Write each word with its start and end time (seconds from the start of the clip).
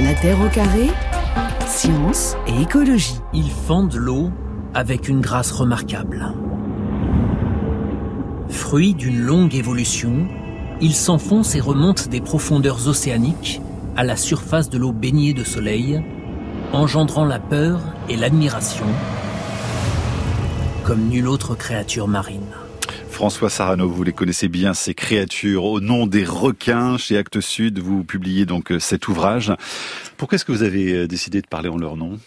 La 0.00 0.14
Terre 0.14 0.40
au 0.40 0.48
carré, 0.48 0.88
science 1.66 2.36
et 2.46 2.62
écologie. 2.62 3.20
Ils 3.32 3.50
fendent 3.50 3.94
l'eau 3.94 4.30
avec 4.74 5.08
une 5.08 5.20
grâce 5.20 5.52
remarquable. 5.52 6.32
Fruit 8.48 8.94
d'une 8.94 9.20
longue 9.20 9.54
évolution, 9.54 10.26
ils 10.80 10.94
s'enfoncent 10.94 11.54
et 11.54 11.60
remontent 11.60 12.08
des 12.10 12.20
profondeurs 12.20 12.88
océaniques 12.88 13.60
à 13.96 14.04
la 14.04 14.16
surface 14.16 14.70
de 14.70 14.78
l'eau 14.78 14.92
baignée 14.92 15.34
de 15.34 15.44
soleil, 15.44 16.02
engendrant 16.72 17.24
la 17.24 17.38
peur 17.38 17.80
et 18.08 18.16
l'admiration 18.16 18.86
comme 20.84 21.08
nulle 21.08 21.28
autre 21.28 21.54
créature 21.54 22.08
marine. 22.08 22.61
François 23.12 23.50
Sarano, 23.50 23.88
vous 23.88 24.02
les 24.04 24.14
connaissez 24.14 24.48
bien, 24.48 24.72
ces 24.72 24.94
créatures 24.94 25.64
au 25.64 25.80
nom 25.80 26.06
des 26.06 26.24
requins. 26.24 26.96
Chez 26.96 27.18
Actes 27.18 27.40
Sud, 27.40 27.78
vous 27.78 28.04
publiez 28.04 28.46
donc 28.46 28.72
euh, 28.72 28.80
cet 28.80 29.06
ouvrage. 29.06 29.52
Pourquoi 30.16 30.36
est-ce 30.36 30.46
que 30.46 30.50
vous 30.50 30.62
avez 30.62 30.92
euh, 30.94 31.06
décidé 31.06 31.42
de 31.42 31.46
parler 31.46 31.68
en 31.68 31.76
leur 31.76 31.96
nom? 31.96 32.18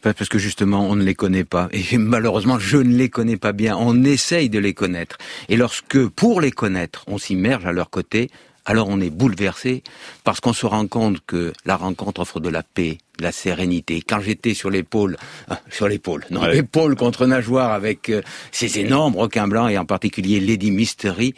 Parce 0.00 0.30
que 0.30 0.38
justement, 0.38 0.88
on 0.88 0.96
ne 0.96 1.04
les 1.04 1.14
connaît 1.14 1.44
pas. 1.44 1.68
Et 1.72 1.98
malheureusement, 1.98 2.58
je 2.58 2.78
ne 2.78 2.96
les 2.96 3.10
connais 3.10 3.36
pas 3.36 3.52
bien. 3.52 3.76
On 3.76 4.02
essaye 4.02 4.48
de 4.48 4.58
les 4.58 4.72
connaître. 4.72 5.18
Et 5.50 5.56
lorsque, 5.56 6.08
pour 6.08 6.40
les 6.40 6.50
connaître, 6.50 7.04
on 7.06 7.18
s'immerge 7.18 7.66
à 7.66 7.72
leur 7.72 7.90
côté, 7.90 8.30
alors 8.64 8.88
on 8.88 9.00
est 9.00 9.10
bouleversé 9.10 9.82
parce 10.24 10.40
qu'on 10.40 10.52
se 10.52 10.66
rend 10.66 10.86
compte 10.86 11.18
que 11.26 11.52
la 11.64 11.76
rencontre 11.76 12.20
offre 12.20 12.40
de 12.40 12.48
la 12.48 12.62
paix, 12.62 12.98
de 13.18 13.22
la 13.22 13.32
sérénité. 13.32 14.02
Quand 14.06 14.20
j'étais 14.20 14.54
sur 14.54 14.70
l'épaule, 14.70 15.16
euh, 15.50 15.54
sur 15.70 15.88
l'épaule, 15.88 16.24
non, 16.30 16.44
l'épaule 16.44 16.96
contre 16.96 17.26
nageoire 17.26 17.72
avec 17.72 18.10
euh, 18.10 18.22
ces 18.52 18.78
énormes 18.78 19.16
requins 19.16 19.48
blancs 19.48 19.70
et 19.70 19.78
en 19.78 19.84
particulier 19.86 20.40
Lady 20.40 20.70
Mystery, 20.70 21.34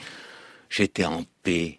j'étais 0.68 1.04
en 1.04 1.24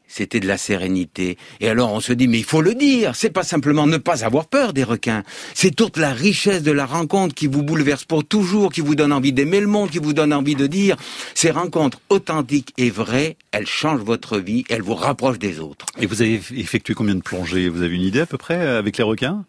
c'était 0.07 0.39
de 0.39 0.47
la 0.47 0.57
sérénité. 0.57 1.37
Et 1.61 1.69
alors 1.69 1.93
on 1.93 2.01
se 2.01 2.13
dit, 2.13 2.27
mais 2.27 2.39
il 2.39 2.43
faut 2.43 2.61
le 2.61 2.75
dire, 2.75 3.15
c'est 3.15 3.29
pas 3.29 3.43
simplement 3.43 3.87
ne 3.87 3.97
pas 3.97 4.25
avoir 4.25 4.47
peur 4.47 4.73
des 4.73 4.83
requins, 4.83 5.23
c'est 5.53 5.75
toute 5.75 5.97
la 5.97 6.11
richesse 6.11 6.63
de 6.63 6.71
la 6.71 6.85
rencontre 6.85 7.33
qui 7.33 7.47
vous 7.47 7.63
bouleverse 7.63 8.03
pour 8.03 8.25
toujours, 8.25 8.71
qui 8.71 8.81
vous 8.81 8.95
donne 8.95 9.13
envie 9.13 9.31
d'aimer 9.31 9.61
le 9.61 9.67
monde, 9.67 9.89
qui 9.89 9.99
vous 9.99 10.13
donne 10.13 10.33
envie 10.33 10.55
de 10.55 10.67
dire, 10.67 10.97
ces 11.33 11.51
rencontres 11.51 12.01
authentiques 12.09 12.73
et 12.77 12.89
vraies, 12.89 13.37
elles 13.51 13.67
changent 13.67 14.03
votre 14.03 14.37
vie, 14.37 14.65
elles 14.69 14.81
vous 14.81 14.95
rapprochent 14.95 15.39
des 15.39 15.59
autres. 15.59 15.85
Et 15.99 16.05
vous 16.05 16.21
avez 16.21 16.41
effectué 16.55 16.93
combien 16.93 17.15
de 17.15 17.21
plongées? 17.21 17.69
Vous 17.69 17.81
avez 17.81 17.95
une 17.95 18.01
idée 18.01 18.21
à 18.21 18.25
peu 18.25 18.37
près 18.37 18.55
avec 18.55 18.97
les 18.97 19.03
requins? 19.03 19.45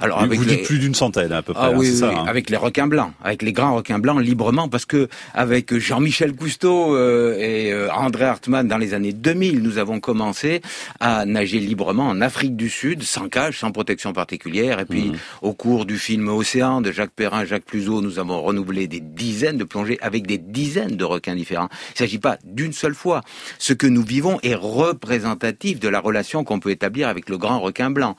Alors 0.00 0.20
avec 0.20 0.38
vous 0.38 0.44
dites 0.44 0.64
plus 0.64 0.78
d'une 0.78 0.94
centaine 0.94 1.32
à 1.32 1.42
peu 1.42 1.54
près. 1.54 1.62
Ah, 1.64 1.68
hein, 1.68 1.76
oui, 1.76 1.94
ça, 1.96 2.08
oui, 2.08 2.14
hein. 2.16 2.24
avec 2.26 2.50
les 2.50 2.56
requins 2.56 2.86
blancs, 2.86 3.12
avec 3.22 3.42
les 3.42 3.52
grands 3.52 3.74
requins 3.74 3.98
blancs 3.98 4.20
librement, 4.22 4.68
parce 4.68 4.84
que 4.86 5.08
avec 5.34 5.76
Jean-Michel 5.76 6.34
Cousteau 6.34 6.94
euh, 6.94 7.36
et 7.38 7.72
euh, 7.72 7.90
André 7.92 8.24
Hartmann 8.24 8.68
dans 8.68 8.78
les 8.78 8.94
années 8.94 9.12
2000, 9.12 9.62
nous 9.62 9.78
avons 9.78 10.00
commencé 10.00 10.62
à 11.00 11.24
nager 11.24 11.58
librement 11.60 12.06
en 12.08 12.20
Afrique 12.20 12.56
du 12.56 12.68
Sud, 12.68 13.02
sans 13.02 13.28
cage, 13.28 13.58
sans 13.58 13.72
protection 13.72 14.12
particulière. 14.12 14.80
Et 14.80 14.84
puis, 14.84 15.08
Mhm. 15.08 15.16
au 15.42 15.52
cours 15.52 15.84
du 15.84 15.98
film 15.98 16.28
Océan 16.28 16.80
de 16.80 16.92
Jacques 16.92 17.12
Perrin, 17.14 17.44
Jacques 17.44 17.64
Pluseau, 17.64 18.00
nous 18.00 18.18
avons 18.18 18.40
renouvelé 18.42 18.86
des 18.86 19.00
dizaines 19.00 19.58
de 19.58 19.64
plongées 19.64 19.98
avec 20.00 20.26
des 20.26 20.38
dizaines 20.38 20.96
de 20.96 21.04
requins 21.04 21.34
différents. 21.34 21.68
Il 21.90 21.92
ne 21.94 21.98
s'agit 21.98 22.18
pas 22.18 22.38
d'une 22.44 22.72
seule 22.72 22.94
fois. 22.94 23.22
Ce 23.58 23.72
que 23.72 23.86
nous 23.86 24.02
vivons 24.02 24.38
est 24.42 24.54
représentatif 24.54 25.80
de 25.80 25.88
la 25.88 26.00
relation 26.00 26.44
qu'on 26.44 26.60
peut 26.60 26.70
établir 26.70 27.08
avec 27.08 27.28
le 27.28 27.38
grand 27.38 27.60
requin 27.60 27.90
blanc 27.90 28.16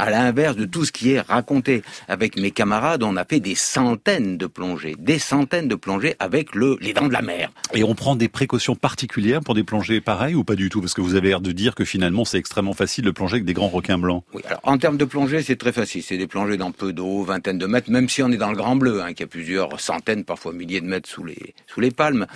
à 0.00 0.08
l'inverse 0.08 0.56
de 0.56 0.64
tout 0.64 0.86
ce 0.86 0.92
qui 0.92 1.12
est 1.12 1.20
raconté. 1.20 1.82
Avec 2.08 2.38
mes 2.38 2.50
camarades, 2.50 3.02
on 3.02 3.16
a 3.16 3.24
fait 3.26 3.38
des 3.38 3.54
centaines 3.54 4.38
de 4.38 4.46
plongées, 4.46 4.96
des 4.98 5.18
centaines 5.18 5.68
de 5.68 5.74
plongées 5.74 6.16
avec 6.18 6.54
le, 6.54 6.78
les 6.80 6.94
dents 6.94 7.06
de 7.06 7.12
la 7.12 7.20
mer. 7.20 7.52
Et 7.74 7.84
on 7.84 7.94
prend 7.94 8.16
des 8.16 8.28
précautions 8.28 8.74
particulières 8.74 9.40
pour 9.40 9.54
des 9.54 9.62
plongées 9.62 10.00
pareilles 10.00 10.34
ou 10.34 10.42
pas 10.42 10.56
du 10.56 10.70
tout? 10.70 10.80
Parce 10.80 10.94
que 10.94 11.02
vous 11.02 11.16
avez 11.16 11.28
l'air 11.28 11.42
de 11.42 11.52
dire 11.52 11.74
que 11.74 11.84
finalement 11.84 12.24
c'est 12.24 12.38
extrêmement 12.38 12.72
facile 12.72 13.04
de 13.04 13.10
plonger 13.10 13.34
avec 13.34 13.44
des 13.44 13.52
grands 13.52 13.68
requins 13.68 13.98
blancs. 13.98 14.24
Oui, 14.32 14.40
alors 14.46 14.60
en 14.62 14.78
termes 14.78 14.96
de 14.96 15.04
plongée, 15.04 15.42
c'est 15.42 15.56
très 15.56 15.72
facile. 15.72 16.02
C'est 16.02 16.16
des 16.16 16.26
plongées 16.26 16.56
dans 16.56 16.72
peu 16.72 16.94
d'eau, 16.94 17.22
vingtaine 17.22 17.58
de 17.58 17.66
mètres, 17.66 17.90
même 17.90 18.08
si 18.08 18.22
on 18.22 18.30
est 18.30 18.38
dans 18.38 18.50
le 18.50 18.56
Grand 18.56 18.76
Bleu, 18.76 19.02
hein, 19.02 19.12
qui 19.12 19.22
a 19.22 19.26
plusieurs 19.26 19.78
centaines, 19.78 20.24
parfois 20.24 20.54
milliers 20.54 20.80
de 20.80 20.86
mètres 20.86 21.10
sous 21.10 21.24
les, 21.24 21.54
sous 21.66 21.80
les 21.80 21.90
palmes. 21.90 22.26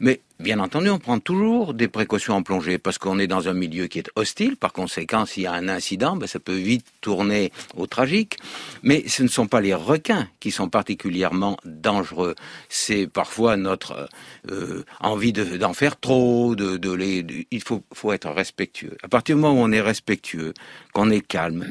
Mais 0.00 0.20
Bien 0.40 0.58
entendu, 0.58 0.88
on 0.88 0.98
prend 0.98 1.18
toujours 1.20 1.74
des 1.74 1.86
précautions 1.86 2.34
en 2.34 2.42
plongée 2.42 2.78
parce 2.78 2.96
qu'on 2.96 3.18
est 3.18 3.26
dans 3.26 3.48
un 3.48 3.52
milieu 3.52 3.88
qui 3.88 3.98
est 3.98 4.10
hostile. 4.16 4.56
Par 4.56 4.72
conséquent, 4.72 5.26
s'il 5.26 5.42
y 5.42 5.46
a 5.46 5.52
un 5.52 5.68
incident, 5.68 6.16
ben, 6.16 6.26
ça 6.26 6.40
peut 6.40 6.56
vite 6.56 6.86
tourner 7.02 7.52
au 7.76 7.86
tragique. 7.86 8.38
Mais 8.82 9.06
ce 9.06 9.22
ne 9.22 9.28
sont 9.28 9.46
pas 9.46 9.60
les 9.60 9.74
requins 9.74 10.28
qui 10.40 10.50
sont 10.50 10.70
particulièrement 10.70 11.58
dangereux. 11.66 12.36
C'est 12.70 13.06
parfois 13.06 13.58
notre 13.58 14.08
euh, 14.50 14.82
envie 15.00 15.34
de- 15.34 15.58
d'en 15.58 15.74
faire 15.74 16.00
trop. 16.00 16.54
De, 16.56 16.78
de 16.78 16.90
les, 16.90 17.46
il 17.50 17.62
faut, 17.62 17.82
faut 17.92 18.12
être 18.14 18.30
respectueux. 18.30 18.96
À 19.02 19.08
partir 19.08 19.36
du 19.36 19.42
moment 19.42 19.60
où 19.60 19.62
on 19.62 19.72
est 19.72 19.82
respectueux, 19.82 20.54
qu'on 20.94 21.10
est 21.10 21.20
calme, 21.20 21.70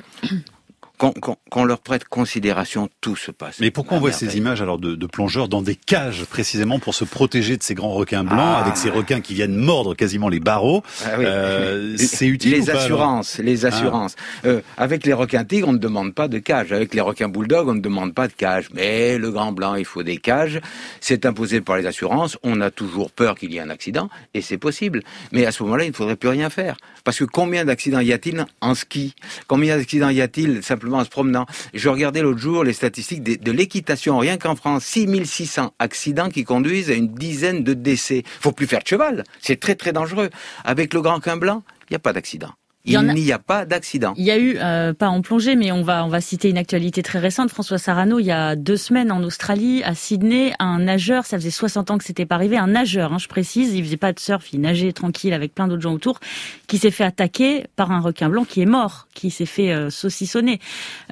qu'on 0.99 1.11
qu'on- 1.13 1.37
qu'on 1.49 1.63
leur 1.63 1.79
prête 1.79 2.03
considération, 2.05 2.89
tout 3.01 3.15
se 3.15 3.31
passe. 3.31 3.59
Mais 3.59 3.71
pourquoi 3.71 3.97
on 3.97 3.99
voit 3.99 4.11
ces 4.11 4.37
images 4.37 4.61
alors 4.61 4.77
de, 4.77 4.93
de 4.95 5.05
plongeurs 5.07 5.47
dans 5.47 5.63
des 5.63 5.73
cages 5.75 6.25
précisément 6.25 6.77
pour 6.77 6.93
se 6.93 7.05
protéger 7.05 7.57
de 7.57 7.63
ces 7.63 7.73
grands 7.73 7.93
requins 7.93 8.23
blancs 8.23 8.37
Ah. 8.39 8.59
avec 8.63 8.77
ces 8.77 8.89
requins 8.91 9.21
qui 9.21 9.33
viennent 9.33 9.55
mordre 9.55 9.95
quasiment 9.95 10.29
les 10.29 10.39
barreaux 10.39 10.83
Ah 11.05 11.15
oui. 11.17 11.23
Euh, 11.25 11.95
C'est 11.97 12.27
utile 12.27 12.51
Les 12.51 12.61
ou 12.61 12.65
pas, 12.65 12.71
alors 12.73 12.81
assurances, 12.83 13.37
les 13.39 13.65
assurances. 13.65 14.15
Euh, 14.45 14.61
avec 14.77 15.05
les 15.05 15.13
requins 15.13 15.43
tigres, 15.45 15.69
on 15.69 15.73
ne 15.73 15.77
demande 15.79 16.13
pas 16.13 16.27
de 16.27 16.37
cage. 16.39 16.71
Avec 16.73 16.93
les 16.93 17.01
requins 17.01 17.29
bulldogs, 17.29 17.69
on 17.69 17.73
ne 17.75 17.79
demande 17.81 18.13
pas 18.13 18.27
de 18.27 18.33
cage. 18.33 18.69
Mais 18.73 19.17
le 19.17 19.31
grand 19.31 19.51
blanc, 19.53 19.75
il 19.75 19.85
faut 19.85 20.03
des 20.03 20.17
cages. 20.17 20.59
C'est 20.99 21.25
imposé 21.25 21.61
par 21.61 21.77
les 21.77 21.85
assurances. 21.87 22.37
On 22.43 22.59
a 22.61 22.69
toujours 22.71 23.09
peur 23.11 23.35
qu'il 23.35 23.53
y 23.53 23.57
ait 23.57 23.61
un 23.61 23.69
accident, 23.69 24.09
et 24.33 24.41
c'est 24.41 24.57
possible. 24.57 25.01
Mais 25.31 25.45
à 25.45 25.51
ce 25.51 25.63
moment-là, 25.63 25.85
il 25.85 25.89
ne 25.91 25.95
faudrait 25.95 26.17
plus 26.17 26.29
rien 26.29 26.49
faire. 26.49 26.75
Parce 27.05 27.17
que 27.19 27.23
combien 27.25 27.63
d'accidents 27.65 28.01
y 28.01 28.11
a-t-il 28.11 28.45
en 28.61 28.75
ski? 28.75 29.15
Combien 29.47 29.77
d'accidents 29.77 30.09
y 30.09 30.19
a-t-il 30.21 30.61
simplement 30.63 30.88
en 30.97 31.03
se 31.03 31.09
promenant 31.09 31.45
Je 31.73 31.89
regardais 31.89 32.21
l'autre 32.21 32.39
jour 32.39 32.63
les 32.63 32.73
statistiques 32.73 33.23
de, 33.23 33.35
de 33.35 33.51
l'équitation. 33.51 34.17
Rien 34.17 34.37
qu'en 34.37 34.55
France, 34.55 34.85
6600 34.85 35.73
accidents 35.79 36.29
qui 36.29 36.43
conduisent 36.43 36.89
à 36.89 36.93
une 36.93 37.13
dizaine 37.13 37.63
de 37.63 37.73
décès. 37.73 38.23
faut 38.39 38.51
plus 38.51 38.67
faire 38.67 38.81
de 38.81 38.87
cheval. 38.87 39.23
C'est 39.41 39.59
très 39.59 39.75
très 39.75 39.93
dangereux. 39.93 40.29
Avec 40.63 40.93
le 40.93 41.01
grand 41.01 41.15
requin 41.15 41.37
blanc, 41.37 41.63
il 41.83 41.93
n'y 41.93 41.95
a 41.95 41.99
pas 41.99 42.13
d'accident. 42.13 42.51
Il 42.85 42.95
a- 42.95 43.03
n'y 43.03 43.31
a 43.31 43.39
pas 43.39 43.65
d'accident. 43.65 44.13
Il 44.17 44.23
y 44.23 44.31
a 44.31 44.37
eu, 44.37 44.57
euh, 44.57 44.93
pas 44.93 45.09
en 45.09 45.21
plongée, 45.21 45.55
mais 45.55 45.71
on 45.71 45.81
va 45.83 46.05
on 46.05 46.07
va 46.07 46.21
citer 46.21 46.49
une 46.49 46.57
actualité 46.57 47.03
très 47.03 47.19
récente. 47.19 47.49
François 47.49 47.77
Sarano, 47.77 48.19
il 48.19 48.25
y 48.25 48.31
a 48.31 48.55
deux 48.55 48.77
semaines 48.77 49.11
en 49.11 49.21
Australie, 49.21 49.83
à 49.83 49.93
Sydney, 49.95 50.53
un 50.59 50.79
nageur, 50.79 51.25
ça 51.25 51.37
faisait 51.37 51.51
60 51.51 51.91
ans 51.91 51.97
que 51.97 52.05
c'était 52.05 52.25
pas 52.25 52.35
arrivé, 52.35 52.57
un 52.57 52.67
nageur, 52.67 53.11
hein, 53.13 53.17
je 53.19 53.27
précise, 53.27 53.73
il 53.75 53.83
faisait 53.83 53.97
pas 53.97 54.13
de 54.13 54.19
surf, 54.19 54.53
il 54.53 54.61
nageait 54.61 54.93
tranquille 54.93 55.33
avec 55.33 55.53
plein 55.53 55.67
d'autres 55.67 55.81
gens 55.81 55.93
autour, 55.93 56.19
qui 56.67 56.77
s'est 56.77 56.89
fait 56.91 57.03
attaquer 57.03 57.65
par 57.75 57.91
un 57.91 57.99
requin 57.99 58.29
blanc 58.29 58.45
qui 58.45 58.61
est 58.61 58.65
mort, 58.65 59.07
qui 59.13 59.29
s'est 59.29 59.45
fait 59.45 59.71
euh, 59.73 59.89
saucissonner. 59.89 60.59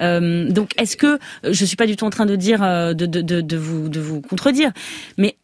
Euh, 0.00 0.50
donc, 0.50 0.72
est-ce 0.80 0.96
que 0.96 1.18
je 1.44 1.64
suis 1.66 1.76
pas 1.76 1.86
du 1.86 1.96
tout 1.96 2.06
en 2.06 2.10
train 2.10 2.26
de 2.26 2.34
dire 2.36 2.62
euh, 2.62 2.94
de, 2.94 3.04
de, 3.06 3.20
de, 3.20 3.40
de 3.42 3.56
vous 3.58 3.88
de 3.90 4.00
vous 4.00 4.20
contredire, 4.22 4.72
mais 5.18 5.36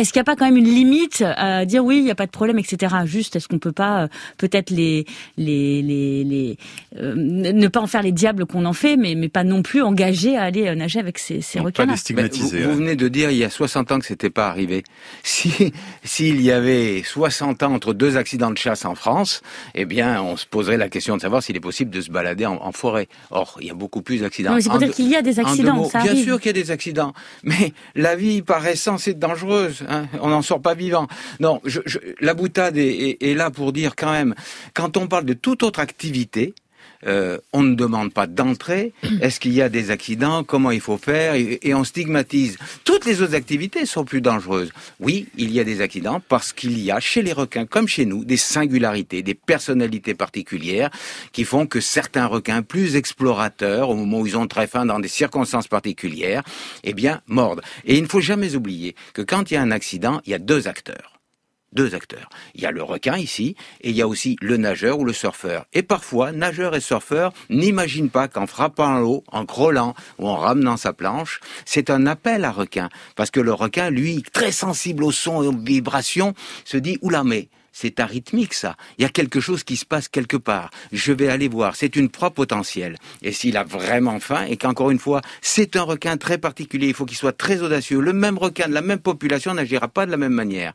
est-ce 0.00 0.12
qu'il 0.12 0.20
n'y 0.20 0.22
a 0.22 0.24
pas 0.24 0.36
quand 0.36 0.44
même 0.44 0.56
une 0.56 0.68
limite 0.68 1.22
à 1.22 1.64
dire 1.64 1.84
oui, 1.84 1.98
il 1.98 2.04
n'y 2.04 2.10
a 2.10 2.14
pas 2.14 2.26
de 2.26 2.30
problème, 2.30 2.58
etc. 2.58 2.94
Juste, 3.04 3.36
est-ce 3.36 3.48
qu'on 3.48 3.58
peut 3.58 3.72
pas 3.72 4.04
euh, 4.04 4.08
peut-être 4.36 4.70
les 4.70 5.04
les 5.36 5.82
les, 5.82 6.24
les 6.24 6.56
euh, 6.98 7.14
ne 7.16 7.68
pas 7.68 7.80
en 7.80 7.86
faire 7.86 8.02
les 8.02 8.12
diables 8.12 8.46
qu'on 8.46 8.64
en 8.64 8.72
fait, 8.72 8.96
mais 8.96 9.14
mais 9.14 9.28
pas 9.28 9.44
non 9.44 9.62
plus 9.62 9.82
engager 9.82 10.36
à 10.36 10.42
aller 10.44 10.66
euh, 10.68 10.74
nager 10.74 10.98
avec 11.00 11.18
ces, 11.18 11.40
ces 11.40 11.58
Donc, 11.58 11.72
pas 11.74 11.86
les 11.86 11.96
stigmatiser. 11.96 12.58
Vous, 12.58 12.64
vous 12.64 12.70
ouais. 12.70 12.76
venez 12.76 12.96
de 12.96 13.08
dire 13.08 13.30
il 13.30 13.38
y 13.38 13.44
a 13.44 13.50
60 13.50 13.92
ans 13.92 13.98
que 13.98 14.06
c'était 14.06 14.30
pas 14.30 14.48
arrivé. 14.48 14.84
Si 15.22 15.72
s'il 16.04 16.40
y 16.40 16.50
avait 16.52 17.02
60 17.04 17.62
ans 17.62 17.72
entre 17.74 17.92
deux 17.94 18.16
accidents 18.16 18.50
de 18.50 18.58
chasse 18.58 18.84
en 18.84 18.94
France, 18.94 19.42
eh 19.74 19.84
bien, 19.84 20.22
on 20.22 20.36
se 20.36 20.46
poserait 20.46 20.76
la 20.76 20.88
question 20.88 21.16
de 21.16 21.20
savoir 21.22 21.42
s'il 21.42 21.56
est 21.56 21.60
possible 21.60 21.90
de 21.90 22.00
se 22.00 22.10
balader 22.10 22.46
en, 22.46 22.54
en 22.62 22.72
forêt. 22.72 23.08
Or, 23.30 23.58
il 23.60 23.66
y 23.66 23.70
a 23.70 23.74
beaucoup 23.74 24.02
plus 24.02 24.20
d'accidents. 24.20 24.50
Non, 24.50 24.56
mais 24.56 24.62
c'est 24.62 24.68
En 24.68 24.72
pour 24.72 24.80
dire 24.80 24.90
qu'il 24.94 25.08
y 25.08 25.16
a 25.16 25.22
des 25.22 25.38
accidents, 25.40 25.84
ça 25.88 26.00
Bien 26.00 26.12
arrive. 26.12 26.24
sûr 26.24 26.40
qu'il 26.40 26.46
y 26.56 26.58
a 26.58 26.62
des 26.62 26.70
accidents, 26.70 27.12
mais 27.42 27.72
la 27.94 28.16
vie 28.16 28.42
par 28.42 28.66
essence 28.66 29.08
est 29.08 29.14
dangereuse. 29.14 29.84
Hein. 29.88 30.06
On 30.20 30.28
n'en 30.28 30.42
sort 30.42 30.60
pas 30.62 30.74
vivant. 30.74 31.06
Non, 31.40 31.60
je, 31.64 31.80
je- 31.86 31.98
la 32.20 32.34
boutade 32.34 32.76
est, 32.76 33.34
là 33.36 33.50
pour 33.50 33.72
dire 33.72 33.96
quand 33.96 34.12
même, 34.12 34.34
quand 34.74 34.96
on 34.96 35.06
parle 35.08 35.24
de 35.24 35.34
toute 35.34 35.62
autre 35.62 35.80
activité, 35.80 36.54
euh, 37.06 37.38
on 37.52 37.62
ne 37.62 37.74
demande 37.74 38.12
pas 38.12 38.26
d'entrée. 38.26 38.92
Est-ce 39.20 39.40
qu'il 39.40 39.52
y 39.52 39.62
a 39.62 39.68
des 39.68 39.90
accidents? 39.90 40.44
Comment 40.44 40.70
il 40.70 40.80
faut 40.80 40.98
faire? 40.98 41.34
Et, 41.34 41.58
et 41.62 41.74
on 41.74 41.84
stigmatise. 41.84 42.58
Toutes 42.84 43.04
les 43.04 43.22
autres 43.22 43.34
activités 43.34 43.86
sont 43.86 44.04
plus 44.04 44.20
dangereuses. 44.20 44.72
Oui, 45.00 45.28
il 45.36 45.52
y 45.52 45.60
a 45.60 45.64
des 45.64 45.80
accidents 45.80 46.20
parce 46.28 46.52
qu'il 46.52 46.78
y 46.78 46.90
a 46.90 47.00
chez 47.00 47.22
les 47.22 47.32
requins, 47.32 47.66
comme 47.66 47.88
chez 47.88 48.04
nous, 48.04 48.24
des 48.24 48.36
singularités, 48.36 49.22
des 49.22 49.34
personnalités 49.34 50.14
particulières 50.14 50.90
qui 51.32 51.44
font 51.44 51.66
que 51.66 51.80
certains 51.80 52.26
requins 52.26 52.62
plus 52.62 52.96
explorateurs, 52.96 53.90
au 53.90 53.94
moment 53.94 54.20
où 54.20 54.26
ils 54.26 54.36
ont 54.36 54.46
très 54.46 54.66
faim 54.66 54.86
dans 54.86 54.98
des 54.98 55.08
circonstances 55.08 55.68
particulières, 55.68 56.42
eh 56.84 56.94
bien, 56.94 57.20
mordent. 57.26 57.62
Et 57.84 57.96
il 57.96 58.02
ne 58.02 58.08
faut 58.08 58.20
jamais 58.20 58.54
oublier 58.54 58.94
que 59.12 59.22
quand 59.22 59.50
il 59.50 59.54
y 59.54 59.56
a 59.56 59.62
un 59.62 59.70
accident, 59.70 60.20
il 60.26 60.30
y 60.30 60.34
a 60.34 60.38
deux 60.38 60.68
acteurs 60.68 61.17
deux 61.72 61.94
acteurs. 61.94 62.28
Il 62.54 62.62
y 62.62 62.66
a 62.66 62.70
le 62.70 62.82
requin 62.82 63.16
ici, 63.16 63.56
et 63.80 63.90
il 63.90 63.96
y 63.96 64.02
a 64.02 64.08
aussi 64.08 64.36
le 64.40 64.56
nageur 64.56 64.98
ou 64.98 65.04
le 65.04 65.12
surfeur. 65.12 65.66
Et 65.72 65.82
parfois, 65.82 66.32
nageur 66.32 66.74
et 66.74 66.80
surfeur 66.80 67.32
n'imaginent 67.50 68.10
pas 68.10 68.28
qu'en 68.28 68.46
frappant 68.46 68.98
l'eau, 68.98 69.24
en 69.32 69.44
crawlant 69.46 69.94
ou 70.18 70.28
en 70.28 70.36
ramenant 70.36 70.76
sa 70.76 70.92
planche, 70.92 71.40
c'est 71.64 71.90
un 71.90 72.06
appel 72.06 72.44
à 72.44 72.50
requin. 72.50 72.88
Parce 73.16 73.30
que 73.30 73.40
le 73.40 73.52
requin, 73.52 73.90
lui, 73.90 74.22
très 74.32 74.52
sensible 74.52 75.04
au 75.04 75.12
son 75.12 75.42
et 75.42 75.46
aux 75.46 75.56
vibrations, 75.56 76.34
se 76.64 76.76
dit, 76.76 76.98
oula, 77.02 77.24
mais 77.24 77.48
c'est 77.80 78.00
arythmique 78.00 78.54
ça. 78.54 78.76
Il 78.98 79.02
y 79.02 79.04
a 79.04 79.08
quelque 79.08 79.38
chose 79.38 79.62
qui 79.62 79.76
se 79.76 79.84
passe 79.84 80.08
quelque 80.08 80.36
part. 80.36 80.70
Je 80.90 81.12
vais 81.12 81.28
aller 81.28 81.46
voir. 81.46 81.76
C'est 81.76 81.94
une 81.94 82.08
proie 82.08 82.32
potentielle. 82.32 82.96
Et 83.22 83.30
s'il 83.30 83.56
a 83.56 83.62
vraiment 83.62 84.18
faim, 84.18 84.46
et 84.48 84.56
qu'encore 84.56 84.90
une 84.90 84.98
fois, 84.98 85.20
c'est 85.42 85.76
un 85.76 85.82
requin 85.82 86.16
très 86.16 86.38
particulier, 86.38 86.88
il 86.88 86.94
faut 86.94 87.06
qu'il 87.06 87.16
soit 87.16 87.36
très 87.36 87.62
audacieux. 87.62 88.00
Le 88.00 88.12
même 88.12 88.36
requin 88.36 88.66
de 88.66 88.74
la 88.74 88.82
même 88.82 88.98
population 88.98 89.54
n'agira 89.54 89.86
pas 89.86 90.06
de 90.06 90.10
la 90.10 90.16
même 90.16 90.32
manière. 90.32 90.72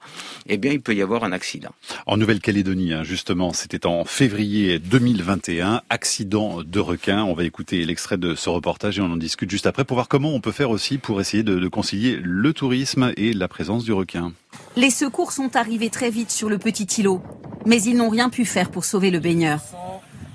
Eh 0.48 0.58
bien, 0.58 0.72
il 0.72 0.80
peut 0.80 0.96
y 0.96 1.02
avoir 1.02 1.26
un 1.26 1.34
accident. 1.34 1.72
En 2.06 2.16
Nouvelle-Calédonie, 2.16 2.94
hein, 2.94 3.04
justement, 3.04 3.52
c'était 3.52 3.86
en 3.86 4.06
février 4.06 4.80
2021, 4.80 5.82
accident 5.90 6.64
de 6.64 6.80
requin. 6.80 7.26
On 7.26 7.34
va 7.34 7.44
écouter 7.44 7.84
l'extrait 7.84 8.18
de 8.18 8.34
ce 8.34 8.48
reportage 8.48 9.00
et 9.00 9.02
on 9.02 9.12
en 9.12 9.18
discute 9.18 9.52
juste 9.52 9.68
après 9.68 9.84
pour 9.84 9.96
voir 9.96 10.08
comment 10.08 10.34
on 10.34 10.40
peut 10.40 10.54
faire 10.54 10.70
aussi 10.70 11.00
pour 11.00 11.20
essayer 11.20 11.44
de 11.44 11.68
concilier 11.68 12.18
le 12.24 12.54
tourisme 12.54 13.12
et 13.18 13.34
la 13.34 13.50
présence 13.50 13.84
du 13.84 13.92
requin. 13.92 14.32
Les 14.76 14.90
secours 14.90 15.32
sont 15.32 15.56
arrivés 15.56 15.90
très 15.90 16.10
vite 16.10 16.32
sur 16.32 16.50
le 16.50 16.58
petit 16.58 16.88
îlot, 17.00 17.22
mais 17.66 17.82
ils 17.82 17.96
n'ont 17.96 18.10
rien 18.10 18.30
pu 18.30 18.46
faire 18.46 18.70
pour 18.70 18.86
sauver 18.86 19.12
le 19.12 19.20
baigneur. 19.20 19.62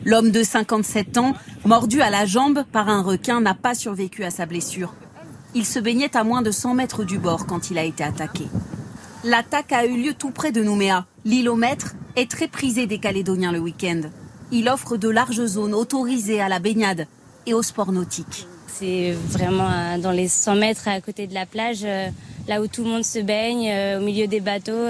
L'homme 0.04 0.30
de 0.30 0.42
57 0.42 1.18
ans, 1.18 1.34
mordu 1.64 2.00
à 2.00 2.10
la 2.10 2.24
jambe 2.24 2.64
par 2.72 2.88
un 2.88 3.02
requin, 3.02 3.40
n'a 3.40 3.54
pas 3.54 3.74
survécu 3.74 4.24
à 4.24 4.30
sa 4.30 4.46
blessure. 4.46 4.94
Il 5.54 5.64
se 5.64 5.78
baignait 5.78 6.16
à 6.16 6.24
moins 6.24 6.42
de 6.42 6.50
100 6.50 6.74
mètres 6.74 7.04
du 7.04 7.18
bord 7.18 7.46
quand 7.46 7.70
il 7.70 7.78
a 7.78 7.84
été 7.84 8.04
attaqué. 8.04 8.46
L'attaque 9.24 9.72
a 9.72 9.84
eu 9.86 10.00
lieu 10.00 10.14
tout 10.14 10.30
près 10.30 10.52
de 10.52 10.62
Nouméa. 10.62 11.04
L'îlomètre 11.24 11.94
est 12.16 12.30
très 12.30 12.48
prisé 12.48 12.86
des 12.86 12.98
Calédoniens 12.98 13.52
le 13.52 13.58
week-end. 13.58 14.02
Il 14.52 14.68
offre 14.68 14.96
de 14.96 15.08
larges 15.08 15.44
zones 15.44 15.74
autorisées 15.74 16.40
à 16.40 16.48
la 16.48 16.60
baignade 16.60 17.06
et 17.46 17.54
au 17.54 17.62
sport 17.62 17.92
nautique. 17.92 18.46
C'est 18.68 19.12
vraiment 19.12 19.68
euh, 19.68 19.98
dans 19.98 20.12
les 20.12 20.28
100 20.28 20.54
mètres 20.54 20.86
à 20.86 21.00
côté 21.00 21.26
de 21.26 21.34
la 21.34 21.46
plage, 21.46 21.80
euh, 21.82 22.08
là 22.48 22.60
où 22.60 22.66
tout 22.66 22.82
le 22.82 22.90
monde 22.90 23.04
se 23.04 23.20
baigne, 23.20 23.70
euh, 23.70 24.00
au 24.00 24.02
milieu 24.02 24.26
des 24.26 24.40
bateaux. 24.40 24.88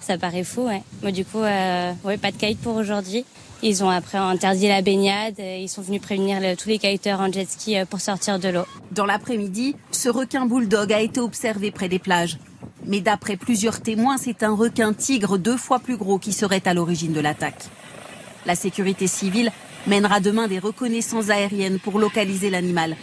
Ça 0.00 0.18
paraît 0.18 0.44
fou. 0.44 0.68
Moi, 1.02 1.12
du 1.12 1.24
coup, 1.24 1.40
ouais, 1.40 2.18
pas 2.20 2.30
de 2.30 2.36
kite 2.36 2.60
pour 2.60 2.76
aujourd'hui. 2.76 3.24
Ils 3.62 3.82
ont 3.82 3.88
après 3.88 4.18
interdit 4.18 4.68
la 4.68 4.82
baignade. 4.82 5.38
Ils 5.38 5.70
sont 5.70 5.80
venus 5.80 6.02
prévenir 6.02 6.38
tous 6.58 6.68
les 6.68 6.78
kiteurs 6.78 7.20
en 7.20 7.32
jet 7.32 7.48
ski 7.48 7.76
pour 7.88 8.00
sortir 8.00 8.38
de 8.38 8.48
l'eau. 8.48 8.66
Dans 8.92 9.06
l'après-midi, 9.06 9.76
ce 9.90 10.10
requin 10.10 10.44
bulldog 10.44 10.92
a 10.92 11.00
été 11.00 11.20
observé 11.20 11.70
près 11.70 11.88
des 11.88 11.98
plages. 11.98 12.38
Mais 12.86 13.00
d'après 13.00 13.36
plusieurs 13.36 13.80
témoins, 13.80 14.18
c'est 14.18 14.42
un 14.42 14.54
requin 14.54 14.92
tigre 14.92 15.38
deux 15.38 15.56
fois 15.56 15.78
plus 15.78 15.96
gros 15.96 16.18
qui 16.18 16.34
serait 16.34 16.66
à 16.66 16.74
l'origine 16.74 17.14
de 17.14 17.20
l'attaque. 17.20 17.64
La 18.44 18.54
sécurité 18.54 19.06
civile 19.06 19.50
mènera 19.86 20.20
demain 20.20 20.48
des 20.48 20.58
reconnaissances 20.58 21.30
aériennes 21.30 21.78
pour 21.78 21.98
localiser 21.98 22.50
l'animal. 22.50 22.96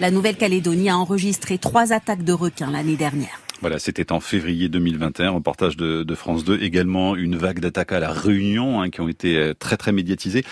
La 0.00 0.10
Nouvelle-Calédonie 0.10 0.88
a 0.88 0.96
enregistré 0.96 1.58
trois 1.58 1.92
attaques 1.92 2.24
de 2.24 2.32
requins 2.32 2.70
l'année 2.70 2.96
dernière. 2.96 3.38
Voilà, 3.60 3.78
c'était 3.78 4.12
en 4.12 4.20
février 4.20 4.70
2021, 4.70 5.28
reportage 5.28 5.76
de, 5.76 6.04
de, 6.04 6.14
France 6.14 6.42
2. 6.42 6.62
Également 6.62 7.16
une 7.16 7.36
vague 7.36 7.60
d'attaques 7.60 7.92
à 7.92 8.00
la 8.00 8.10
Réunion 8.10 8.80
hein, 8.80 8.88
qui 8.88 9.02
ont 9.02 9.08
été 9.08 9.36
euh, 9.36 9.52
très 9.52 9.76
très 9.76 9.92
médiatisées. 9.92 10.42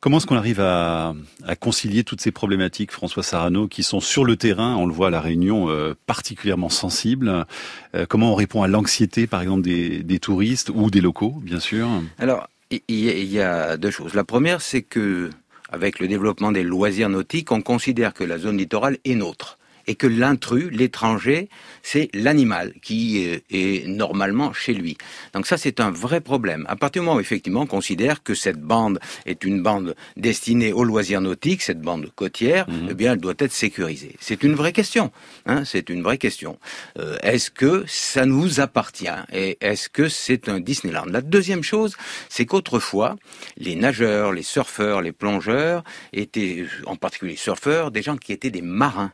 Comment 0.00 0.18
est-ce 0.18 0.26
qu'on 0.26 0.36
arrive 0.36 0.60
à, 0.60 1.14
à, 1.46 1.56
concilier 1.56 2.04
toutes 2.04 2.20
ces 2.20 2.32
problématiques, 2.32 2.92
François 2.92 3.22
Sarano, 3.22 3.66
qui 3.66 3.82
sont 3.82 4.00
sur 4.00 4.26
le 4.26 4.36
terrain, 4.36 4.76
on 4.76 4.84
le 4.84 4.92
voit 4.92 5.06
à 5.06 5.10
la 5.10 5.22
Réunion, 5.22 5.70
euh, 5.70 5.94
particulièrement 6.06 6.68
sensibles 6.68 7.46
euh, 7.94 8.04
Comment 8.06 8.32
on 8.32 8.34
répond 8.34 8.62
à 8.62 8.68
l'anxiété, 8.68 9.26
par 9.26 9.40
exemple, 9.40 9.62
des, 9.62 10.02
des, 10.02 10.18
touristes 10.18 10.70
ou 10.74 10.90
des 10.90 11.00
locaux, 11.00 11.36
bien 11.42 11.60
sûr? 11.60 11.88
Alors, 12.18 12.46
il 12.88 13.24
y 13.24 13.40
a 13.40 13.78
deux 13.78 13.90
choses. 13.90 14.12
La 14.12 14.24
première, 14.24 14.60
c'est 14.60 14.82
que 14.82 15.30
avec 15.72 15.98
le 15.98 16.06
développement 16.06 16.52
des 16.52 16.62
loisirs 16.62 17.08
nautiques, 17.08 17.50
on 17.50 17.62
considère 17.62 18.14
que 18.14 18.24
la 18.24 18.38
zone 18.38 18.58
littorale 18.58 18.98
est 19.04 19.14
nôtre 19.14 19.58
et 19.86 19.94
que 19.94 20.06
l'intrus, 20.06 20.70
l'étranger, 20.70 21.48
c'est 21.82 22.08
l'animal 22.14 22.72
qui 22.82 23.26
euh, 23.28 23.38
est 23.50 23.86
normalement 23.86 24.52
chez 24.52 24.74
lui. 24.74 24.96
Donc 25.34 25.46
ça, 25.46 25.56
c'est 25.56 25.80
un 25.80 25.90
vrai 25.90 26.20
problème. 26.20 26.64
À 26.68 26.76
partir 26.76 27.02
du 27.02 27.06
moment 27.06 27.18
où 27.18 27.20
effectivement 27.20 27.62
on 27.62 27.66
considère 27.66 28.22
que 28.22 28.34
cette 28.34 28.60
bande 28.60 29.00
est 29.26 29.44
une 29.44 29.62
bande 29.62 29.94
destinée 30.16 30.72
aux 30.72 30.84
loisirs 30.84 31.20
nautiques, 31.20 31.62
cette 31.62 31.80
bande 31.80 32.10
côtière, 32.14 32.68
mhm. 32.68 32.88
eh 32.90 32.94
bien, 32.94 33.12
elle 33.12 33.20
doit 33.20 33.34
être 33.38 33.52
sécurisée. 33.52 34.16
C'est 34.20 34.42
une 34.42 34.54
vraie 34.54 34.72
question. 34.72 35.10
Hein, 35.46 35.64
c'est 35.64 35.88
une 35.88 36.02
vraie 36.02 36.18
question. 36.18 36.58
Euh, 36.98 37.16
est-ce 37.22 37.50
que 37.50 37.84
ça 37.86 38.26
nous 38.26 38.60
appartient 38.60 39.08
et 39.32 39.58
est-ce 39.60 39.88
que 39.88 40.08
c'est 40.08 40.48
un 40.48 40.60
Disneyland? 40.60 41.06
La 41.06 41.20
deuxième 41.20 41.62
chose, 41.62 41.96
c'est 42.28 42.46
qu'autrefois, 42.46 43.16
les 43.56 43.74
nageurs, 43.74 44.32
les 44.32 44.42
surfeurs, 44.42 45.02
les 45.02 45.12
plongeurs 45.12 45.84
étaient, 46.12 46.66
en 46.86 46.96
particulier 46.96 47.32
les 47.32 47.38
surfeurs, 47.38 47.90
des 47.90 48.02
gens 48.02 48.16
qui 48.16 48.32
étaient 48.32 48.50
des 48.50 48.62
marins 48.62 49.12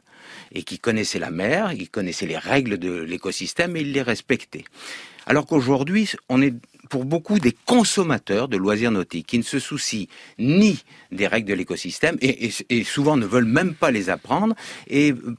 et 0.52 0.62
qui 0.62 0.78
connaissaient 0.78 1.18
la 1.18 1.30
mer, 1.30 1.72
ils 1.72 1.88
connaissaient 1.88 2.26
les 2.26 2.38
règles 2.38 2.78
de 2.78 2.92
l'écosystème 3.02 3.76
et 3.76 3.80
ils 3.80 3.92
les 3.92 4.02
respectaient. 4.02 4.64
Alors 5.26 5.46
qu'aujourd'hui, 5.46 6.10
on 6.28 6.40
est 6.40 6.54
pour 6.88 7.04
beaucoup 7.04 7.38
des 7.38 7.54
consommateurs 7.66 8.48
de 8.48 8.56
loisirs 8.56 8.90
nautiques 8.90 9.26
qui 9.26 9.38
ne 9.38 9.42
se 9.42 9.58
soucient 9.58 10.06
ni 10.38 10.82
des 11.12 11.26
règles 11.26 11.48
de 11.48 11.54
l'écosystème 11.54 12.16
et, 12.20 12.84
souvent 12.84 13.16
ne 13.16 13.26
veulent 13.26 13.44
même 13.44 13.74
pas 13.74 13.90
les 13.90 14.08
apprendre 14.08 14.54
et 14.86 15.12
euh, 15.12 15.36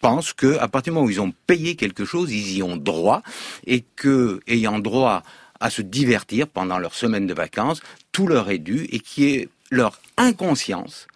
pensent 0.00 0.32
que 0.32 0.58
à 0.58 0.66
partir 0.68 0.92
du 0.92 0.94
moment 0.96 1.06
où 1.06 1.10
ils 1.10 1.20
ont 1.20 1.32
payé 1.46 1.76
quelque 1.76 2.04
chose, 2.04 2.32
ils 2.32 2.56
y 2.56 2.62
ont 2.62 2.76
droit 2.76 3.22
et 3.66 3.84
que 3.94 4.40
ayant 4.48 4.80
droit 4.80 5.22
à 5.60 5.70
se 5.70 5.82
divertir 5.82 6.48
pendant 6.48 6.78
leur 6.78 6.94
semaine 6.94 7.28
de 7.28 7.34
vacances, 7.34 7.80
tout 8.10 8.26
leur 8.26 8.50
est 8.50 8.58
dû 8.58 8.88
et 8.90 8.98
qui 8.98 9.26
est 9.26 9.48
leur 9.70 10.00
inconscience 10.16 11.06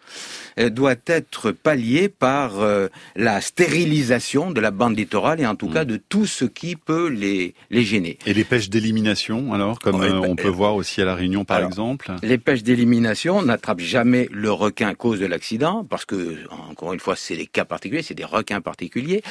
doit 0.70 0.94
être 1.06 1.53
pallié 1.53 2.08
par 2.08 2.61
euh, 2.61 2.88
la 3.14 3.41
stérilisation 3.41 4.50
de 4.50 4.61
la 4.61 4.70
bande 4.70 4.97
littorale 4.97 5.41
et 5.41 5.47
en 5.47 5.55
tout 5.55 5.69
mm. 5.69 5.75
cas 5.75 5.85
de 5.85 5.97
tout 5.97 6.26
ce 6.26 6.44
qui 6.44 6.76
peut 6.76 7.08
les, 7.08 7.55
les 7.70 7.82
gêner. 7.82 8.19
Et 8.26 8.35
les 8.35 8.44
pêches 8.44 8.70
d'élimination, 8.70 9.53
alors, 9.53 9.79
comme 9.79 10.03
euh, 10.03 10.20
on 10.20 10.37
peut 10.37 10.49
voir 10.49 10.75
aussi 10.75 11.03
à 11.03 11.05
La 11.05 11.14
Réunion 11.14 11.44
par 11.44 11.62
exemple 11.62 12.11
Les 12.23 12.38
pêches 12.38 12.62
d'élimination 12.62 13.43
n'attrapent 13.43 13.81
jamais 13.81 14.29
le 14.32 14.50
requin 14.50 14.94
cause 14.94 15.20
de 15.20 15.26
l'accident, 15.26 15.85
parce 15.85 16.05
que, 16.05 16.37
encore 16.70 16.93
une 16.93 17.00
fois, 17.00 17.17
c'est 17.17 17.37
des 17.37 17.47
cas 17.47 17.64
particuliers, 17.64 18.03
c'est 18.03 18.14
des 18.14 18.25
requins 18.25 18.61
particuliers. 18.61 19.23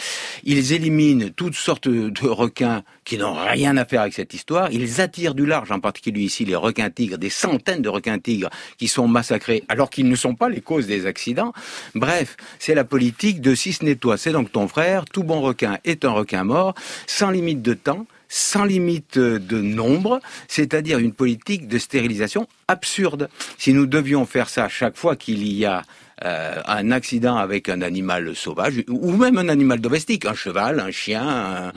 Ils 0.43 0.73
éliminent 0.73 1.29
toutes 1.35 1.55
sortes 1.55 1.87
de 1.87 2.27
requins 2.27 2.83
qui 3.03 3.17
n'ont 3.17 3.35
rien 3.35 3.77
à 3.77 3.85
faire 3.85 4.01
avec 4.01 4.13
cette 4.13 4.33
histoire. 4.33 4.71
Ils 4.71 4.99
attirent 4.99 5.35
du 5.35 5.45
large, 5.45 5.71
en 5.71 5.79
particulier 5.79 6.23
ici 6.23 6.43
les 6.43 6.55
requins 6.55 6.89
tigres, 6.89 7.17
des 7.17 7.29
centaines 7.29 7.81
de 7.81 7.89
requins 7.89 8.19
tigres 8.19 8.49
qui 8.77 8.87
sont 8.87 9.07
massacrés 9.07 9.63
alors 9.67 9.89
qu'ils 9.89 10.09
ne 10.09 10.15
sont 10.15 10.35
pas 10.35 10.49
les 10.49 10.61
causes 10.65 10.87
des 10.87 11.05
accidents 11.05 11.53
Bref, 11.93 12.35
c'est 12.59 12.75
la 12.75 12.83
politique 12.83 13.39
de 13.39 13.55
si 13.55 13.71
ce 13.71 13.85
n'est 13.85 13.95
toi, 13.95 14.17
c'est 14.17 14.33
donc 14.33 14.51
ton 14.51 14.67
frère. 14.67 15.05
Tout 15.05 15.23
bon 15.23 15.39
requin 15.39 15.77
est 15.85 16.03
un 16.03 16.11
requin 16.11 16.43
mort, 16.43 16.75
sans 17.07 17.29
limite 17.29 17.61
de 17.61 17.73
temps 17.73 18.05
sans 18.27 18.65
limite 18.65 19.19
de 19.19 19.61
nombre, 19.61 20.19
c'est-à-dire 20.47 20.97
une 20.97 21.13
politique 21.13 21.67
de 21.67 21.77
stérilisation 21.77 22.47
absurde. 22.67 23.29
Si 23.57 23.71
nous 23.71 23.85
devions 23.85 24.25
faire 24.25 24.49
ça 24.49 24.67
chaque 24.67 24.97
fois 24.97 25.15
qu'il 25.15 25.47
y 25.47 25.63
a 25.63 25.83
euh, 26.23 26.61
un 26.65 26.91
accident 26.91 27.35
avec 27.35 27.67
un 27.67 27.81
animal 27.81 28.35
sauvage 28.35 28.83
ou 28.87 29.11
même 29.11 29.37
un 29.37 29.49
animal 29.49 29.79
domestique, 29.79 30.25
un 30.25 30.33
cheval, 30.33 30.79
un 30.79 30.91
chien, 30.91 31.73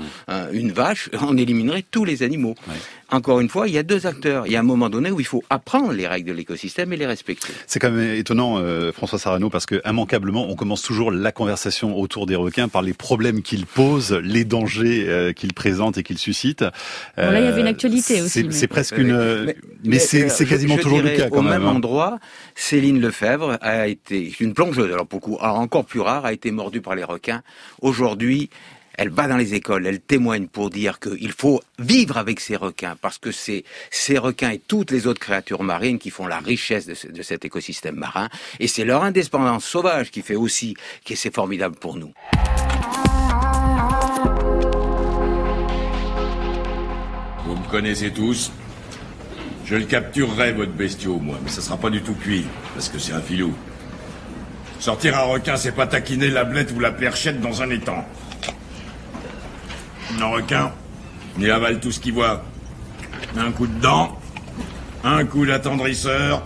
une 0.53 0.73
vache, 0.73 1.11
on 1.21 1.37
éliminerait 1.37 1.85
tous 1.91 2.05
les 2.05 2.23
animaux. 2.23 2.55
Encore 3.11 3.41
une 3.41 3.49
fois, 3.49 3.69
il 3.69 3.75
y 3.75 3.79
a 3.79 3.83
deux 3.83 4.07
acteurs. 4.07 4.47
Il 4.47 4.53
y 4.53 4.57
a 4.57 4.61
un 4.61 4.65
moment 4.65 4.91
donné 4.91 5.11
où 5.11 5.19
il 5.19 5.25
faut 5.25 5.43
apprendre 5.49 5.93
les 5.93 6.07
règles 6.07 6.29
de 6.29 6.35
l'écosystème 6.35 6.93
et 6.93 6.97
les 6.99 7.07
respecter. 7.07 7.49
C'est 7.67 7.79
quand 7.79 7.91
même 7.91 8.15
étonnant, 8.15 8.59
euh, 8.59 8.93
François 8.93 9.19
Sarano, 9.19 9.49
parce 9.49 9.65
que 9.65 9.81
immanquablement, 9.89 10.47
on 10.51 10.57
commence 10.57 10.83
toujours 10.83 11.11
la 11.11 11.33
conversation 11.33 11.99
autour 11.99 12.27
des 12.27 12.37
requins 12.37 12.69
par 12.69 12.83
les 12.83 12.93
problèmes 12.93 13.41
qu'ils 13.41 13.65
posent, 13.65 14.13
les 14.13 14.45
dangers 14.45 15.07
euh, 15.09 15.33
qu'ils 15.33 15.55
présentent 15.55 15.97
et 15.97 16.03
qu'ils 16.03 16.19
suscitent. 16.19 16.65
là, 17.17 17.41
il 17.41 17.45
y 17.45 17.49
avait 17.49 17.63
une 17.63 17.67
actualité 17.67 18.21
aussi. 18.21 18.47
C'est 18.51 18.67
presque 18.67 18.99
une, 18.99 19.55
mais, 19.85 19.99
c'est 19.99 20.47
quasiment 20.47 20.77
toujours 20.77 21.01
le 21.01 21.17
cas. 21.17 21.31
Quand 21.31 21.39
au 21.39 21.43
même, 21.43 21.63
même 21.63 21.65
hein. 21.65 21.77
endroit, 21.77 22.19
Céline 22.55 23.01
Lefebvre 23.01 23.57
a 23.63 23.89
été 23.89 24.28
une 24.41 24.55
plongeuse, 24.55 24.93
alors 24.93 25.07
beaucoup, 25.07 25.37
encore 25.37 25.85
plus 25.85 26.01
rare, 26.01 26.25
a 26.25 26.33
été 26.33 26.51
mordue 26.51 26.81
par 26.81 26.95
les 26.95 27.05
requins. 27.05 27.43
Aujourd'hui, 27.81 28.51
elle 28.99 29.11
va 29.11 29.29
dans 29.29 29.37
les 29.37 29.55
écoles, 29.55 29.87
elle 29.87 30.01
témoigne 30.01 30.49
pour 30.49 30.71
dire 30.71 30.99
qu'il 30.99 31.31
faut 31.31 31.63
vivre 31.79 32.19
avec 32.19 32.41
ces 32.41 32.57
requins, 32.57 32.97
parce 33.01 33.17
que 33.19 33.31
c'est 33.31 33.65
ces 33.93 34.19
requins 34.19 34.51
et 34.51 34.59
toutes 34.59 34.91
les 34.91 35.07
autres 35.07 35.21
créatures 35.21 35.63
marines 35.63 36.01
qui 36.01 36.11
font 36.11 36.27
la 36.27 36.41
richesse 36.41 36.87
de, 36.87 37.23
cet 37.23 37.45
écosystème 37.45 37.95
marin, 37.95 38.29
et 38.59 38.67
c'est 38.67 38.85
leur 38.85 39.05
indépendance 39.05 39.65
sauvage 39.65 40.11
qui 40.11 40.21
fait 40.21 40.35
aussi 40.35 40.75
que 41.05 41.15
c'est 41.15 41.33
formidable 41.33 41.77
pour 41.77 41.97
nous. 41.97 42.13
Vous 47.45 47.55
me 47.55 47.71
connaissez 47.71 48.11
tous 48.11 48.51
Je 49.65 49.77
le 49.77 49.85
capturerai, 49.85 50.53
votre 50.53 50.73
bestiau, 50.73 51.21
moi, 51.21 51.39
mais 51.45 51.51
ça 51.51 51.61
sera 51.61 51.77
pas 51.77 51.91
du 51.91 52.03
tout 52.03 52.15
cuit, 52.15 52.47
parce 52.75 52.89
que 52.89 52.99
c'est 52.99 53.13
un 53.13 53.21
filou. 53.21 53.55
Sortir 54.81 55.19
un 55.19 55.23
requin, 55.23 55.57
c'est 55.57 55.73
pas 55.73 55.87
taquiner 55.87 56.31
la 56.31 56.45
blette 56.45 56.73
ou 56.73 56.81
la 56.81 56.93
perchette 56.93 57.41
dans 57.41 57.63
un 57.63 57.71
étang. 57.71 58.07
Un 60.21 60.27
requin, 60.27 60.73
il 61.39 61.51
avale 61.51 61.81
tout 61.81 61.93
ce 61.93 62.01
qu'il 62.01 62.15
voit. 62.15 62.45
Un 63.37 63.53
coup 63.53 63.67
de 63.67 63.81
dent, 63.81 64.19
un 65.05 65.25
coup 65.25 65.45
d'attendrisseur, 65.45 66.43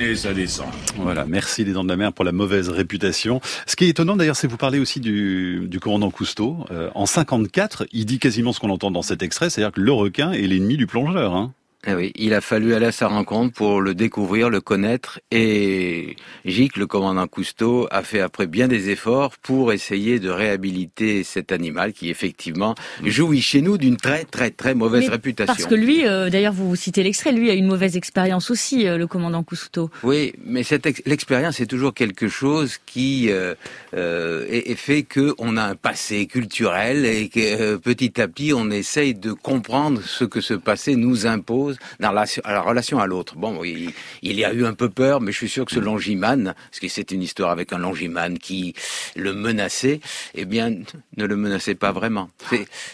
et 0.00 0.14
ça 0.16 0.32
descend. 0.32 0.68
Voilà, 0.96 1.26
merci 1.26 1.64
les 1.64 1.72
dents 1.72 1.84
de 1.84 1.88
la 1.88 1.96
mer 1.96 2.12
pour 2.12 2.24
la 2.24 2.32
mauvaise 2.32 2.68
réputation. 2.68 3.40
Ce 3.66 3.76
qui 3.76 3.84
est 3.84 3.88
étonnant 3.88 4.16
d'ailleurs, 4.16 4.36
c'est 4.36 4.46
vous 4.46 4.56
parlez 4.56 4.78
aussi 4.78 5.00
du, 5.00 5.66
du 5.66 5.80
commandant 5.80 6.10
Cousteau. 6.10 6.64
Euh, 6.70 6.90
en 6.94 7.06
54, 7.06 7.86
il 7.92 8.06
dit 8.06 8.18
quasiment 8.18 8.52
ce 8.52 8.60
qu'on 8.60 8.70
entend 8.70 8.90
dans 8.90 9.02
cet 9.02 9.22
extrait, 9.22 9.50
c'est-à-dire 9.50 9.72
que 9.72 9.80
le 9.80 9.92
requin 9.92 10.32
est 10.32 10.46
l'ennemi 10.46 10.76
du 10.76 10.86
plongeur. 10.86 11.34
Hein. 11.34 11.52
Eh 11.86 11.94
oui, 11.94 12.12
il 12.14 12.34
a 12.34 12.42
fallu 12.42 12.74
aller 12.74 12.86
à 12.86 12.92
sa 12.92 13.08
rencontre 13.08 13.54
pour 13.54 13.80
le 13.80 13.94
découvrir, 13.94 14.50
le 14.50 14.60
connaître. 14.60 15.18
Et 15.30 16.14
Gic, 16.44 16.76
le 16.76 16.86
commandant 16.86 17.26
Cousteau, 17.26 17.88
a 17.90 18.02
fait 18.02 18.20
après 18.20 18.46
bien 18.46 18.68
des 18.68 18.90
efforts 18.90 19.38
pour 19.38 19.72
essayer 19.72 20.18
de 20.18 20.28
réhabiliter 20.28 21.24
cet 21.24 21.52
animal 21.52 21.94
qui 21.94 22.10
effectivement 22.10 22.74
jouit 23.02 23.40
chez 23.40 23.62
nous 23.62 23.78
d'une 23.78 23.96
très 23.96 24.24
très 24.24 24.50
très 24.50 24.74
mauvaise 24.74 25.08
réputation. 25.08 25.54
Parce 25.54 25.66
que 25.66 25.74
lui, 25.74 26.06
euh, 26.06 26.28
d'ailleurs, 26.28 26.52
vous 26.52 26.76
citez 26.76 27.02
l'extrait, 27.02 27.32
lui 27.32 27.48
a 27.48 27.54
une 27.54 27.66
mauvaise 27.66 27.96
expérience 27.96 28.50
aussi, 28.50 28.86
euh, 28.86 28.98
le 28.98 29.06
commandant 29.06 29.42
Cousteau. 29.42 29.90
Oui, 30.02 30.34
mais 30.44 30.64
cette 30.64 31.06
l'expérience 31.06 31.60
est 31.60 31.66
toujours 31.66 31.94
quelque 31.94 32.28
chose 32.28 32.76
qui 32.84 33.30
euh, 33.30 33.54
euh 33.94 34.44
est, 34.50 34.70
est, 34.70 34.74
fait 34.74 35.02
que 35.02 35.34
on 35.38 35.56
a 35.56 35.62
un 35.62 35.76
passé 35.76 36.26
culturel 36.26 37.06
et 37.06 37.30
que 37.30 37.76
petit 37.76 38.20
à 38.20 38.28
petit 38.28 38.52
on 38.52 38.70
essaye 38.70 39.14
de 39.14 39.32
comprendre 39.32 40.02
ce 40.02 40.24
que 40.24 40.42
ce 40.42 40.52
passé 40.52 40.94
nous 40.94 41.26
impose 41.26 41.69
dans 41.98 42.12
la, 42.12 42.24
relation 42.60 42.98
à 42.98 43.06
l'autre. 43.06 43.36
Bon, 43.36 43.62
il, 43.64 43.92
il, 44.22 44.38
y 44.38 44.44
a 44.44 44.52
eu 44.52 44.64
un 44.64 44.74
peu 44.74 44.88
peur, 44.88 45.20
mais 45.20 45.32
je 45.32 45.36
suis 45.38 45.48
sûr 45.48 45.64
que 45.64 45.72
ce 45.72 45.80
longimane, 45.80 46.54
parce 46.70 46.80
que 46.80 46.88
c'est 46.88 47.10
une 47.10 47.22
histoire 47.22 47.50
avec 47.50 47.72
un 47.72 47.78
longimane 47.78 48.38
qui 48.38 48.74
le 49.16 49.32
menaçait, 49.32 50.00
eh 50.34 50.44
bien, 50.44 50.70
ne 51.16 51.24
le 51.24 51.36
menaçait 51.36 51.74
pas 51.74 51.92
vraiment. 51.92 52.30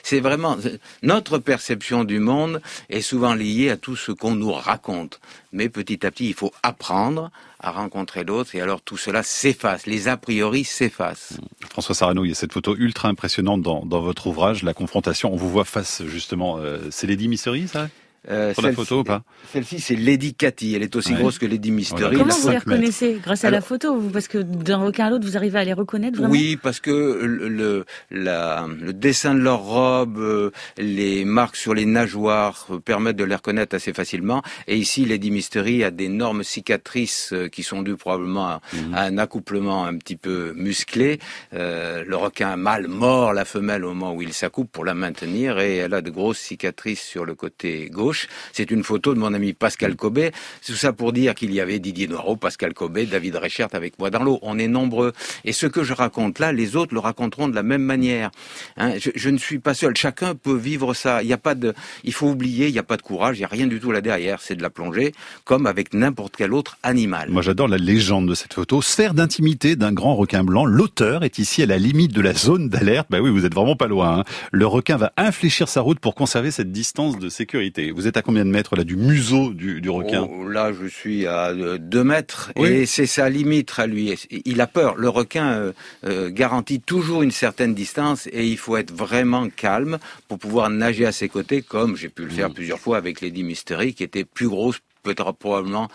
C'est 0.02 0.20
vraiment 0.20 0.56
notre 1.02 1.38
perception 1.38 2.04
du 2.04 2.18
monde 2.18 2.60
est 2.88 3.00
souvent 3.00 3.34
liée 3.34 3.70
à 3.70 3.76
tout 3.76 3.96
ce 3.96 4.12
qu'on 4.12 4.34
nous 4.34 4.52
raconte. 4.52 5.20
Mais 5.52 5.68
petit 5.68 6.04
à 6.04 6.10
petit, 6.10 6.26
il 6.28 6.34
faut 6.34 6.52
apprendre 6.62 7.30
à 7.60 7.70
rencontrer 7.70 8.24
l'autre 8.24 8.54
et 8.54 8.60
alors 8.60 8.82
tout 8.82 8.96
cela 8.96 9.22
s'efface, 9.22 9.86
les 9.86 10.08
a 10.08 10.16
priori 10.16 10.64
s'effacent. 10.64 11.38
François 11.70 11.94
Sarano, 11.94 12.24
il 12.24 12.28
y 12.28 12.32
a 12.32 12.34
cette 12.34 12.52
photo 12.52 12.76
ultra 12.76 13.08
impressionnante 13.08 13.62
dans, 13.62 13.84
dans 13.84 14.00
votre 14.00 14.26
ouvrage, 14.26 14.62
la 14.62 14.74
confrontation. 14.74 15.32
On 15.32 15.36
vous 15.36 15.50
voit 15.50 15.64
face 15.64 16.02
justement, 16.06 16.58
euh, 16.58 16.88
c'est 16.90 17.06
Lady 17.06 17.28
Mystery, 17.28 17.68
ça? 17.68 17.88
Euh, 18.28 18.52
Sur 18.52 18.62
la 18.62 18.72
photo 18.72 19.00
ou 19.00 19.04
pas 19.04 19.22
Celle-ci, 19.52 19.80
c'est 19.80 19.96
Lady 19.96 20.34
Cathy. 20.34 20.74
Elle 20.74 20.82
est 20.82 20.96
aussi 20.96 21.14
grosse 21.14 21.38
que 21.38 21.46
Lady 21.46 21.70
Mystery. 21.70 22.16
Comment 22.16 22.34
vous 22.34 22.48
les 22.48 22.58
reconnaissez 22.58 23.20
Grâce 23.22 23.44
à 23.44 23.50
la 23.50 23.60
photo 23.60 24.00
Parce 24.12 24.28
que 24.28 24.38
d'un 24.38 24.78
requin 24.78 25.06
à 25.06 25.10
l'autre, 25.10 25.24
vous 25.24 25.36
arrivez 25.36 25.58
à 25.58 25.64
les 25.64 25.72
reconnaître 25.72 26.18
vraiment? 26.18 26.32
Oui, 26.32 26.58
parce 26.60 26.80
que 26.80 26.90
le, 26.90 27.84
la, 28.10 28.66
le 28.80 28.92
dessin 28.92 29.34
de 29.34 29.40
leur 29.40 29.60
robe, 29.60 30.18
euh, 30.18 30.50
les 30.78 31.24
marques 31.24 31.56
sur 31.56 31.74
les 31.74 31.86
nageoires 31.86 32.66
euh, 32.70 32.78
permettent 32.78 33.16
de 33.16 33.24
les 33.24 33.34
reconnaître 33.34 33.74
assez 33.76 33.92
facilement. 33.92 34.42
Et 34.66 34.76
ici, 34.76 35.04
Lady 35.04 35.30
Mystery 35.30 35.84
a 35.84 35.90
d'énormes 35.90 36.42
cicatrices 36.42 37.34
qui 37.52 37.62
sont 37.62 37.82
dues 37.82 37.96
probablement 37.96 38.48
à, 38.48 38.60
mhm. 38.72 38.94
un 38.94 39.18
accouplement 39.18 39.84
un 39.84 39.96
petit 39.96 40.16
peu 40.16 40.52
musclé. 40.56 41.18
Euh, 41.54 42.04
le 42.06 42.16
requin 42.16 42.56
mâle 42.56 42.88
mord 42.88 43.32
la 43.32 43.44
femelle 43.44 43.84
au 43.84 43.88
moment 43.88 44.14
où 44.14 44.22
il 44.22 44.32
s'accouple 44.32 44.70
pour 44.70 44.84
la 44.84 44.94
maintenir 44.94 45.58
et 45.58 45.76
elle 45.76 45.94
a 45.94 46.00
de 46.00 46.10
grosses 46.10 46.38
cicatrices 46.38 47.02
sur 47.02 47.24
le 47.24 47.34
côté 47.34 47.88
gauche. 47.90 48.15
C'est 48.52 48.70
une 48.70 48.82
photo 48.82 49.14
de 49.14 49.18
mon 49.18 49.32
ami 49.34 49.52
Pascal 49.52 49.96
Cobet. 49.96 50.32
Tout 50.64 50.74
ça 50.74 50.92
pour 50.92 51.12
dire 51.12 51.34
qu'il 51.34 51.52
y 51.52 51.60
avait 51.60 51.78
Didier 51.78 52.08
Noireau, 52.08 52.36
Pascal 52.36 52.74
Cobet, 52.74 53.06
David 53.06 53.36
Reichert 53.36 53.68
avec 53.72 53.98
moi 53.98 54.10
dans 54.10 54.22
l'eau. 54.22 54.38
On 54.42 54.58
est 54.58 54.68
nombreux. 54.68 55.12
Et 55.44 55.52
ce 55.52 55.66
que 55.66 55.84
je 55.84 55.92
raconte 55.92 56.38
là, 56.38 56.52
les 56.52 56.76
autres 56.76 56.94
le 56.94 57.00
raconteront 57.00 57.48
de 57.48 57.54
la 57.54 57.62
même 57.62 57.82
manière. 57.82 58.30
Hein, 58.76 58.94
je, 58.98 59.30
ne 59.30 59.38
suis 59.38 59.58
pas 59.58 59.74
seul. 59.74 59.96
Chacun 59.96 60.34
peut 60.34 60.56
vivre 60.56 60.94
ça. 60.94 61.22
Il 61.22 61.26
n'y 61.26 61.32
a 61.32 61.38
pas 61.38 61.54
de, 61.54 61.74
il 62.04 62.12
faut 62.12 62.28
oublier, 62.28 62.68
il 62.68 62.72
n'y 62.72 62.78
a 62.78 62.84
pas 62.84 62.96
de 62.96 63.02
courage, 63.02 63.36
il 63.36 63.40
n'y 63.40 63.44
a 63.44 63.48
rien 63.48 63.66
du 63.66 63.80
tout 63.80 63.92
là 63.92 64.00
derrière. 64.00 64.40
C'est 64.40 64.56
de 64.56 64.62
la 64.62 64.70
plongée, 64.70 65.12
comme 65.44 65.66
avec 65.66 65.94
n'importe 65.94 66.34
quel 66.36 66.52
autre 66.52 66.78
animal. 66.82 67.30
Moi, 67.30 67.42
j'adore 67.42 67.68
la 67.68 67.78
légende 67.78 68.28
de 68.28 68.34
cette 68.34 68.54
photo. 68.54 68.82
Sphère 68.82 69.14
d'intimité 69.14 69.76
d'un 69.76 69.92
grand 69.92 70.14
requin 70.14 70.44
blanc. 70.44 70.64
L'auteur 70.64 71.24
est 71.24 71.38
ici 71.38 71.62
à 71.62 71.66
la 71.66 71.78
limite 71.78 72.12
de 72.12 72.20
la 72.20 72.34
zone 72.34 72.68
d'alerte. 72.68 73.08
Bah 73.10 73.20
oui, 73.20 73.30
vous 73.30 73.44
êtes 73.44 73.54
vraiment 73.54 73.76
pas 73.76 73.88
loin. 73.88 74.20
Hein. 74.20 74.24
Le 74.52 74.66
requin 74.66 74.96
va 74.96 75.12
infléchir 75.16 75.68
sa 75.68 75.80
route 75.80 75.98
pour 75.98 76.14
conserver 76.14 76.50
cette 76.50 76.72
distance 76.72 77.18
de 77.18 77.28
sécurité. 77.28 77.90
Vous 77.96 78.06
êtes 78.06 78.18
à 78.18 78.22
combien 78.22 78.44
de 78.44 78.50
mètres 78.50 78.76
là 78.76 78.84
du 78.84 78.94
museau 78.94 79.54
du, 79.54 79.80
du 79.80 79.88
requin 79.88 80.28
oh, 80.30 80.46
Là, 80.46 80.70
je 80.70 80.86
suis 80.86 81.26
à 81.26 81.54
2 81.54 82.04
mètres 82.04 82.52
et 82.54 82.84
c'est 82.84 83.06
sa 83.06 83.30
limite 83.30 83.72
à 83.78 83.86
lui. 83.86 84.14
Il 84.44 84.60
a 84.60 84.66
peur. 84.66 84.96
Le 84.96 85.08
requin 85.08 85.46
euh, 85.46 85.72
euh, 86.04 86.28
garantit 86.28 86.78
toujours 86.78 87.22
une 87.22 87.30
certaine 87.30 87.72
distance 87.72 88.26
et 88.26 88.46
il 88.46 88.58
faut 88.58 88.76
être 88.76 88.92
vraiment 88.92 89.48
calme 89.48 89.96
pour 90.28 90.38
pouvoir 90.38 90.68
nager 90.68 91.06
à 91.06 91.12
ses 91.12 91.30
côtés, 91.30 91.62
comme 91.62 91.96
j'ai 91.96 92.10
pu 92.10 92.24
le 92.24 92.30
faire 92.30 92.50
mmh. 92.50 92.54
plusieurs 92.54 92.78
fois 92.78 92.98
avec 92.98 93.22
Lady 93.22 93.42
Mystery, 93.42 93.94
qui 93.94 94.04
était 94.04 94.24
plus 94.24 94.48
grosse 94.48 94.80
peut-être 95.06 95.32
probablement 95.32 95.88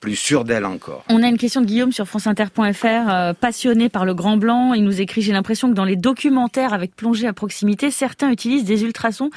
plus 0.00 0.16
sûr 0.16 0.44
d'elle 0.44 0.64
encore. 0.64 1.04
On 1.08 1.22
a 1.22 1.28
une 1.28 1.38
question 1.38 1.60
de 1.60 1.66
Guillaume 1.66 1.92
sur 1.92 2.06
franceinter.fr, 2.06 2.86
euh, 2.86 3.32
passionné 3.32 3.88
par 3.88 4.04
le 4.04 4.14
Grand 4.14 4.36
Blanc. 4.36 4.74
Il 4.74 4.84
nous 4.84 5.00
écrit, 5.00 5.22
j'ai 5.22 5.32
l'impression 5.32 5.68
que 5.68 5.74
dans 5.74 5.84
les 5.84 5.96
documentaires 5.96 6.72
avec 6.72 6.94
plongée 6.96 7.26
à 7.26 7.32
proximité, 7.32 7.90
certains 7.90 8.30
utilisent 8.30 8.64
des 8.64 8.82
ultrasons 8.82 9.30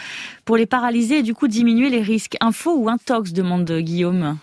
pour 0.45 0.57
les 0.57 0.65
paralyser 0.65 1.19
et 1.19 1.23
du 1.23 1.33
coup 1.33 1.47
diminuer 1.47 1.89
les 1.89 2.01
risques. 2.01 2.37
Info 2.41 2.73
ou 2.75 2.89
intox 2.89 3.33
demande 3.33 3.71
Guillaume 3.71 4.37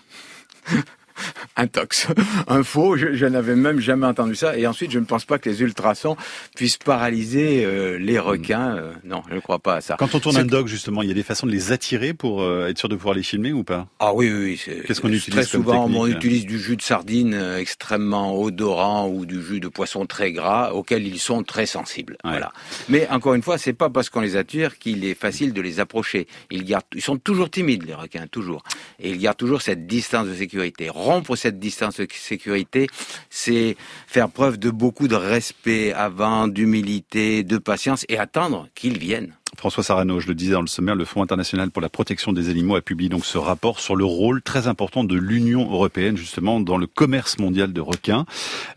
un 1.55 1.67
tox, 1.67 2.07
un 2.47 2.63
faux. 2.63 2.97
Je, 2.97 3.25
n'avais 3.25 3.55
même 3.55 3.79
jamais 3.79 4.05
entendu 4.05 4.35
ça. 4.35 4.57
Et 4.57 4.67
ensuite, 4.67 4.91
je 4.91 4.99
ne 4.99 5.05
pense 5.05 5.25
pas 5.25 5.39
que 5.39 5.49
les 5.49 5.61
ultrasons 5.61 6.15
puissent 6.55 6.77
paralyser 6.77 7.65
euh, 7.65 7.97
les 7.97 8.19
requins. 8.19 8.75
Euh, 8.75 8.93
non, 9.03 9.21
je 9.29 9.35
ne 9.35 9.39
crois 9.39 9.59
pas 9.59 9.75
à 9.75 9.81
ça. 9.81 9.95
Quand 9.97 10.13
on 10.15 10.19
tourne 10.19 10.37
un 10.37 10.45
dog, 10.45 10.67
justement, 10.67 11.01
il 11.01 11.07
y 11.07 11.11
a 11.11 11.15
des 11.15 11.23
façons 11.23 11.47
de 11.47 11.51
les 11.51 11.71
attirer 11.71 12.13
pour 12.13 12.41
euh, 12.41 12.67
être 12.67 12.77
sûr 12.77 12.89
de 12.89 12.95
pouvoir 12.95 13.15
les 13.15 13.23
filmer 13.23 13.53
ou 13.53 13.63
pas? 13.63 13.87
Ah 13.99 14.13
oui, 14.13 14.31
oui. 14.31 14.61
Qu'est-ce 14.85 15.01
qu'on 15.01 15.11
utilise 15.11 15.33
Très 15.33 15.43
souvent, 15.43 15.85
on 15.85 16.07
utilise 16.07 16.45
du 16.45 16.59
jus 16.59 16.77
de 16.77 16.81
sardine 16.81 17.33
extrêmement 17.57 18.39
odorant 18.39 19.07
ou 19.07 19.25
du 19.25 19.41
jus 19.41 19.59
de 19.59 19.67
poisson 19.67 20.05
très 20.05 20.31
gras 20.31 20.71
auquel 20.71 21.05
ils 21.05 21.19
sont 21.19 21.43
très 21.43 21.65
sensibles. 21.65 22.17
Voilà. 22.23 22.51
Mais 22.89 23.07
encore 23.09 23.33
une 23.33 23.41
fois, 23.41 23.57
c'est 23.57 23.73
pas 23.73 23.89
parce 23.89 24.09
qu'on 24.09 24.21
les 24.21 24.35
attire 24.35 24.77
qu'il 24.77 25.05
est 25.05 25.13
facile 25.13 25.53
de 25.53 25.61
les 25.61 25.79
approcher. 25.79 26.27
Ils 26.51 26.63
gardent, 26.63 26.85
ils 26.95 27.01
sont 27.01 27.17
toujours 27.17 27.49
timides 27.49 27.85
les 27.85 27.93
requins, 27.93 28.27
toujours, 28.27 28.63
et 28.99 29.11
ils 29.11 29.17
gardent 29.17 29.37
toujours 29.37 29.61
cette 29.61 29.87
distance 29.87 30.27
de 30.27 30.35
sécurité 30.35 30.89
rompre 31.07 31.35
cette 31.37 31.59
distance 31.59 31.97
de 32.01 32.07
sécurité, 32.11 32.87
c'est 33.29 33.77
faire 34.07 34.29
preuve 34.29 34.57
de 34.57 34.69
beaucoup 34.69 35.07
de 35.07 35.15
respect 35.15 35.93
avant, 35.93 36.47
d'humilité, 36.49 37.43
de 37.43 37.57
patience 37.57 38.05
et 38.09 38.17
attendre 38.17 38.67
qu'ils 38.75 38.97
viennent. 38.97 39.36
François 39.57 39.83
Sarano, 39.83 40.19
je 40.19 40.27
le 40.27 40.35
disais 40.35 40.51
dans 40.51 40.61
le 40.61 40.67
sommaire, 40.67 40.95
le 40.95 41.03
Fonds 41.03 41.23
international 41.23 41.71
pour 41.71 41.81
la 41.81 41.89
protection 41.89 42.31
des 42.31 42.49
animaux 42.49 42.75
a 42.75 42.81
publié 42.81 43.09
donc 43.09 43.25
ce 43.25 43.39
rapport 43.39 43.79
sur 43.79 43.95
le 43.95 44.05
rôle 44.05 44.43
très 44.43 44.67
important 44.67 45.03
de 45.03 45.15
l'Union 45.15 45.71
européenne 45.71 46.15
justement 46.15 46.59
dans 46.59 46.77
le 46.77 46.85
commerce 46.85 47.39
mondial 47.39 47.73
de 47.73 47.81
requins, 47.81 48.25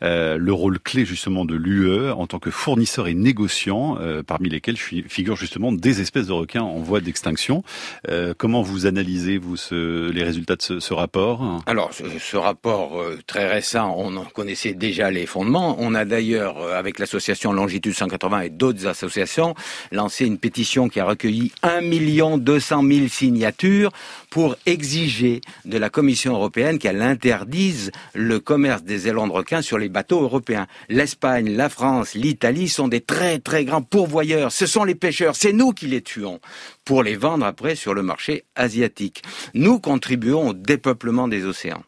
euh, 0.03 0.39
le 0.39 0.53
rôle 0.55 0.79
clé 0.79 1.05
justement 1.05 1.45
de 1.45 1.55
l'UE 1.55 2.11
en 2.11 2.27
tant 2.27 2.39
que 2.39 2.51
fournisseur 2.51 3.09
et 3.09 3.15
négociant, 3.15 3.99
euh, 4.01 4.23
parmi 4.23 4.49
lesquels 4.49 4.79
figurent 4.79 5.37
justement 5.37 5.71
des 5.71 6.01
espèces 6.01 6.29
de 6.29 6.33
requins 6.33 6.63
en 6.63 6.79
voie 6.79 7.01
d'extinction. 7.01 7.63
Euh, 8.09 8.33
comment 8.37 8.63
vous 8.63 8.87
analysez 8.87 9.37
vous 9.37 9.57
les 9.71 10.25
résultats 10.25 10.57
de 10.57 10.81
ce, 10.81 10.95
rapport? 10.95 11.63
Alors 11.67 11.93
ce, 11.93 12.05
ce 12.19 12.37
rapport 12.39 13.05
très 13.27 13.47
récent, 13.47 13.95
on 13.99 14.17
en 14.17 14.25
connaissait 14.25 14.73
déjà 14.73 15.11
les 15.11 15.27
fondements. 15.27 15.77
On 15.79 15.95
a 15.95 16.07
d'ailleurs 16.07 16.63
avec 16.73 16.99
l'association 16.99 17.53
Longitude 17.53 17.95
180 17.95 18.41
et 18.41 18.49
d'autres 18.49 18.87
associations 18.87 19.55
lancé 19.93 20.25
une 20.25 20.39
pétition 20.39 20.70
qui 20.71 21.01
a 21.01 21.05
recueilli 21.05 21.53
1 21.63 22.39
200 22.39 22.83
000 22.87 23.09
signatures 23.09 23.91
pour 24.31 24.57
exiger 24.67 25.41
de 25.65 25.79
la 25.79 25.91
Commission 25.91 26.35
européenne 26.35 26.79
qu'elle 26.79 27.03
interdise 27.03 27.91
le 28.15 28.39
commerce 28.39 28.85
des 28.85 29.09
ailerons 29.09 29.27
de 29.27 29.33
requins 29.33 29.63
sur 29.63 29.79
les 29.79 29.89
bateaux 29.89 30.23
européens. 30.23 30.67
L'Espagne, 30.89 31.57
la 31.57 31.69
France, 31.69 32.15
l'Italie 32.15 32.69
sont 32.69 32.89
des 32.89 33.01
très 33.01 33.41
très 33.41 33.65
grands 33.65 33.83
pourvoyeurs. 33.83 34.53
Ce 34.53 34.67
sont 34.67 34.85
les 34.85 34.95
pêcheurs, 34.95 35.35
c'est 35.35 35.53
nous 35.53 35.73
qui 35.73 35.87
les 35.87 36.03
tuons 36.03 36.41
pour 36.85 37.03
les 37.03 37.17
vendre 37.17 37.45
après 37.47 37.75
sur 37.75 37.93
le 37.93 38.03
marché 38.03 38.45
asiatique. 38.55 39.23
Nous 39.55 39.81
contribuons 39.81 40.49
au 40.49 40.55
dépeuplement 40.55 41.27
des 41.27 41.45
océans. 41.45 41.83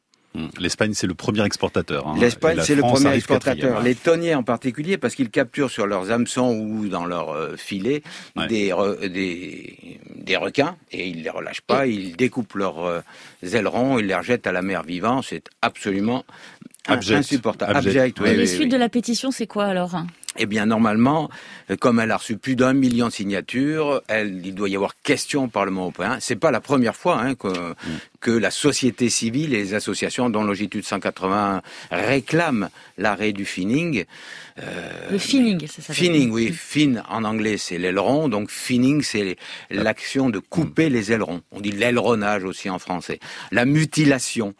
L'Espagne, 0.58 0.94
c'est 0.94 1.06
le 1.06 1.14
premier 1.14 1.44
exportateur. 1.44 2.06
Hein. 2.06 2.16
L'Espagne, 2.18 2.60
c'est 2.62 2.74
le 2.74 2.82
premier 2.82 3.14
exportateur. 3.14 3.82
Les 3.82 3.94
tonniers 3.94 4.34
en 4.34 4.42
particulier, 4.42 4.96
parce 4.96 5.14
qu'ils 5.14 5.30
capturent 5.30 5.70
sur 5.70 5.86
leurs 5.86 6.10
hameçons 6.10 6.54
ou 6.54 6.88
dans 6.88 7.04
leurs 7.04 7.30
euh, 7.30 7.56
filets 7.56 8.02
des, 8.48 8.72
des, 9.08 9.98
des, 10.14 10.36
requins 10.36 10.76
et 10.90 11.08
ils 11.08 11.22
les 11.22 11.30
relâchent 11.30 11.60
pas. 11.60 11.86
Ils 11.86 12.16
découpent 12.16 12.54
leurs 12.54 12.84
euh, 12.84 13.00
ailerons, 13.42 13.98
ils 13.98 14.06
les 14.06 14.14
rejettent 14.14 14.46
à 14.46 14.52
la 14.52 14.62
mer 14.62 14.82
vivant. 14.82 15.20
C'est 15.22 15.48
absolument 15.60 16.24
insupportable. 16.88 17.76
Abject. 17.76 18.20
les 18.20 18.46
suites 18.46 18.70
de 18.70 18.76
la 18.76 18.88
pétition, 18.88 19.30
c'est 19.30 19.46
quoi 19.46 19.66
alors? 19.66 19.96
Eh 20.38 20.46
bien, 20.46 20.64
normalement, 20.64 21.28
euh, 21.70 21.76
comme 21.76 22.00
elle 22.00 22.10
a 22.10 22.16
reçu 22.16 22.38
plus 22.38 22.56
d'un 22.56 22.72
million 22.72 23.08
de 23.08 23.12
signatures, 23.12 24.00
elle, 24.08 24.40
il 24.44 24.54
doit 24.54 24.70
y 24.70 24.76
avoir 24.76 24.94
question 25.02 25.44
au 25.44 25.48
Parlement 25.48 25.82
européen. 25.82 26.16
C'est 26.20 26.36
pas 26.36 26.50
la 26.50 26.60
première 26.60 26.96
fois 26.96 27.20
hein, 27.20 27.34
que, 27.34 27.48
mm. 27.48 27.74
que 28.20 28.30
la 28.30 28.50
société 28.50 29.10
civile 29.10 29.52
et 29.52 29.58
les 29.58 29.74
associations, 29.74 30.30
dont 30.30 30.42
Longitude 30.42 30.86
180 30.86 31.60
réclament 31.90 32.70
l'arrêt 32.96 33.32
du 33.32 33.44
finning. 33.44 34.04
Euh, 34.58 35.10
le 35.10 35.18
finning, 35.18 35.66
c'est 35.68 35.82
ça. 35.82 35.92
Finning, 35.92 36.30
oui. 36.30 36.50
Mm. 36.50 36.54
Fin 36.54 37.02
en 37.10 37.24
anglais, 37.24 37.58
c'est 37.58 37.76
l'aileron. 37.76 38.28
Donc 38.28 38.50
finning, 38.50 39.02
c'est 39.02 39.36
l'action 39.70 40.30
de 40.30 40.38
couper 40.38 40.88
mm. 40.88 40.92
les 40.94 41.12
ailerons. 41.12 41.42
On 41.50 41.60
dit 41.60 41.72
l'aileronnage 41.72 42.44
aussi 42.44 42.70
en 42.70 42.78
français. 42.78 43.20
La 43.50 43.66
mutilation. 43.66 44.54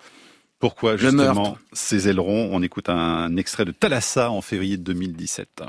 Pourquoi 0.62 0.96
justement 0.96 1.56
ces 1.72 2.06
ailerons? 2.06 2.50
On 2.52 2.62
écoute 2.62 2.88
un 2.88 3.36
extrait 3.36 3.64
de 3.64 3.72
Thalassa 3.72 4.30
en 4.30 4.40
février 4.42 4.76
2017. 4.76 5.60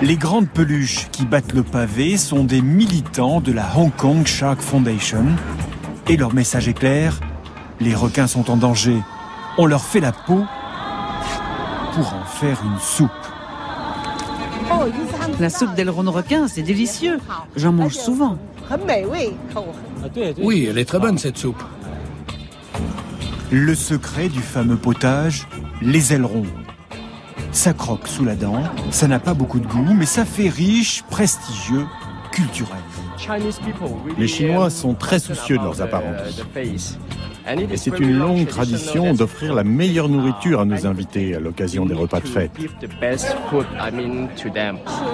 Les 0.00 0.16
grandes 0.16 0.48
peluches 0.48 1.08
qui 1.10 1.26
battent 1.26 1.54
le 1.54 1.64
pavé 1.64 2.16
sont 2.16 2.44
des 2.44 2.62
militants 2.62 3.40
de 3.40 3.50
la 3.50 3.66
Hong 3.76 3.90
Kong 3.96 4.24
Shark 4.24 4.60
Foundation. 4.60 5.26
Et 6.08 6.16
leur 6.16 6.34
message 6.34 6.68
est 6.68 6.74
clair, 6.74 7.18
les 7.80 7.96
requins 7.96 8.28
sont 8.28 8.48
en 8.48 8.56
danger. 8.56 8.96
On 9.58 9.66
leur 9.66 9.82
fait 9.82 9.98
la 9.98 10.12
peau 10.12 10.44
pour 11.94 12.14
en 12.14 12.24
faire 12.26 12.62
une 12.64 12.78
soupe. 12.78 13.10
La 15.40 15.50
soupe 15.50 15.74
d'aileron 15.74 16.08
requin, 16.12 16.46
c'est 16.46 16.62
délicieux. 16.62 17.18
J'en 17.56 17.72
mange 17.72 17.94
souvent. 17.94 18.38
Oui, 20.38 20.68
elle 20.70 20.78
est 20.78 20.84
très 20.84 21.00
bonne 21.00 21.18
cette 21.18 21.38
soupe. 21.38 21.60
Le 23.52 23.74
secret 23.74 24.28
du 24.28 24.40
fameux 24.40 24.76
potage, 24.76 25.46
les 25.80 26.12
ailerons. 26.12 26.46
Ça 27.52 27.72
croque 27.72 28.08
sous 28.08 28.24
la 28.24 28.34
dent, 28.34 28.62
ça 28.90 29.06
n'a 29.06 29.20
pas 29.20 29.34
beaucoup 29.34 29.60
de 29.60 29.66
goût, 29.66 29.94
mais 29.94 30.04
ça 30.04 30.24
fait 30.24 30.48
riche, 30.48 31.04
prestigieux, 31.08 31.86
culturel. 32.32 32.76
Les 34.18 34.26
Chinois 34.26 34.68
sont 34.68 34.94
très 34.94 35.20
soucieux 35.20 35.58
de 35.58 35.62
leurs 35.62 35.80
apparences. 35.80 36.42
Et 37.48 37.76
c'est 37.76 37.98
une 37.98 38.18
longue 38.18 38.46
tradition 38.46 39.14
d'offrir 39.14 39.54
la 39.54 39.64
meilleure 39.64 40.08
nourriture 40.08 40.60
à 40.60 40.64
nos 40.64 40.86
invités 40.86 41.34
à 41.34 41.40
l'occasion 41.40 41.86
des 41.86 41.94
repas 41.94 42.20
de 42.20 42.28
fête. 42.28 42.50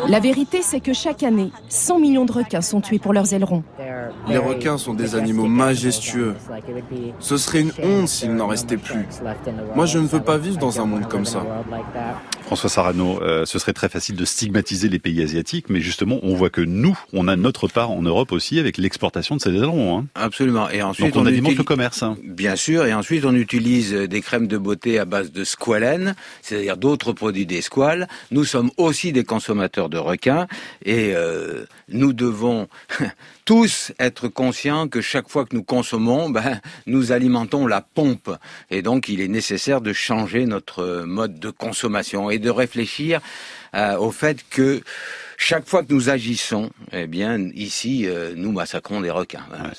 La 0.09 0.21
vérité, 0.21 0.63
c'est 0.63 0.81
que 0.81 0.93
chaque 0.93 1.23
année, 1.23 1.51
100 1.69 1.99
millions 1.99 2.25
de 2.25 2.33
requins 2.33 2.61
sont 2.61 2.81
tués 2.81 2.99
pour 2.99 3.13
leurs 3.13 3.35
ailerons. 3.35 3.63
Les 4.29 4.39
requins 4.39 4.79
sont 4.79 4.95
des 4.95 5.15
animaux 5.15 5.47
majestueux. 5.47 6.35
Ce 7.19 7.37
serait 7.37 7.61
une 7.61 7.73
honte 7.83 8.09
s'il 8.09 8.35
n'en 8.35 8.47
restait 8.47 8.77
plus. 8.77 9.07
Moi, 9.75 9.87
je 9.87 9.99
ne 9.99 10.07
veux 10.07 10.23
pas 10.23 10.39
vivre 10.39 10.59
dans 10.59 10.81
un 10.81 10.87
monde 10.87 11.09
comme 11.09 11.25
ça. 11.25 11.45
François 12.45 12.69
Sarano, 12.69 13.23
euh, 13.23 13.47
ce 13.47 13.59
serait 13.59 13.73
très 13.73 13.89
facile 13.89 14.15
de 14.17 14.25
stigmatiser 14.25 14.89
les 14.89 14.99
pays 14.99 15.23
asiatiques, 15.23 15.67
mais 15.71 15.81
justement, 15.81 16.19
on 16.23 16.35
voit 16.35 16.51
que 16.51 16.61
nous, 16.61 16.99
on 17.13 17.27
a 17.29 17.37
notre 17.37 17.67
part 17.67 17.91
en 17.91 18.03
Europe 18.03 18.31
aussi 18.33 18.59
avec 18.59 18.77
l'exportation 18.77 19.37
de 19.37 19.41
ces 19.41 19.51
ailerons. 19.51 19.99
Hein. 19.99 20.07
Absolument. 20.15 20.69
Et 20.69 20.83
ensuite, 20.83 21.07
Donc 21.07 21.17
on, 21.17 21.21
on 21.23 21.27
alimente 21.27 21.53
utilise- 21.53 21.59
le 21.59 21.65
commerce. 21.65 22.03
hein. 22.03 22.17
Bien 22.23 22.57
sûr, 22.57 22.85
et 22.85 22.93
ensuite 22.93 23.25
on 23.25 23.35
utilise 23.35 23.93
des 23.95 24.21
crèmes 24.21 24.49
de 24.49 24.59
beauté 24.59 24.99
à 24.99 25.05
base 25.07 25.33
de 25.33 25.45
squalène, 25.45 26.15
c'est-à-dire 26.43 26.77
d'autres 26.77 27.13
produits 27.13 27.47
des 27.47 27.63
squales. 27.63 28.07
Nous 28.31 28.45
sommes 28.45 28.71
aussi 28.77 29.13
des 29.13 29.25
consommateurs 29.25 29.89
de 29.89 29.99
requins 29.99 30.47
et 30.85 31.13
euh, 31.15 31.65
nous 31.89 32.13
devons 32.13 32.69
tous 33.45 33.93
être 33.99 34.29
conscients 34.29 34.89
que 34.89 35.01
chaque 35.01 35.29
fois 35.29 35.45
que 35.45 35.55
nous 35.57 35.63
consommons, 35.65 36.31
ben, 36.31 36.61
nous 36.87 37.13
alimentons 37.13 37.67
la 37.67 37.81
pompe. 37.81 38.31
Et 38.71 38.83
donc 38.83 39.09
il 39.09 39.21
est 39.21 39.29
nécessaire 39.29 39.81
de 39.81 39.93
changer 39.93 40.47
notre 40.47 41.03
mode 41.03 41.39
de 41.39 41.51
consommation 41.51 42.31
et 42.31 42.39
de 42.39 42.51
réfléchir 42.51 43.21
euh, 43.75 43.97
au 43.97 44.11
fait 44.11 44.45
que 44.49 44.83
chaque 45.37 45.67
fois 45.67 45.83
que 45.83 45.93
nous 45.93 46.09
agissons, 46.11 46.71
eh 46.93 47.07
bien 47.07 47.51
ici, 47.55 48.07
euh, 48.07 48.35
nous 48.37 48.53
massacrons 48.53 49.01
des 49.01 49.11
requins. 49.11 49.47
hein. 49.53 49.71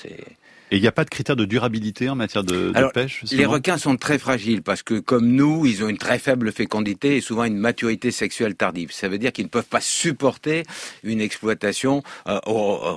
Et 0.73 0.77
il 0.77 0.81
n'y 0.81 0.87
a 0.87 0.91
pas 0.91 1.03
de 1.05 1.09
critères 1.11 1.35
de 1.35 1.45
durabilité 1.45 2.09
en 2.09 2.15
matière 2.15 2.43
de, 2.43 2.71
de 2.71 2.71
alors, 2.73 2.91
pêche 2.91 3.21
les 3.31 3.45
requins 3.45 3.77
sont 3.77 3.95
très 3.95 4.17
fragiles 4.17 4.63
parce 4.63 4.81
que, 4.81 4.95
comme 4.99 5.27
nous, 5.27 5.67
ils 5.67 5.83
ont 5.83 5.87
une 5.87 5.99
très 5.99 6.17
faible 6.17 6.51
fécondité 6.51 7.15
et 7.15 7.21
souvent 7.21 7.43
une 7.43 7.57
maturité 7.57 8.09
sexuelle 8.09 8.55
tardive. 8.55 8.91
Ça 8.91 9.07
veut 9.07 9.19
dire 9.19 9.31
qu'ils 9.31 9.45
ne 9.45 9.49
peuvent 9.49 9.67
pas 9.67 9.81
supporter 9.81 10.63
une 11.03 11.21
exploitation 11.21 12.01
euh, 12.27 12.39
au, 12.47 12.51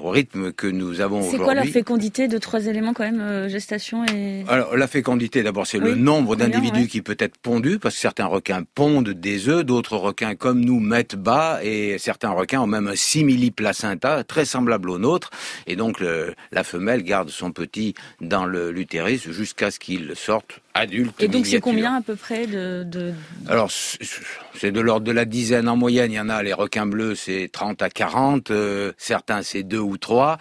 au 0.04 0.08
rythme 0.08 0.52
que 0.52 0.66
nous 0.66 1.02
avons 1.02 1.20
C'est 1.20 1.26
aujourd'hui. 1.28 1.44
quoi 1.44 1.54
leur 1.54 1.66
fécondité 1.66 2.28
de 2.28 2.38
trois 2.38 2.64
éléments 2.64 2.94
quand 2.94 3.04
même 3.04 3.20
euh, 3.20 3.48
gestation 3.50 4.06
et 4.06 4.44
Alors, 4.48 4.74
la 4.74 4.86
fécondité, 4.88 5.42
d'abord, 5.42 5.66
c'est 5.66 5.78
le 5.78 5.94
nombre 5.94 6.34
d'individus 6.34 6.80
ouais. 6.80 6.86
qui 6.86 7.02
peut 7.02 7.16
être 7.18 7.36
pondu, 7.36 7.78
parce 7.78 7.94
que 7.96 8.00
certains 8.00 8.24
requins 8.24 8.62
pondent 8.74 9.10
des 9.10 9.50
œufs, 9.50 9.66
d'autres 9.66 9.98
requins, 9.98 10.34
comme 10.34 10.60
nous, 10.64 10.80
mettent 10.80 11.16
bas, 11.16 11.60
et 11.62 11.98
certains 11.98 12.30
requins 12.30 12.62
ont 12.62 12.66
même 12.66 12.88
un 12.88 12.96
simili-placenta, 12.96 14.24
très 14.24 14.46
semblable 14.46 14.88
au 14.88 14.96
nôtre, 14.98 15.28
et 15.66 15.76
donc 15.76 16.00
le- 16.00 16.34
la 16.52 16.64
femelle 16.64 17.02
garde 17.02 17.28
son 17.28 17.50
petit 17.52 17.65
dans 18.20 18.46
le- 18.46 18.70
l'utérus 18.70 19.30
jusqu'à 19.30 19.70
ce 19.70 19.78
qu'il 19.78 20.14
sorte 20.16 20.60
Et 21.18 21.28
donc 21.28 21.46
c'est 21.46 21.60
combien 21.60 21.94
à 21.94 22.00
peu 22.02 22.16
près 22.16 22.46
de, 22.46 22.84
de... 22.84 23.12
Alors, 23.48 23.70
c'est 23.70 24.72
de 24.72 24.80
l'ordre 24.80 25.06
de 25.06 25.12
la 25.12 25.24
dizaine 25.24 25.68
en 25.68 25.76
moyenne. 25.76 26.12
Il 26.12 26.16
y 26.16 26.20
en 26.20 26.28
a, 26.28 26.42
les 26.42 26.52
requins 26.52 26.86
bleus, 26.86 27.14
c'est 27.14 27.48
30 27.52 27.82
à 27.82 27.90
40. 27.90 28.50
euh, 28.50 28.92
certains, 28.98 29.42
c'est 29.42 29.62
2 29.62 29.78
ou 29.78 29.96
3. 29.96 30.38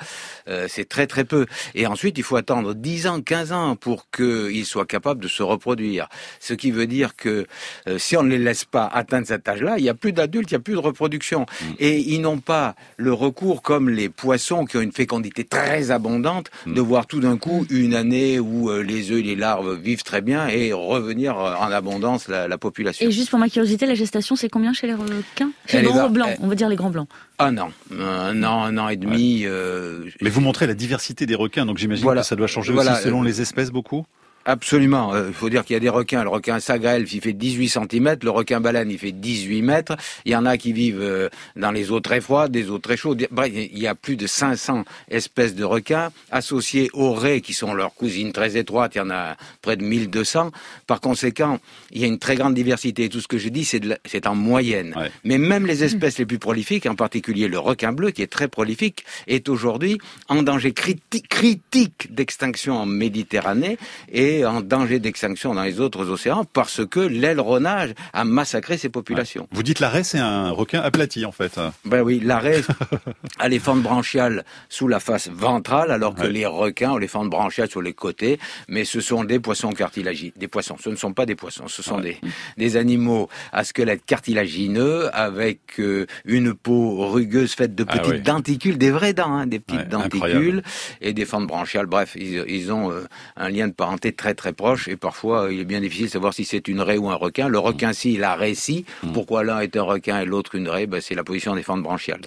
Euh, 0.47 0.67
c'est 0.69 0.87
très, 0.87 1.07
très 1.07 1.25
peu. 1.25 1.45
Et 1.73 1.87
ensuite, 1.87 2.17
il 2.17 2.23
faut 2.23 2.35
attendre 2.35 2.73
10 2.73 3.07
ans, 3.07 3.21
15 3.21 3.51
ans 3.51 3.75
pour 3.75 4.09
qu'ils 4.11 4.65
soient 4.65 4.85
capables 4.85 5.21
de 5.21 5.27
se 5.27 5.43
reproduire. 5.43 6.07
Ce 6.39 6.53
qui 6.53 6.71
veut 6.71 6.87
dire 6.87 7.15
que 7.15 7.45
euh, 7.87 7.97
si 7.97 8.17
on 8.17 8.23
ne 8.23 8.29
les 8.29 8.37
laisse 8.37 8.65
pas 8.65 8.85
atteindre 8.87 9.27
cet 9.27 9.47
âge-là, 9.47 9.75
il 9.77 9.83
n'y 9.83 9.89
a 9.89 9.93
plus 9.93 10.13
d'adultes, 10.13 10.51
il 10.51 10.55
n'y 10.55 10.59
a 10.59 10.61
plus 10.61 10.73
de 10.73 10.79
reproduction. 10.79 11.45
Et 11.79 11.99
ils 11.99 12.21
n'ont 12.21 12.39
pas 12.39 12.75
le 12.97 13.13
recours, 13.13 13.61
comme 13.61 13.89
les 13.89 14.09
poissons 14.09 14.65
qui 14.65 14.77
ont 14.77 14.81
une 14.81 14.91
fécondité 14.91 15.43
très 15.43 15.91
abondante, 15.91 16.51
de 16.65 16.81
voir 16.81 17.07
tout 17.07 17.19
d'un 17.19 17.37
coup 17.37 17.65
une 17.69 17.93
année 17.95 18.39
où 18.39 18.69
euh, 18.69 18.81
les 18.81 19.11
œufs 19.11 19.19
et 19.19 19.23
les 19.23 19.35
larves 19.35 19.75
vivent 19.75 20.03
très 20.03 20.21
bien 20.25 20.47
et 20.49 20.73
revenir 20.73 21.37
euh, 21.39 21.53
en 21.55 21.71
abondance 21.71 22.27
la, 22.27 22.47
la 22.49 22.57
population. 22.57 23.07
Et 23.07 23.11
juste 23.11 23.29
pour 23.29 23.39
ma 23.39 23.47
curiosité, 23.47 23.85
la 23.85 23.95
gestation 23.95 24.35
c'est 24.35 24.49
combien 24.49 24.73
chez 24.73 24.87
les 24.87 24.93
requins? 24.93 25.51
Chez 25.67 25.81
les 25.81 25.87
grands 25.87 26.09
blancs, 26.09 26.35
on 26.41 26.47
va 26.47 26.55
dire 26.55 26.67
les 26.67 26.75
grands 26.75 26.89
blancs. 26.89 27.07
Un 27.39 27.57
an, 27.57 27.69
un 27.97 28.43
an, 28.43 28.63
un 28.63 28.77
an 28.77 28.89
et 28.89 28.97
demi. 28.97 29.43
euh, 29.45 30.03
Mais 30.21 30.29
vous 30.29 30.41
montrez 30.41 30.67
la 30.67 30.73
diversité 30.73 31.25
des 31.25 31.35
requins, 31.35 31.65
donc 31.65 31.77
j'imagine 31.77 32.03
Voilà. 32.03 32.21
que 32.21 32.27
ça 32.27 32.35
doit 32.35 32.47
changer 32.47 32.73
Voilà. 32.73 32.93
aussi 32.93 33.03
selon 33.03 33.21
les 33.21 33.39
espèces 33.41 33.71
beaucoup. 33.71 34.05
Absolument. 34.45 35.13
Euh, 35.13 35.25
Il 35.29 35.33
faut 35.33 35.49
dire 35.49 35.65
qu'il 35.65 35.73
y 35.73 35.77
a 35.77 35.79
des 35.79 35.89
requins. 35.89 36.23
Le 36.23 36.29
requin 36.29 36.59
sagrelf, 36.59 37.11
il 37.13 37.21
fait 37.21 37.33
18 37.33 37.67
cm. 37.69 38.17
Le 38.23 38.29
requin 38.29 38.61
baleine, 38.61 38.91
il 38.91 38.99
fait 38.99 39.11
18 39.11 39.61
mètres. 39.63 39.97
Il 40.25 40.31
y 40.31 40.35
en 40.35 40.45
a 40.45 40.57
qui 40.57 40.71
vivent 40.71 41.01
euh, 41.01 41.29
dans 41.55 41.71
les 41.71 41.91
eaux 41.91 41.99
très 41.99 42.21
froides, 42.21 42.51
des 42.51 42.69
eaux 42.69 42.77
très 42.77 42.95
chaudes. 42.95 43.27
Bref, 43.31 43.51
il 43.55 43.79
y 43.79 43.87
a 43.87 43.95
plus 43.95 44.15
de 44.17 44.27
500 44.27 44.83
espèces 45.09 45.55
de 45.55 45.63
requins 45.63 46.11
associés 46.31 46.89
aux 46.93 47.13
raies, 47.13 47.41
qui 47.41 47.53
sont 47.53 47.73
leurs 47.73 47.93
cousines 47.95 48.31
très 48.33 48.55
étroites. 48.55 48.93
Il 48.95 48.99
y 48.99 49.01
en 49.01 49.09
a 49.09 49.35
près 49.63 49.77
de 49.77 49.83
1200. 49.83 50.51
Par 50.85 51.01
conséquent, 51.01 51.59
il 51.91 52.01
y 52.01 52.03
a 52.03 52.07
une 52.07 52.19
très 52.19 52.35
grande 52.35 52.53
diversité. 52.53 53.09
Tout 53.09 53.21
ce 53.21 53.27
que 53.27 53.37
je 53.39 53.49
dis, 53.49 53.65
c'est 53.65 53.83
la- 53.83 53.97
c'est 54.05 54.27
en 54.27 54.35
moyenne. 54.35 54.93
Mais 55.23 55.37
même 55.39 55.65
les 55.65 55.83
espèces 55.83 56.19
les 56.19 56.25
plus 56.27 56.39
prolifiques, 56.39 56.85
en 56.85 56.95
particulier 56.95 57.47
le 57.47 57.57
requin 57.57 57.91
bleu, 57.93 58.11
qui 58.11 58.21
est 58.21 58.27
très 58.31 58.47
prolifique, 58.47 59.05
est 59.27 59.49
aujourd'hui 59.49 59.97
en 60.29 60.43
danger 60.43 60.71
criti- 60.71 61.23
critique 61.27 62.13
d'extinction 62.13 62.77
en 62.77 62.85
Méditerranée 62.85 63.77
et 64.11 64.34
en 64.43 64.61
danger 64.61 64.99
d'extinction 64.99 65.53
dans 65.53 65.63
les 65.63 65.79
autres 65.79 66.09
océans 66.09 66.43
parce 66.43 66.85
que 66.85 66.99
l'aileronnage 66.99 67.93
a 68.13 68.25
massacré 68.25 68.77
ces 68.77 68.89
populations. 68.89 69.47
Vous 69.51 69.63
dites 69.63 69.79
l'arrêt, 69.79 70.03
c'est 70.03 70.19
un 70.19 70.49
requin 70.49 70.81
aplati 70.81 71.25
en 71.25 71.31
fait. 71.31 71.59
Ben 71.85 72.01
oui, 72.01 72.19
l'arrêt 72.23 72.61
a 73.39 73.47
les 73.47 73.59
fentes 73.59 73.83
branchiales 73.83 74.43
sous 74.69 74.87
la 74.87 74.99
face 74.99 75.29
ventrale, 75.29 75.91
alors 75.91 76.15
que 76.15 76.25
les 76.25 76.45
requins 76.45 76.91
ont 76.91 76.97
les 76.97 77.07
fentes 77.07 77.29
branchiales 77.29 77.69
sur 77.69 77.81
les 77.81 77.93
côtés. 77.93 78.39
Mais 78.67 78.85
ce 78.85 78.99
sont 79.01 79.23
des 79.23 79.39
poissons 79.39 79.71
cartilagineux. 79.71 80.33
Des 80.35 80.47
poissons. 80.47 80.75
Ce 80.83 80.89
ne 80.89 80.95
sont 80.95 81.13
pas 81.13 81.25
des 81.25 81.35
poissons. 81.35 81.67
Ce 81.67 81.83
sont 81.83 81.99
des, 81.99 82.17
des 82.57 82.77
animaux 82.77 83.29
à 83.51 83.63
squelette 83.63 84.05
cartilagineux 84.05 85.09
avec 85.15 85.79
euh, 85.79 86.07
une 86.25 86.53
peau 86.53 87.09
rugueuse 87.09 87.53
faite 87.53 87.75
de 87.75 87.85
Ah 87.87 87.97
petites 87.97 88.23
denticules, 88.23 88.77
des 88.77 88.91
vraies 88.91 89.13
dents, 89.13 89.33
hein, 89.33 89.47
des 89.47 89.59
petites 89.59 89.87
denticules 89.89 90.25
incroyable. 90.25 90.63
et 91.01 91.13
des 91.13 91.25
fentes 91.25 91.47
branchiales. 91.47 91.85
Bref, 91.85 92.15
ils, 92.15 92.43
ils 92.47 92.71
ont 92.71 92.91
euh, 92.91 93.05
un 93.35 93.49
lien 93.49 93.67
de 93.67 93.73
parenté 93.73 94.11
très 94.11 94.24
très 94.33 94.53
proche 94.53 94.87
et 94.87 94.95
parfois 94.95 95.49
il 95.51 95.59
est 95.59 95.65
bien 95.65 95.81
difficile 95.81 96.07
de 96.07 96.11
savoir 96.11 96.33
si 96.33 96.45
c'est 96.45 96.67
une 96.67 96.81
raie 96.81 96.97
ou 96.97 97.09
un 97.09 97.15
requin. 97.15 97.47
Le 97.47 97.59
requin 97.59 97.93
si, 97.93 98.17
la 98.17 98.35
raie 98.35 98.55
si. 98.55 98.85
Pourquoi 99.13 99.43
l'un 99.43 99.59
est 99.59 99.75
un 99.77 99.83
requin 99.83 100.19
et 100.21 100.25
l'autre 100.25 100.55
une 100.55 100.67
raie 100.67 100.87
ben, 100.87 101.01
C'est 101.01 101.15
la 101.15 101.23
position 101.23 101.55
des 101.55 101.63
fentes 101.63 101.83
branchiales. 101.83 102.21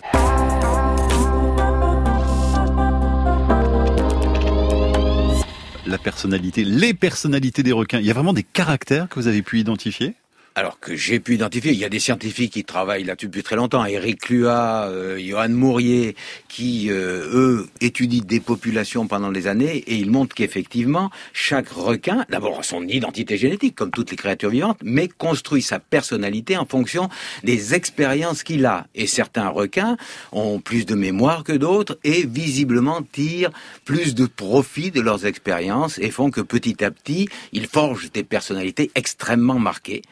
La 5.87 5.99
personnalité, 5.99 6.65
les 6.65 6.93
personnalités 6.93 7.63
des 7.63 7.73
requins. 7.73 7.99
Il 7.99 8.07
y 8.07 8.11
a 8.11 8.15
vraiment 8.15 8.35
des 8.35 8.43
caractères 8.43 9.09
que 9.09 9.19
vous 9.19 9.27
avez 9.27 9.43
pu 9.43 9.59
identifier? 9.59 10.15
Alors 10.59 10.81
que 10.81 10.97
j'ai 10.97 11.21
pu 11.21 11.37
identifier, 11.37 11.71
il 11.71 11.79
y 11.79 11.85
a 11.85 11.89
des 11.89 12.01
scientifiques 12.01 12.55
qui 12.55 12.65
travaillent 12.65 13.05
là-dessus 13.05 13.27
depuis 13.27 13.45
très 13.45 13.55
longtemps, 13.55 13.85
Eric 13.85 14.29
Lua, 14.29 14.89
euh, 14.89 15.17
Johan 15.17 15.51
Mourier, 15.51 16.17
qui, 16.49 16.91
euh, 16.91 17.31
eux, 17.33 17.69
étudient 17.81 18.25
des 18.25 18.41
populations 18.41 19.07
pendant 19.07 19.31
des 19.31 19.47
années, 19.47 19.77
et 19.87 19.95
ils 19.95 20.11
montrent 20.11 20.35
qu'effectivement, 20.35 21.11
chaque 21.33 21.69
requin, 21.69 22.27
d'abord 22.29 22.65
son 22.65 22.83
identité 22.89 23.37
génétique, 23.37 23.77
comme 23.77 23.93
toutes 23.93 24.11
les 24.11 24.17
créatures 24.17 24.51
vivantes, 24.51 24.81
mais 24.83 25.07
construit 25.07 25.63
sa 25.63 25.79
personnalité 25.79 26.57
en 26.57 26.67
fonction 26.67 27.09
des 27.45 27.75
expériences 27.75 28.43
qu'il 28.43 28.67
a. 28.67 28.89
Et 28.97 29.07
certains 29.07 29.51
requins 29.51 29.97
ont 30.33 30.59
plus 30.59 30.87
de 30.87 30.97
mémoire 30.97 31.45
que 31.45 31.53
d'autres, 31.53 32.01
et 32.03 32.27
visiblement 32.27 33.03
tirent 33.03 33.53
plus 33.85 34.17
de 34.17 34.27
profit 34.27 34.91
de 34.91 35.01
leurs 35.01 35.25
expériences, 35.25 36.01
et 36.01 36.11
font 36.11 36.33
que 36.33 36.41
petit 36.41 36.83
à 36.83 36.91
petit, 36.91 37.29
ils 37.53 37.69
forgent 37.69 38.11
des 38.11 38.25
personnalités 38.25 38.91
extrêmement 38.97 39.61
marquées. 39.61 40.03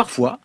Parfois, 0.00 0.38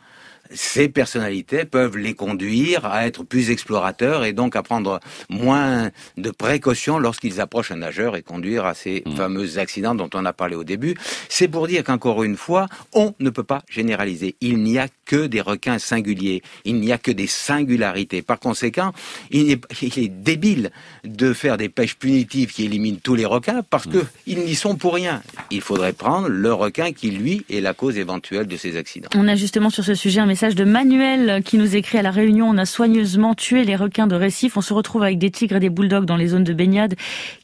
ces 0.54 0.90
personnalités 0.90 1.66
peuvent 1.66 1.98
les 1.98 2.14
conduire 2.14 2.86
à 2.86 3.08
être 3.08 3.24
plus 3.24 3.50
explorateurs 3.50 4.24
et 4.24 4.34
donc 4.34 4.56
à 4.56 4.64
prendre 4.64 5.00
moins 5.30 5.92
de 6.18 6.32
précautions 6.32 7.00
lorsqu'ils 7.00 7.42
approchent 7.42 7.72
un 7.72 7.78
nageur 7.78 8.16
et 8.16 8.22
conduire 8.22 8.66
à 8.66 8.74
ces 8.74 9.04
mmh. 9.06 9.16
fameux 9.16 9.58
accidents 9.58 9.96
dont 9.96 10.10
on 10.14 10.26
a 10.26 10.34
parlé 10.34 10.56
au 10.56 10.64
début. 10.64 10.96
C'est 11.30 11.48
pour 11.48 11.68
dire 11.68 11.84
qu'encore 11.84 12.24
une 12.24 12.38
fois, 12.38 12.68
on 12.94 13.14
ne 13.20 13.30
peut 13.30 13.44
pas 13.44 13.64
généraliser. 13.70 14.36
Il 14.42 14.60
n'y 14.64 14.78
a 14.78 14.88
que 15.06 15.28
des 15.28 15.42
requins 15.42 15.80
singuliers. 15.80 16.42
Il 16.64 16.80
n'y 16.80 16.92
a 16.92 16.98
que 16.98 17.12
des 17.12 17.28
singularités. 17.28 18.22
Par 18.22 18.40
conséquent, 18.40 18.92
il 19.32 19.52
est, 19.52 19.62
il 19.82 20.00
est 20.00 20.08
débile 20.08 20.72
de 21.04 21.34
faire 21.34 21.58
des 21.58 21.70
pêches 21.70 21.96
punitives 21.96 22.52
qui 22.52 22.66
éliminent 22.66 23.00
tous 23.02 23.16
les 23.16 23.26
requins 23.26 23.62
parce 23.70 23.86
mmh. 23.86 23.92
qu'ils 24.26 24.40
n'y 24.40 24.56
sont 24.56 24.76
pour 24.76 24.96
rien. 24.96 25.22
Il 25.52 25.62
faudrait 25.62 25.94
prendre 25.94 26.28
le 26.28 26.54
requin 26.54 26.92
qui, 26.92 27.12
lui, 27.12 27.46
est 27.50 27.62
la 27.62 27.74
cause 27.74 27.98
éventuelle 27.98 28.48
de 28.48 28.58
ces 28.58 28.78
accidents. 28.78 29.10
On 29.16 29.28
a 29.28 29.36
justement 29.36 29.70
sur 29.70 29.84
ce 29.84 29.96
sujet 29.96 30.20
un 30.20 30.26
message 30.36 30.56
de 30.56 30.66
Manuel 30.66 31.42
qui 31.44 31.58
nous 31.58 31.78
écrit 31.78 31.98
à 31.98 32.02
la 32.02 32.12
Réunion. 32.12 32.50
On 32.50 32.58
a 32.58 32.66
soigneusement 32.66 33.36
tué 33.36 33.64
les 33.64 33.78
requins 33.78 34.06
de 34.06 34.18
récif. 34.18 34.58
On 34.58 34.62
se 34.62 34.74
retrouve 34.74 35.02
avec 35.02 35.18
des 35.18 35.32
tigres 35.32 35.56
et 35.56 35.60
des 35.62 35.70
bulldogs 35.70 36.04
dans 36.04 36.18
les 36.18 36.28
zones 36.28 36.44
de 36.44 36.52
baignade 36.52 36.96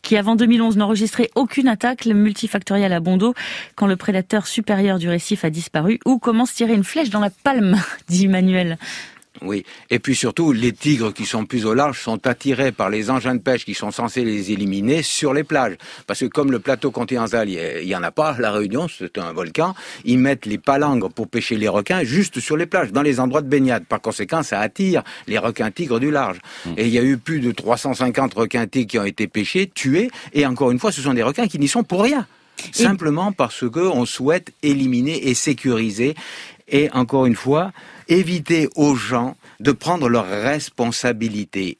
qui, 0.01 0.17
avant 0.17 0.35
2011, 0.35 0.75
n'enregistraient 0.75 1.29
aucune 1.35 1.69
attaque 1.69 2.05
multifactorielle 2.05 2.91
à 2.91 2.99
Bondo 2.99 3.33
quand 3.75 3.87
le 3.87 3.95
prédateur 3.95 4.45
supérieur 4.45 4.99
du 4.99 5.07
récif 5.07 5.45
a 5.45 5.49
disparu. 5.49 6.01
Ou 6.05 6.19
comment 6.19 6.45
se 6.45 6.53
tirer 6.53 6.73
une 6.73 6.83
flèche 6.83 7.09
dans 7.09 7.21
la 7.21 7.29
palme, 7.29 7.77
dit 8.09 8.27
Manuel. 8.27 8.77
Oui, 9.43 9.65
et 9.89 9.97
puis 9.97 10.15
surtout, 10.15 10.51
les 10.51 10.71
tigres 10.71 11.11
qui 11.11 11.25
sont 11.25 11.45
plus 11.45 11.65
au 11.65 11.73
large 11.73 11.99
sont 11.99 12.27
attirés 12.27 12.71
par 12.71 12.91
les 12.91 13.09
engins 13.09 13.33
de 13.33 13.41
pêche 13.41 13.65
qui 13.65 13.73
sont 13.73 13.89
censés 13.89 14.23
les 14.23 14.51
éliminer 14.51 15.01
sur 15.01 15.33
les 15.33 15.43
plages. 15.43 15.77
Parce 16.05 16.19
que 16.19 16.25
comme 16.25 16.51
le 16.51 16.59
plateau 16.59 16.91
continental, 16.91 17.49
il 17.49 17.87
y 17.87 17.95
en 17.95 18.03
a 18.03 18.11
pas, 18.11 18.35
la 18.37 18.51
Réunion, 18.51 18.87
c'est 18.87 19.17
un 19.17 19.33
volcan, 19.33 19.73
ils 20.05 20.19
mettent 20.19 20.45
les 20.45 20.59
palangres 20.59 21.09
pour 21.09 21.27
pêcher 21.27 21.57
les 21.57 21.67
requins 21.67 22.03
juste 22.03 22.39
sur 22.39 22.55
les 22.55 22.67
plages, 22.67 22.91
dans 22.91 23.01
les 23.01 23.19
endroits 23.19 23.41
de 23.41 23.47
baignade. 23.47 23.85
Par 23.85 23.99
conséquent, 23.99 24.43
ça 24.43 24.59
attire 24.59 25.03
les 25.27 25.39
requins 25.39 25.71
tigres 25.71 25.99
du 25.99 26.11
large. 26.11 26.37
Mmh. 26.65 26.69
Et 26.77 26.85
il 26.85 26.93
y 26.93 26.99
a 26.99 27.03
eu 27.03 27.17
plus 27.17 27.39
de 27.39 27.51
350 27.51 28.33
requins 28.35 28.67
tigres 28.67 28.91
qui 28.91 28.99
ont 28.99 29.05
été 29.05 29.27
pêchés, 29.27 29.67
tués, 29.73 30.11
et 30.33 30.45
encore 30.45 30.69
une 30.69 30.79
fois, 30.79 30.91
ce 30.91 31.01
sont 31.01 31.13
des 31.15 31.23
requins 31.23 31.47
qui 31.47 31.57
n'y 31.57 31.67
sont 31.67 31.83
pour 31.83 32.03
rien. 32.03 32.27
Simplement 32.71 33.31
parce 33.31 33.67
que 33.69 33.79
on 33.79 34.05
souhaite 34.05 34.51
éliminer 34.61 35.29
et 35.29 35.33
sécuriser. 35.33 36.15
Et 36.71 36.89
encore 36.93 37.25
une 37.25 37.35
fois, 37.35 37.71
éviter 38.07 38.67
aux 38.75 38.95
gens 38.95 39.35
de 39.59 39.71
prendre 39.71 40.09
leurs 40.09 40.27
responsabilités. 40.27 41.77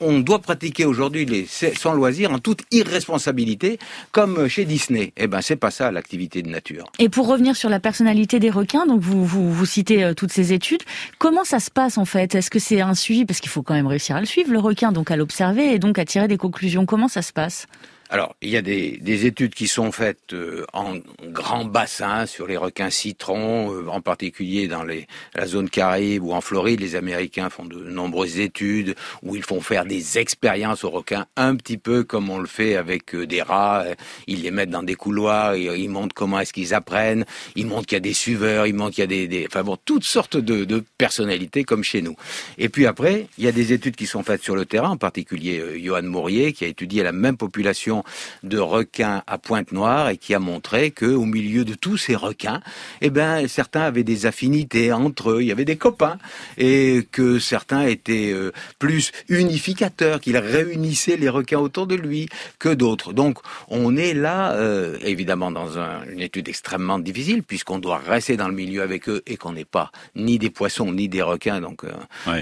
On, 0.00 0.20
doit 0.20 0.40
pratiquer 0.40 0.84
aujourd'hui 0.84 1.46
son 1.76 1.92
loisir 1.94 2.32
en 2.32 2.38
toute 2.38 2.62
irresponsabilité, 2.70 3.78
comme 4.12 4.48
chez 4.48 4.64
Disney. 4.64 5.12
Eh 5.16 5.26
ben, 5.26 5.40
c'est 5.42 5.56
pas 5.56 5.70
ça 5.70 5.90
l'activité 5.90 6.42
de 6.42 6.48
nature. 6.48 6.86
Et 6.98 7.08
pour 7.08 7.28
revenir 7.28 7.56
sur 7.56 7.68
la 7.68 7.80
personnalité 7.80 8.40
des 8.40 8.50
requins, 8.50 8.86
donc 8.86 9.00
vous, 9.00 9.24
vous, 9.24 9.52
vous 9.52 9.66
citez 9.66 10.04
euh, 10.04 10.14
toutes 10.14 10.32
ces 10.32 10.52
études, 10.52 10.82
comment 11.18 11.44
ça 11.44 11.60
se 11.60 11.70
passe 11.70 11.98
en 11.98 12.04
fait? 12.04 12.34
Est-ce 12.34 12.50
que 12.50 12.58
c'est 12.58 12.80
un 12.80 12.94
suivi? 12.94 13.24
Parce 13.24 13.40
qu'il 13.40 13.50
faut 13.50 13.62
quand 13.62 13.74
même 13.74 13.86
réussir 13.86 14.16
à 14.16 14.20
le 14.20 14.26
suivre, 14.26 14.52
le 14.52 14.58
requin, 14.58 14.92
donc 14.92 15.10
à 15.10 15.16
l'observer 15.16 15.74
et 15.74 15.78
donc 15.78 15.98
à 15.98 16.04
tirer 16.04 16.28
des 16.28 16.38
conclusions. 16.38 16.86
Comment 16.86 17.08
ça 17.08 17.22
se 17.22 17.32
passe? 17.32 17.66
Alors, 18.14 18.36
il 18.42 18.50
y 18.50 18.56
a 18.56 18.62
des, 18.62 18.96
des, 18.98 19.26
études 19.26 19.54
qui 19.54 19.66
sont 19.66 19.90
faites 19.90 20.34
euh, 20.34 20.64
en 20.72 20.98
grand 21.30 21.64
bassin 21.64 22.26
sur 22.26 22.46
les 22.46 22.56
requins 22.56 22.88
citrons, 22.88 23.74
euh, 23.74 23.88
en 23.88 24.00
particulier 24.00 24.68
dans 24.68 24.84
les, 24.84 25.08
la 25.34 25.48
zone 25.48 25.68
Caraïbe 25.68 26.22
ou 26.22 26.32
en 26.32 26.40
Floride. 26.40 26.78
Les 26.78 26.94
Américains 26.94 27.50
font 27.50 27.64
de 27.64 27.74
nombreuses 27.74 28.38
études 28.38 28.94
où 29.24 29.34
ils 29.34 29.42
font 29.42 29.60
faire 29.60 29.84
des 29.84 30.16
expériences 30.16 30.84
aux 30.84 30.90
requins, 30.90 31.26
un 31.34 31.56
petit 31.56 31.76
peu 31.76 32.04
comme 32.04 32.30
on 32.30 32.38
le 32.38 32.46
fait 32.46 32.76
avec 32.76 33.16
euh, 33.16 33.26
des 33.26 33.42
rats. 33.42 33.84
Ils 34.28 34.42
les 34.42 34.52
mettent 34.52 34.70
dans 34.70 34.84
des 34.84 34.94
couloirs, 34.94 35.54
et, 35.54 35.64
ils 35.76 35.90
montrent 35.90 36.14
comment 36.14 36.38
est-ce 36.38 36.52
qu'ils 36.52 36.72
apprennent, 36.72 37.24
ils 37.56 37.66
montrent 37.66 37.86
qu'il 37.86 37.96
y 37.96 37.98
a 37.98 38.00
des 38.00 38.14
suiveurs, 38.14 38.68
ils 38.68 38.74
montrent 38.74 38.94
qu'il 38.94 39.02
y 39.02 39.06
a 39.06 39.08
des, 39.08 39.26
des, 39.26 39.44
enfin 39.48 39.64
bon, 39.64 39.76
toutes 39.84 40.04
sortes 40.04 40.36
de, 40.36 40.64
de, 40.64 40.84
personnalités 40.98 41.64
comme 41.64 41.82
chez 41.82 42.00
nous. 42.00 42.14
Et 42.58 42.68
puis 42.68 42.86
après, 42.86 43.26
il 43.38 43.44
y 43.44 43.48
a 43.48 43.52
des 43.52 43.72
études 43.72 43.96
qui 43.96 44.06
sont 44.06 44.22
faites 44.22 44.44
sur 44.44 44.54
le 44.54 44.66
terrain, 44.66 44.90
en 44.90 44.98
particulier 44.98 45.82
Johan 45.82 46.04
Mourier, 46.04 46.52
qui 46.52 46.64
a 46.64 46.68
étudié 46.68 47.02
la 47.02 47.10
même 47.10 47.36
population 47.36 48.03
de 48.42 48.58
requins 48.58 49.22
à 49.26 49.38
Pointe-Noire 49.38 50.08
et 50.08 50.16
qui 50.16 50.34
a 50.34 50.38
montré 50.38 50.90
que 50.90 51.06
au 51.06 51.24
milieu 51.24 51.64
de 51.64 51.74
tous 51.74 51.96
ces 51.96 52.16
requins, 52.16 52.60
eh 53.00 53.10
ben 53.10 53.46
certains 53.48 53.82
avaient 53.82 54.04
des 54.04 54.26
affinités 54.26 54.92
entre 54.92 55.30
eux, 55.30 55.42
il 55.42 55.46
y 55.46 55.52
avait 55.52 55.64
des 55.64 55.76
copains 55.76 56.18
et 56.58 57.06
que 57.10 57.38
certains 57.38 57.82
étaient 57.82 58.32
euh, 58.32 58.52
plus 58.78 59.12
unificateurs, 59.28 60.20
qu'ils 60.20 60.36
réunissaient 60.38 61.16
les 61.16 61.28
requins 61.28 61.58
autour 61.58 61.86
de 61.86 61.94
lui 61.94 62.28
que 62.58 62.68
d'autres. 62.68 63.12
Donc 63.12 63.38
on 63.68 63.96
est 63.96 64.14
là 64.14 64.52
euh, 64.52 64.96
évidemment 65.02 65.50
dans 65.50 65.78
une 65.78 66.20
étude 66.20 66.48
extrêmement 66.48 66.98
difficile 66.98 67.42
puisqu'on 67.42 67.78
doit 67.78 67.98
rester 67.98 68.36
dans 68.36 68.48
le 68.48 68.54
milieu 68.54 68.82
avec 68.82 69.08
eux 69.08 69.22
et 69.26 69.36
qu'on 69.36 69.52
n'est 69.52 69.64
pas 69.64 69.90
ni 70.14 70.38
des 70.38 70.50
poissons 70.50 70.92
ni 70.92 71.08
des 71.08 71.22
requins, 71.22 71.60
donc 71.60 71.84
euh, 71.84 71.92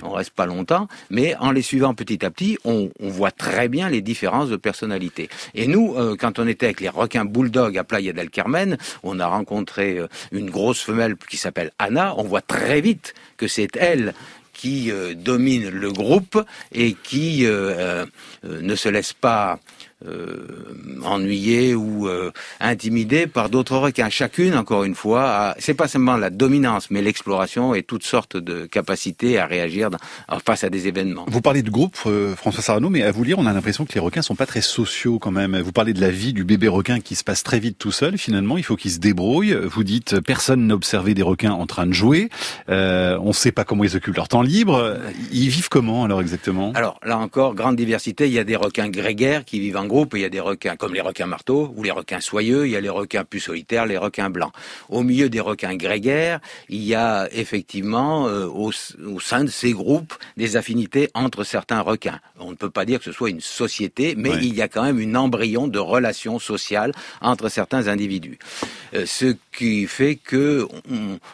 on 0.03 0.11
reste 0.11 0.31
pas 0.31 0.46
longtemps. 0.46 0.88
Mais 1.11 1.35
en 1.37 1.51
les 1.51 1.62
suivant 1.62 1.94
petit 1.94 2.25
à 2.25 2.31
petit, 2.31 2.59
on, 2.64 2.90
on 3.01 3.09
voit 3.09 3.31
très 3.31 3.68
bien 3.68 3.88
les 3.88 4.01
différences 4.01 4.48
de 4.48 4.57
personnalité. 4.57 5.29
Et 5.54 5.66
nous, 5.66 5.94
euh, 5.96 6.16
quand 6.18 6.38
on 6.38 6.46
était 6.46 6.66
avec 6.66 6.80
les 6.80 6.88
requins 6.88 7.24
bulldog 7.24 7.76
à 7.78 7.84
Playa 7.84 8.12
del 8.12 8.30
Carmen, 8.30 8.76
on 9.02 9.20
a 9.20 9.26
rencontré 9.26 9.98
euh, 9.98 10.08
une 10.30 10.50
grosse 10.50 10.80
femelle 10.80 11.16
qui 11.16 11.36
s'appelle 11.36 11.72
Anna. 11.78 12.14
On 12.16 12.24
voit 12.24 12.42
très 12.42 12.80
vite 12.80 13.14
que 13.36 13.48
c'est 13.48 13.76
elle 13.76 14.14
qui 14.52 14.90
euh, 14.90 15.14
domine 15.14 15.68
le 15.68 15.92
groupe 15.92 16.42
et 16.72 16.94
qui 16.94 17.44
ne 17.44 18.74
se 18.74 18.88
laisse 18.88 19.12
pas 19.12 19.58
euh, 20.06 20.46
ennuyés 21.04 21.74
ou 21.74 22.08
euh, 22.08 22.30
intimidés 22.60 23.26
par 23.26 23.48
d'autres 23.50 23.76
requins. 23.76 24.10
Chacune, 24.10 24.54
encore 24.54 24.84
une 24.84 24.94
fois, 24.94 25.54
c'est 25.58 25.74
pas 25.74 25.88
seulement 25.88 26.16
la 26.16 26.30
dominance, 26.30 26.90
mais 26.90 27.02
l'exploration 27.02 27.74
et 27.74 27.82
toutes 27.82 28.04
sortes 28.04 28.36
de 28.36 28.66
capacités 28.66 29.38
à 29.38 29.46
réagir 29.46 29.90
face 30.44 30.64
à 30.64 30.70
des 30.70 30.88
événements. 30.88 31.24
Vous 31.28 31.40
parlez 31.40 31.62
de 31.62 31.70
groupe, 31.70 31.96
euh, 32.06 32.34
François 32.36 32.62
Sarano, 32.62 32.90
mais 32.90 33.02
à 33.02 33.10
vous 33.10 33.24
lire, 33.24 33.38
on 33.38 33.46
a 33.46 33.52
l'impression 33.52 33.84
que 33.84 33.92
les 33.94 34.00
requins 34.00 34.22
sont 34.22 34.34
pas 34.34 34.46
très 34.46 34.60
sociaux 34.60 35.18
quand 35.18 35.30
même. 35.30 35.58
Vous 35.58 35.72
parlez 35.72 35.92
de 35.92 36.00
la 36.00 36.10
vie 36.10 36.32
du 36.32 36.44
bébé 36.44 36.68
requin 36.68 37.00
qui 37.00 37.14
se 37.14 37.24
passe 37.24 37.42
très 37.42 37.58
vite 37.58 37.78
tout 37.78 37.92
seul. 37.92 38.18
Finalement, 38.18 38.58
il 38.58 38.64
faut 38.64 38.76
qu'il 38.76 38.90
se 38.90 38.98
débrouille. 38.98 39.54
Vous 39.54 39.84
dites 39.84 40.20
personne 40.20 40.66
n'a 40.66 40.74
observé 40.74 41.14
des 41.14 41.22
requins 41.22 41.52
en 41.52 41.66
train 41.66 41.86
de 41.86 41.92
jouer. 41.92 42.28
Euh, 42.68 43.18
on 43.20 43.28
ne 43.28 43.32
sait 43.32 43.52
pas 43.52 43.64
comment 43.64 43.84
ils 43.84 43.96
occupent 43.96 44.16
leur 44.16 44.28
temps 44.28 44.42
libre. 44.42 44.98
Ils 45.32 45.48
vivent 45.48 45.68
comment 45.68 46.04
alors 46.04 46.20
exactement? 46.20 46.72
Alors 46.74 46.98
là 47.04 47.18
encore, 47.18 47.54
grande 47.54 47.76
diversité. 47.76 48.26
Il 48.26 48.32
y 48.32 48.38
a 48.38 48.44
des 48.44 48.56
requins 48.56 48.88
grégaires 48.88 49.44
qui 49.44 49.60
vivent 49.60 49.76
en 49.76 49.86
groupe, 49.92 50.14
il 50.16 50.22
y 50.22 50.24
a 50.24 50.31
des 50.31 50.40
requins 50.40 50.76
comme 50.76 50.94
les 50.94 51.02
requins 51.02 51.26
marteaux 51.26 51.72
ou 51.76 51.83
les 51.83 51.90
requins 51.90 52.20
soyeux, 52.20 52.66
il 52.66 52.72
y 52.72 52.76
a 52.76 52.81
les 52.81 52.88
requins 52.88 53.24
plus 53.24 53.40
solitaires, 53.40 53.85
les 53.85 53.98
requins 53.98 54.31
blancs. 54.31 54.52
Au 54.88 55.02
milieu 55.02 55.28
des 55.28 55.40
requins 55.40 55.76
grégaires, 55.76 56.40
il 56.68 56.83
y 56.83 56.94
a 56.94 57.28
effectivement 57.33 58.26
euh, 58.26 58.46
au, 58.46 58.72
sein 59.20 59.44
de 59.44 59.50
ces 59.50 59.72
groupes 59.72 60.14
des 60.37 60.57
affinités 60.57 61.11
entre 61.14 61.44
certains 61.44 61.83
requins. 61.83 62.20
On 62.40 62.50
ne 62.50 62.57
peut 62.57 62.70
pas 62.70 62.87
dire 62.87 62.98
que 63.00 63.05
ce 63.05 63.12
soit 63.12 63.31
une 63.31 63.42
société, 63.42 64.14
mais 64.16 64.33
il 64.40 64.55
y 64.55 64.62
a 64.62 64.68
quand 64.68 64.83
même 64.83 64.98
une 64.98 65.16
embryon 65.16 65.68
de 65.68 65.78
relations 65.78 66.38
sociales 66.38 66.92
entre 67.20 67.50
certains 67.50 67.88
individus. 67.88 68.38
Euh, 68.94 69.07
ce 69.07 69.35
qui 69.57 69.87
fait 69.87 70.16
que, 70.16 70.66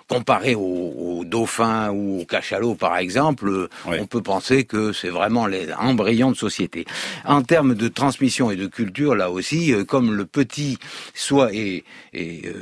comparé 0.08 0.54
aux, 0.54 1.24
dauphins 1.24 1.90
ou 1.90 2.20
aux 2.20 2.24
cachalots 2.24 2.74
par 2.74 2.96
exemple, 2.96 3.68
on 3.86 4.06
peut 4.06 4.22
penser 4.22 4.64
que 4.64 4.92
c'est 4.92 5.08
vraiment 5.08 5.46
les 5.46 5.72
embryons 5.72 6.30
de 6.30 6.36
société. 6.36 6.84
En 7.24 7.42
termes 7.42 7.74
de 7.74 7.88
transmission 7.88 8.50
et 8.50 8.56
de 8.56 8.66
culture, 8.66 9.14
là 9.14 9.30
aussi, 9.30 9.72
euh, 9.72 9.84
comme 9.84 10.14
le 10.14 10.24
petit 10.24 10.78
soit 11.14 11.52
est, 11.54 11.84
euh, 12.14 12.52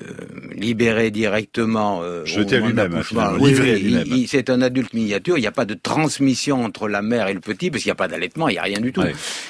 libéré 0.55 1.11
directement 1.11 2.01
euh, 2.03 2.25
jeté 2.25 2.57
à 2.57 2.61
lui-même, 2.61 3.01
c'est 4.27 4.51
un 4.51 4.63
adulte 4.63 4.93
miniature. 4.93 5.39
Il 5.39 5.41
n'y 5.41 5.47
a 5.47 5.53
pas 5.53 5.65
de 5.65 5.75
transmission 5.75 6.65
entre 6.65 6.89
la 6.89 7.03
mère 7.03 7.29
et 7.29 7.35
le 7.35 7.41
petit 7.41 7.71
parce 7.71 7.83
qu'il 7.83 7.91
n'y 7.91 7.93
a 7.93 7.97
pas 7.97 8.09
d'allaitement, 8.09 8.49
il 8.49 8.53
n'y 8.53 8.59
a 8.59 8.63
rien 8.63 8.81
du 8.81 8.93
tout. 8.93 9.03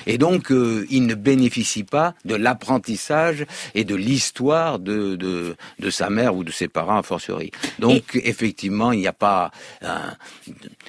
Et 0.06 0.18
donc, 0.18 0.50
il 0.50 1.06
ne 1.06 1.14
bénéficie 1.14 1.84
pas 1.84 2.14
de 2.24 2.34
l'apprentissage 2.34 3.46
et 3.74 3.84
de 3.84 3.94
l'histoire 3.94 4.78
de, 4.78 5.16
de, 5.16 5.35
de 5.78 5.90
sa 5.90 6.10
mère 6.10 6.34
ou 6.34 6.44
de 6.44 6.52
ses 6.52 6.68
parents 6.68 6.98
a 6.98 7.02
fortiori. 7.02 7.50
Donc, 7.78 8.18
effectivement, 8.24 8.92
il 8.92 9.00
n'y 9.00 9.06
a 9.06 9.12
pas 9.12 9.50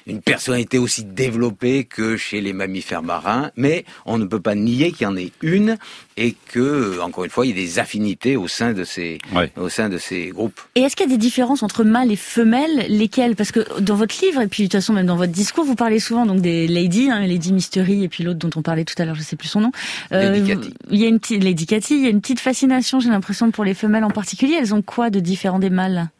une 0.06 0.20
personnalité 0.20 0.78
aussi 0.78 1.04
développée 1.04 1.84
que 1.84 2.16
chez 2.16 2.40
les 2.40 2.52
mammifères 2.52 3.02
marins, 3.02 3.50
mais 3.56 3.84
on 4.06 4.18
ne 4.18 4.24
peut 4.24 4.40
pas 4.40 4.54
nier 4.54 4.92
qu'il 4.92 5.02
y 5.02 5.06
en 5.06 5.16
ait 5.16 5.32
une 5.42 5.76
et 6.16 6.34
que, 6.52 7.00
encore 7.00 7.24
une 7.24 7.30
fois, 7.30 7.46
il 7.46 7.50
y 7.50 7.52
a 7.52 7.54
des 7.54 7.78
affinités 7.78 8.36
au 8.36 8.48
sein 8.48 8.72
de 8.72 8.84
ces, 8.84 9.18
au 9.56 9.68
sein 9.68 9.88
de 9.88 9.98
ces 9.98 10.28
groupes. 10.28 10.60
Et 10.74 10.80
est-ce 10.80 10.96
qu'il 10.96 11.08
y 11.08 11.12
a 11.12 11.12
des 11.12 11.18
différences 11.18 11.62
entre 11.62 11.84
mâles 11.84 12.10
et 12.10 12.16
femelles 12.16 12.86
Lesquelles? 12.88 13.36
Parce 13.36 13.52
que 13.52 13.80
dans 13.80 13.94
votre 13.94 14.16
livre, 14.24 14.40
et 14.40 14.48
puis 14.48 14.64
de 14.64 14.68
toute 14.68 14.80
façon 14.80 14.92
même 14.92 15.06
dans 15.06 15.16
votre 15.16 15.32
discours, 15.32 15.64
vous 15.64 15.76
parlez 15.76 16.00
souvent 16.00 16.26
donc 16.26 16.40
des 16.40 16.66
ladies, 16.66 17.10
hein, 17.10 17.20
Lady 17.20 17.52
Mystery, 17.52 18.04
et 18.04 18.08
puis 18.08 18.24
l'autre 18.24 18.38
dont 18.38 18.50
on 18.56 18.62
parlait 18.62 18.84
tout 18.84 18.94
à 18.98 19.04
l'heure, 19.04 19.14
je 19.14 19.20
ne 19.20 19.24
sais 19.24 19.36
plus 19.36 19.48
son 19.48 19.60
nom. 19.60 19.72
Euh, 20.12 20.32
Lady 20.32 20.48
Cathy. 20.48 20.74
Il 20.90 20.98
y 20.98 21.04
a 21.04 21.08
une 21.08 21.20
Lady 21.40 21.66
Cathy, 21.66 21.94
il 21.94 22.02
y 22.02 22.06
a 22.06 22.10
une 22.10 22.20
petite 22.20 22.40
fascination, 22.40 23.00
j'ai 23.00 23.10
l'impression, 23.10 23.50
pour 23.50 23.64
les 23.64 23.74
femelles 23.74 24.04
en 24.04 24.10
particulier. 24.10 24.37
Elles 24.42 24.74
ont 24.74 24.82
quoi 24.82 25.10
de 25.10 25.20
différent 25.20 25.58
des 25.58 25.70
mâles? 25.70 26.10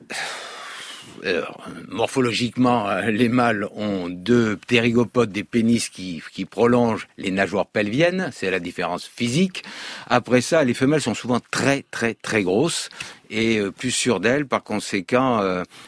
Euh, 1.24 1.42
morphologiquement, 1.88 2.88
euh, 2.88 3.10
les 3.10 3.28
mâles 3.28 3.66
ont 3.74 4.08
deux 4.08 4.56
ptérygopodes, 4.56 5.32
des 5.32 5.42
pénis 5.42 5.88
qui, 5.88 6.22
qui 6.32 6.44
prolongent 6.44 7.08
les 7.16 7.32
nageoires 7.32 7.66
pelviennes, 7.66 8.30
c'est 8.32 8.50
la 8.50 8.60
différence 8.60 9.04
physique. 9.04 9.64
Après 10.08 10.40
ça, 10.40 10.62
les 10.62 10.74
femelles 10.74 11.00
sont 11.00 11.14
souvent 11.14 11.40
très 11.50 11.84
très 11.90 12.14
très 12.14 12.44
grosses 12.44 12.88
et 13.30 13.58
euh, 13.58 13.72
plus 13.72 13.90
sûres 13.90 14.20
d'elles, 14.20 14.46
par 14.46 14.62
conséquent, 14.62 15.42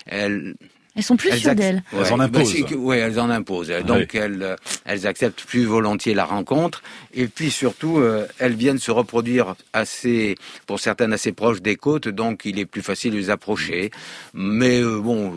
elles 0.07 0.55
Elles 1.01 1.05
sont 1.05 1.17
plus 1.17 1.33
sûres 1.39 1.55
d'elles. 1.55 1.83
elles 1.95 2.13
en 2.13 2.21
imposent. 2.21 2.55
oui, 2.77 2.97
elles 2.99 3.19
en 3.19 3.31
imposent. 3.31 3.73
Donc 3.87 4.15
elles, 4.15 4.43
euh, 4.43 4.57
elles 4.85 5.07
acceptent 5.07 5.45
plus 5.45 5.65
volontiers 5.65 6.13
la 6.13 6.27
rencontre. 6.27 6.83
Et 7.15 7.27
puis 7.27 7.51
surtout, 7.51 7.97
euh, 7.97 8.27
elles 8.39 8.53
viennent 8.53 8.79
se 8.79 8.91
reproduire 8.91 9.55
assez, 9.73 10.35
pour 10.67 10.79
certaines 10.79 11.15
assez 11.15 11.33
proches 11.33 11.63
des 11.63 11.77
côtes, 11.77 12.07
donc 12.09 12.43
il 12.45 12.59
est 12.59 12.67
plus 12.67 12.83
facile 12.83 13.13
de 13.13 13.17
les 13.17 13.31
approcher. 13.31 13.91
Mais 14.35 14.79
euh, 14.83 15.01
bon. 15.01 15.33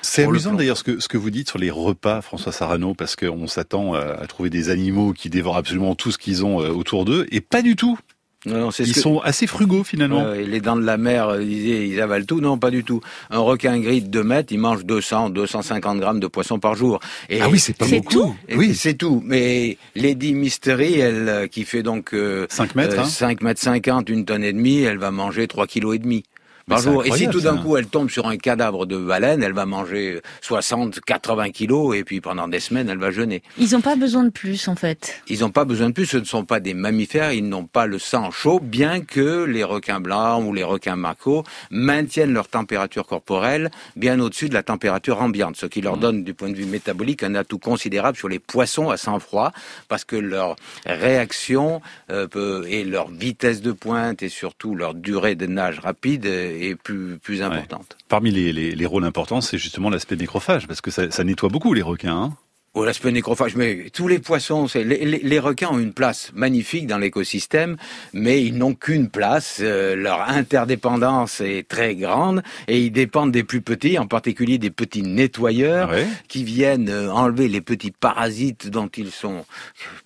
C'est 0.00 0.24
amusant 0.24 0.54
d'ailleurs 0.54 0.78
ce 0.78 0.84
que, 0.84 1.00
ce 1.00 1.08
que 1.08 1.18
vous 1.18 1.28
dites 1.28 1.50
sur 1.50 1.58
les 1.58 1.70
repas, 1.70 2.22
François 2.22 2.52
Sarano, 2.52 2.94
parce 2.94 3.16
qu'on 3.16 3.46
s'attend 3.46 3.92
à 3.92 4.26
trouver 4.26 4.48
des 4.48 4.70
animaux 4.70 5.12
qui 5.12 5.28
dévorent 5.28 5.58
absolument 5.58 5.94
tout 5.94 6.10
ce 6.12 6.16
qu'ils 6.16 6.46
ont 6.46 6.56
autour 6.56 7.04
d'eux, 7.04 7.26
et 7.30 7.42
pas 7.42 7.60
du 7.60 7.76
tout. 7.76 7.98
Non, 8.46 8.70
ils 8.70 8.94
sont 8.94 9.20
assez 9.20 9.46
frugaux 9.46 9.84
finalement. 9.84 10.32
les 10.32 10.60
dents 10.60 10.76
de 10.76 10.84
la 10.84 10.96
mer, 10.96 11.28
euh, 11.28 11.42
ils, 11.42 11.92
ils, 11.92 12.00
avalent 12.00 12.26
tout. 12.26 12.40
Non, 12.40 12.58
pas 12.58 12.70
du 12.70 12.84
tout. 12.84 13.00
Un 13.30 13.38
requin 13.38 13.78
gris 13.78 14.02
de 14.02 14.08
2 14.08 14.22
mètres, 14.22 14.52
il 14.52 14.58
mange 14.58 14.84
200, 14.84 15.30
250 15.30 15.98
grammes 15.98 16.20
de 16.20 16.26
poisson 16.26 16.58
par 16.58 16.74
jour. 16.74 17.00
Et 17.28 17.40
ah 17.40 17.48
oui, 17.50 17.58
c'est 17.58 17.76
pas 17.76 17.86
beaucoup. 17.86 18.10
Tout 18.10 18.34
oui, 18.56 18.74
c'est 18.74 18.94
tout. 18.94 19.22
Mais 19.24 19.78
Lady 19.94 20.34
Mystery, 20.34 20.98
elle, 21.00 21.28
euh, 21.28 21.46
qui 21.46 21.64
fait 21.64 21.82
donc 21.82 22.10
5 22.10 22.14
euh, 22.14 22.46
mètres, 22.74 23.00
euh, 23.00 23.04
5 23.04 23.30
hein. 23.42 23.44
mètres 23.44 23.60
50, 23.60 24.08
une 24.08 24.24
tonne 24.24 24.44
et 24.44 24.52
demie, 24.52 24.82
elle 24.82 24.98
va 24.98 25.10
manger 25.10 25.46
3 25.46 25.66
kilos 25.66 25.96
et 25.96 25.98
demi 25.98 26.24
par 26.66 26.78
jour. 26.78 27.04
Et 27.04 27.10
si 27.12 27.28
tout 27.28 27.40
d'un 27.40 27.56
coup 27.56 27.76
elle 27.76 27.86
tombe 27.86 28.10
sur 28.10 28.26
un 28.26 28.36
cadavre 28.36 28.86
de 28.86 28.96
baleine, 28.96 29.42
elle 29.42 29.52
va 29.52 29.66
manger 29.66 30.20
60, 30.40 31.00
80 31.00 31.50
kilos 31.50 31.96
et 31.96 32.04
puis 32.04 32.20
pendant 32.20 32.48
des 32.48 32.60
semaines 32.60 32.88
elle 32.88 32.98
va 32.98 33.10
jeûner. 33.10 33.42
Ils 33.58 33.72
n'ont 33.72 33.80
pas 33.80 33.96
besoin 33.96 34.24
de 34.24 34.30
plus 34.30 34.68
en 34.68 34.76
fait. 34.76 35.22
Ils 35.28 35.40
n'ont 35.40 35.50
pas 35.50 35.64
besoin 35.64 35.88
de 35.88 35.94
plus. 35.94 36.06
Ce 36.06 36.16
ne 36.16 36.24
sont 36.24 36.44
pas 36.44 36.60
des 36.60 36.74
mammifères. 36.74 37.32
Ils 37.32 37.48
n'ont 37.48 37.66
pas 37.66 37.86
le 37.86 37.98
sang 37.98 38.30
chaud, 38.30 38.60
bien 38.60 39.00
que 39.00 39.44
les 39.44 39.64
requins 39.64 40.00
blancs 40.00 40.44
ou 40.46 40.52
les 40.52 40.64
requins 40.64 40.96
macos 40.96 41.44
maintiennent 41.70 42.32
leur 42.32 42.48
température 42.48 43.06
corporelle 43.06 43.70
bien 43.96 44.20
au-dessus 44.20 44.48
de 44.48 44.54
la 44.54 44.62
température 44.62 45.20
ambiante, 45.22 45.56
ce 45.56 45.66
qui 45.66 45.80
leur 45.80 45.96
mmh. 45.96 46.00
donne 46.00 46.24
du 46.24 46.34
point 46.34 46.50
de 46.50 46.54
vue 46.54 46.66
métabolique 46.66 47.22
un 47.22 47.34
atout 47.34 47.58
considérable 47.58 48.16
sur 48.16 48.28
les 48.28 48.38
poissons 48.38 48.90
à 48.90 48.96
sang 48.96 49.18
froid, 49.18 49.52
parce 49.88 50.04
que 50.04 50.16
leur 50.16 50.56
réaction 50.86 51.80
euh, 52.10 52.26
peut, 52.26 52.64
et 52.68 52.84
leur 52.84 53.10
vitesse 53.10 53.62
de 53.62 53.72
pointe 53.72 54.22
et 54.22 54.28
surtout 54.28 54.74
leur 54.74 54.94
durée 54.94 55.34
de 55.34 55.46
nage 55.46 55.80
rapide 55.80 56.26
est 56.54 56.74
plus, 56.74 57.18
plus 57.18 57.42
importante. 57.42 57.96
Parmi 58.08 58.30
les, 58.30 58.52
les, 58.52 58.74
les, 58.74 58.86
rôles 58.86 59.04
importants, 59.04 59.40
c'est 59.40 59.58
justement 59.58 59.90
l'aspect 59.90 60.16
nécrophage, 60.16 60.66
parce 60.66 60.80
que 60.80 60.90
ça, 60.90 61.10
ça 61.10 61.24
nettoie 61.24 61.48
beaucoup 61.48 61.74
les 61.74 61.82
requins. 61.82 62.16
Hein 62.16 62.36
Oh, 62.76 62.84
l'aspect 62.84 63.12
nécrophage, 63.12 63.54
mais 63.54 63.86
tous 63.92 64.08
les 64.08 64.18
poissons, 64.18 64.66
les, 64.74 64.82
les, 64.82 65.20
les, 65.22 65.38
requins 65.38 65.68
ont 65.68 65.78
une 65.78 65.92
place 65.92 66.32
magnifique 66.34 66.88
dans 66.88 66.98
l'écosystème, 66.98 67.76
mais 68.12 68.42
ils 68.42 68.58
n'ont 68.58 68.74
qu'une 68.74 69.10
place. 69.10 69.60
Euh, 69.60 69.94
leur 69.94 70.28
interdépendance 70.28 71.40
est 71.40 71.68
très 71.68 71.94
grande 71.94 72.42
et 72.66 72.80
ils 72.80 72.90
dépendent 72.90 73.30
des 73.30 73.44
plus 73.44 73.60
petits, 73.60 73.96
en 73.96 74.08
particulier 74.08 74.58
des 74.58 74.70
petits 74.70 75.02
nettoyeurs 75.02 75.92
qui 76.26 76.42
viennent 76.42 76.88
euh, 76.88 77.12
enlever 77.12 77.46
les 77.46 77.60
petits 77.60 77.92
parasites 77.92 78.68
dont 78.68 78.88
ils 78.88 79.12
sont 79.12 79.44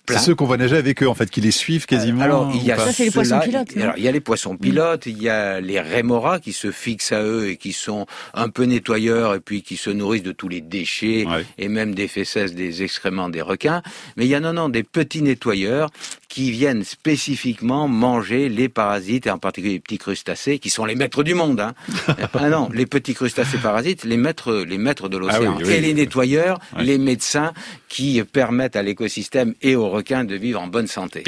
C'est 0.07 0.19
ceux 0.19 0.35
qu'on 0.35 0.45
va 0.45 0.57
nager 0.57 0.77
avec 0.77 1.01
eux, 1.01 1.09
en 1.09 1.15
fait, 1.15 1.31
qui 1.31 1.41
les 1.41 1.49
suivent 1.49 1.87
quasiment. 1.87 2.21
alors, 2.21 2.51
il 2.53 2.63
y 2.63 2.71
a 2.71 2.77
ça, 2.77 2.93
c'est 2.93 3.05
les 3.05 3.11
poissons 3.11 3.39
pilotes. 3.39 3.77
Alors, 3.77 3.97
il 3.97 4.03
y 4.03 4.07
a 4.07 4.11
les 4.11 4.19
poissons 4.19 4.57
pilotes, 4.57 5.07
il 5.07 5.19
y 5.19 5.27
a 5.29 5.59
les 5.59 5.79
rémoras 5.79 6.37
qui 6.37 6.53
se 6.53 6.69
fixent 6.69 7.13
à 7.13 7.23
eux 7.23 7.49
et 7.49 7.57
qui 7.57 7.73
sont 7.73 8.05
un 8.35 8.49
peu 8.49 8.65
nettoyeurs 8.65 9.33
et 9.33 9.39
puis 9.39 9.63
qui 9.63 9.75
se 9.75 9.89
nourrissent 9.89 10.21
de 10.21 10.33
tous 10.33 10.49
les 10.49 10.61
déchets 10.61 11.25
et 11.57 11.67
même 11.67 11.95
des 11.95 12.07
fesses 12.07 12.37
des 12.59 12.83
excréments 12.83 13.29
des 13.29 13.41
requins, 13.41 13.81
mais 14.17 14.25
il 14.25 14.29
y 14.29 14.35
a 14.35 14.39
non, 14.39 14.53
non, 14.53 14.69
des 14.69 14.83
petits 14.83 15.21
nettoyeurs 15.21 15.89
qui 16.27 16.51
viennent 16.51 16.83
spécifiquement 16.83 17.87
manger 17.87 18.49
les 18.49 18.69
parasites, 18.69 19.25
et 19.25 19.31
en 19.31 19.39
particulier 19.39 19.73
les 19.75 19.79
petits 19.79 19.97
crustacés, 19.97 20.59
qui 20.59 20.69
sont 20.69 20.85
les 20.85 20.95
maîtres 20.95 21.23
du 21.23 21.33
monde. 21.33 21.59
Hein. 21.59 21.73
ah 22.33 22.49
non, 22.49 22.69
les 22.71 22.85
petits 22.85 23.15
crustacés 23.15 23.57
parasites, 23.57 24.03
les 24.03 24.17
maîtres, 24.17 24.53
les 24.67 24.77
maîtres 24.77 25.09
de 25.09 25.17
ah 25.17 25.19
l'océan. 25.19 25.59
Et 25.59 25.81
les 25.81 25.93
nettoyeurs, 25.93 26.59
les 26.77 26.99
médecins 26.99 27.53
qui 27.87 28.21
permettent 28.23 28.75
à 28.75 28.83
l'écosystème 28.83 29.55
et 29.61 29.75
aux 29.75 29.89
requins 29.89 30.23
de 30.23 30.35
vivre 30.35 30.61
en 30.61 30.67
bonne 30.67 30.87
santé. 30.87 31.23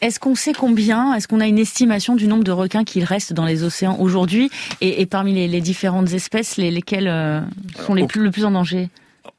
Est-ce 0.00 0.20
qu'on 0.20 0.34
sait 0.34 0.54
combien, 0.54 1.14
est-ce 1.14 1.28
qu'on 1.28 1.40
a 1.40 1.46
une 1.46 1.58
estimation 1.58 2.16
du 2.16 2.26
nombre 2.26 2.44
de 2.44 2.52
requins 2.52 2.84
qui 2.84 3.04
restent 3.04 3.34
dans 3.34 3.44
les 3.44 3.62
océans 3.62 3.98
aujourd'hui 3.98 4.50
et, 4.80 5.04
parmi 5.06 5.34
les, 5.34 5.60
différentes 5.60 6.12
espèces, 6.12 6.56
les, 6.56 6.70
lesquelles 6.70 7.08
euh, 7.08 7.40
sont 7.84 7.94
les 7.94 8.06
plus, 8.06 8.22
le 8.22 8.30
plus 8.30 8.44
en 8.44 8.52
danger? 8.52 8.88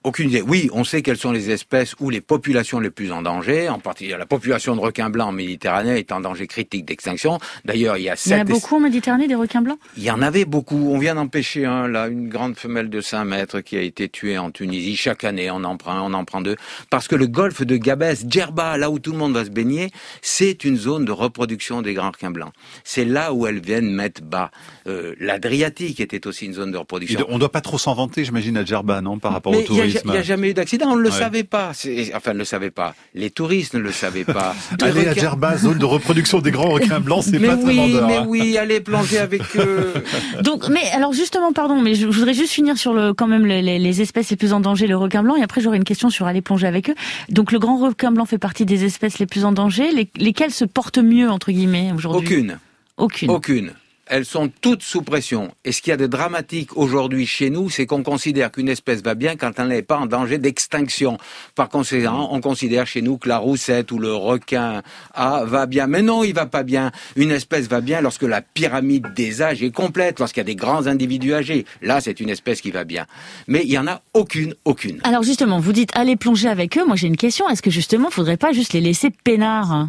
Aucune 0.03 0.29
idée. 0.29 0.41
Oui, 0.41 0.69
on 0.73 0.83
sait 0.83 1.03
quelles 1.03 1.17
sont 1.17 1.31
les 1.31 1.51
espèces 1.51 1.93
ou 1.99 2.09
les 2.09 2.21
populations 2.21 2.79
les 2.79 2.89
plus 2.89 3.11
en 3.11 3.21
danger. 3.21 3.69
En 3.69 3.79
particulier, 3.79 4.17
la 4.17 4.25
population 4.25 4.75
de 4.75 4.81
requins 4.81 5.09
blancs 5.11 5.29
en 5.29 5.31
Méditerranée 5.31 5.99
est 5.99 6.11
en 6.11 6.21
danger 6.21 6.47
critique 6.47 6.85
d'extinction. 6.85 7.37
D'ailleurs, 7.65 7.97
il 7.97 8.03
y 8.03 8.09
a 8.09 8.15
sept... 8.15 8.31
Il 8.31 8.37
y 8.37 8.39
en 8.39 8.41
a 8.41 8.43
beaucoup 8.45 8.75
en 8.77 8.79
Méditerranée, 8.79 9.27
des 9.27 9.35
requins 9.35 9.61
blancs? 9.61 9.77
Il 9.97 10.03
y 10.03 10.09
en 10.09 10.21
avait 10.23 10.45
beaucoup. 10.45 10.89
On 10.91 10.97
vient 10.97 11.15
d'empêcher 11.15 11.65
un, 11.65 11.87
là, 11.87 12.07
une 12.07 12.29
grande 12.29 12.55
femelle 12.55 12.89
de 12.89 12.99
5 12.99 13.25
mètres 13.25 13.61
qui 13.61 13.77
a 13.77 13.81
été 13.81 14.09
tuée 14.09 14.39
en 14.39 14.49
Tunisie. 14.49 14.95
Chaque 14.95 15.23
année, 15.23 15.51
on 15.51 15.63
en 15.63 15.77
prend 15.77 15.93
un, 15.93 16.01
on 16.01 16.13
en 16.13 16.25
prend 16.25 16.41
deux. 16.41 16.55
Parce 16.89 17.07
que 17.07 17.15
le 17.15 17.27
golfe 17.27 17.61
de 17.61 17.77
Gabès, 17.77 18.25
Djerba, 18.27 18.77
là 18.77 18.89
où 18.89 18.97
tout 18.97 19.11
le 19.11 19.19
monde 19.19 19.33
va 19.33 19.45
se 19.45 19.51
baigner, 19.51 19.91
c'est 20.23 20.63
une 20.63 20.77
zone 20.77 21.05
de 21.05 21.11
reproduction 21.11 21.83
des 21.83 21.93
grands 21.93 22.11
requins 22.11 22.31
blancs. 22.31 22.53
C'est 22.83 23.05
là 23.05 23.33
où 23.33 23.45
elles 23.45 23.61
viennent 23.61 23.91
mettre 23.91 24.23
bas. 24.23 24.49
Euh, 24.87 25.13
L'Adriatique 25.19 25.99
était 25.99 26.25
aussi 26.25 26.47
une 26.47 26.53
zone 26.53 26.71
de 26.71 26.77
reproduction. 26.77 27.23
on 27.29 27.35
ne 27.35 27.39
doit 27.39 27.51
pas 27.51 27.61
trop 27.61 27.77
s'en 27.77 27.93
vanter, 27.93 28.25
j'imagine, 28.25 28.57
à 28.57 28.65
Djerba, 28.65 29.01
non, 29.01 29.19
par 29.19 29.31
rapport 29.31 29.55
au 29.55 29.61
tourisme 29.61 29.90
il 30.03 30.11
n'y 30.11 30.17
a 30.17 30.21
jamais 30.21 30.51
eu 30.51 30.53
d'accident, 30.53 30.91
on 30.91 30.95
ne 30.95 31.01
le 31.01 31.11
savait 31.11 31.43
pas. 31.43 31.71
Enfin, 32.15 32.33
ne 32.33 32.39
le 32.39 32.45
savait 32.45 32.71
pas. 32.71 32.95
Les 33.13 33.29
touristes 33.29 33.73
ne 33.73 33.79
le 33.79 33.91
savaient 33.91 34.23
pas. 34.23 34.55
Aller 34.81 35.07
à 35.07 35.13
Djerba, 35.13 35.57
zone 35.57 35.77
de 35.77 35.85
reproduction 35.85 36.39
des 36.39 36.51
grands 36.51 36.69
requins 36.69 36.99
blancs, 36.99 37.23
c'est 37.25 37.39
pas 37.39 37.55
oui, 37.55 37.93
très. 37.93 38.07
Mais 38.07 38.17
hein. 38.17 38.25
oui, 38.27 38.57
allez 38.57 38.81
plonger 38.81 39.19
avec 39.19 39.41
eux. 39.55 39.93
Donc, 40.43 40.69
mais 40.69 40.89
alors 40.93 41.13
justement, 41.13 41.53
pardon, 41.53 41.81
mais 41.81 41.95
je, 41.95 42.07
voudrais 42.07 42.33
juste 42.33 42.53
finir 42.53 42.77
sur 42.77 42.93
le, 42.93 43.13
quand 43.13 43.27
même 43.27 43.45
les, 43.45 43.61
les, 43.61 44.01
espèces 44.01 44.29
les 44.29 44.37
plus 44.37 44.53
en 44.53 44.59
danger, 44.59 44.87
le 44.87 44.97
requin 44.97 45.23
blanc, 45.23 45.35
et 45.35 45.43
après 45.43 45.61
j'aurais 45.61 45.77
une 45.77 45.83
question 45.83 46.09
sur 46.09 46.27
aller 46.27 46.41
plonger 46.41 46.67
avec 46.67 46.89
eux. 46.89 46.95
Donc 47.29 47.51
le 47.51 47.59
grand 47.59 47.77
requin 47.77 48.11
blanc 48.11 48.25
fait 48.25 48.37
partie 48.37 48.65
des 48.65 48.85
espèces 48.85 49.19
les 49.19 49.25
plus 49.25 49.45
en 49.45 49.51
danger. 49.51 49.91
Les, 49.91 50.09
lesquelles 50.17 50.51
se 50.51 50.65
portent 50.65 50.99
mieux 50.99 51.29
entre 51.29 51.51
guillemets 51.51 51.91
aujourd'hui? 51.95 52.27
Aucune. 52.27 52.59
Aucune. 52.97 53.29
Aucune 53.31 53.73
elles 54.11 54.25
sont 54.25 54.51
toutes 54.59 54.83
sous 54.83 55.01
pression. 55.01 55.53
Et 55.63 55.71
ce 55.71 55.81
qu'il 55.81 55.91
y 55.91 55.93
a 55.93 55.97
de 55.97 56.05
dramatique 56.05 56.75
aujourd'hui 56.75 57.25
chez 57.25 57.49
nous, 57.49 57.69
c'est 57.69 57.85
qu'on 57.85 58.03
considère 58.03 58.51
qu'une 58.51 58.67
espèce 58.67 59.01
va 59.01 59.15
bien 59.15 59.37
quand 59.37 59.57
elle 59.57 59.69
n'est 59.69 59.81
pas 59.83 59.97
en 59.97 60.05
danger 60.05 60.37
d'extinction. 60.37 61.17
Par 61.55 61.69
conséquent, 61.69 62.27
on 62.29 62.41
considère 62.41 62.85
chez 62.85 63.01
nous 63.01 63.17
que 63.17 63.29
la 63.29 63.37
roussette 63.37 63.89
ou 63.93 63.99
le 63.99 64.13
requin 64.13 64.81
va 65.15 65.65
bien. 65.65 65.87
Mais 65.87 66.01
non, 66.01 66.25
il 66.25 66.33
va 66.33 66.45
pas 66.45 66.63
bien. 66.63 66.91
Une 67.15 67.31
espèce 67.31 67.69
va 67.69 67.79
bien 67.79 68.01
lorsque 68.01 68.23
la 68.23 68.41
pyramide 68.41 69.13
des 69.15 69.41
âges 69.41 69.63
est 69.63 69.71
complète, 69.71 70.19
lorsqu'il 70.19 70.41
y 70.41 70.41
a 70.41 70.45
des 70.45 70.57
grands 70.57 70.87
individus 70.87 71.33
âgés. 71.33 71.65
Là, 71.81 72.01
c'est 72.01 72.19
une 72.19 72.29
espèce 72.29 72.59
qui 72.59 72.71
va 72.71 72.83
bien. 72.83 73.05
Mais 73.47 73.61
il 73.63 73.71
y 73.71 73.77
en 73.77 73.87
a 73.87 74.01
aucune, 74.13 74.55
aucune. 74.65 74.99
Alors 75.03 75.23
justement, 75.23 75.59
vous 75.59 75.71
dites 75.71 75.91
allez 75.95 76.17
plonger 76.17 76.49
avec 76.49 76.77
eux. 76.77 76.85
Moi, 76.85 76.97
j'ai 76.97 77.07
une 77.07 77.15
question. 77.15 77.47
Est-ce 77.47 77.61
que 77.61 77.71
justement, 77.71 78.09
il 78.09 78.13
faudrait 78.13 78.35
pas 78.35 78.51
juste 78.51 78.73
les 78.73 78.81
laisser 78.81 79.09
peinards? 79.09 79.87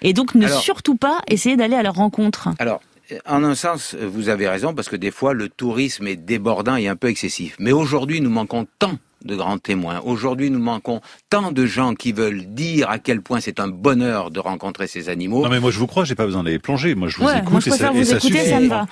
Et 0.00 0.14
donc 0.14 0.34
ne 0.34 0.48
surtout 0.48 0.96
pas 0.96 1.20
essayer 1.28 1.56
d'aller 1.56 1.76
à 1.76 1.82
leur 1.82 1.94
rencontre? 1.94 2.48
Alors, 2.58 2.80
en 3.26 3.44
un 3.44 3.54
sens, 3.54 3.94
vous 3.94 4.28
avez 4.28 4.48
raison, 4.48 4.74
parce 4.74 4.88
que 4.88 4.96
des 4.96 5.10
fois, 5.10 5.34
le 5.34 5.48
tourisme 5.48 6.06
est 6.06 6.16
débordant 6.16 6.76
et 6.76 6.88
un 6.88 6.96
peu 6.96 7.08
excessif. 7.08 7.56
Mais 7.58 7.72
aujourd'hui, 7.72 8.20
nous 8.20 8.30
manquons 8.30 8.66
tant 8.78 8.98
de 9.24 9.36
grands 9.36 9.58
témoins. 9.58 10.00
Aujourd'hui, 10.04 10.50
nous 10.50 10.58
manquons 10.58 11.00
tant 11.30 11.52
de 11.52 11.66
gens 11.66 11.94
qui 11.94 12.12
veulent 12.12 12.44
dire 12.46 12.90
à 12.90 12.98
quel 12.98 13.22
point 13.22 13.40
c'est 13.40 13.60
un 13.60 13.68
bonheur 13.68 14.30
de 14.30 14.40
rencontrer 14.40 14.86
ces 14.86 15.08
animaux. 15.08 15.42
Non, 15.42 15.50
mais 15.50 15.60
moi, 15.60 15.70
je 15.70 15.78
vous 15.78 15.86
crois, 15.86 16.04
j'ai 16.04 16.14
pas 16.14 16.26
besoin 16.26 16.42
d'aller 16.42 16.58
plonger. 16.58 16.94
Moi, 16.94 17.08
je 17.08 17.18
vous 17.18 17.28
écoute 17.28 17.50
moi, 17.50 17.60
je 17.60 17.70
et 17.70 17.72
ça, 17.72 17.90
vous 17.90 18.12
écouter, 18.12 18.46
ça, 18.46 18.60
me 18.60 18.68
va. 18.68 18.86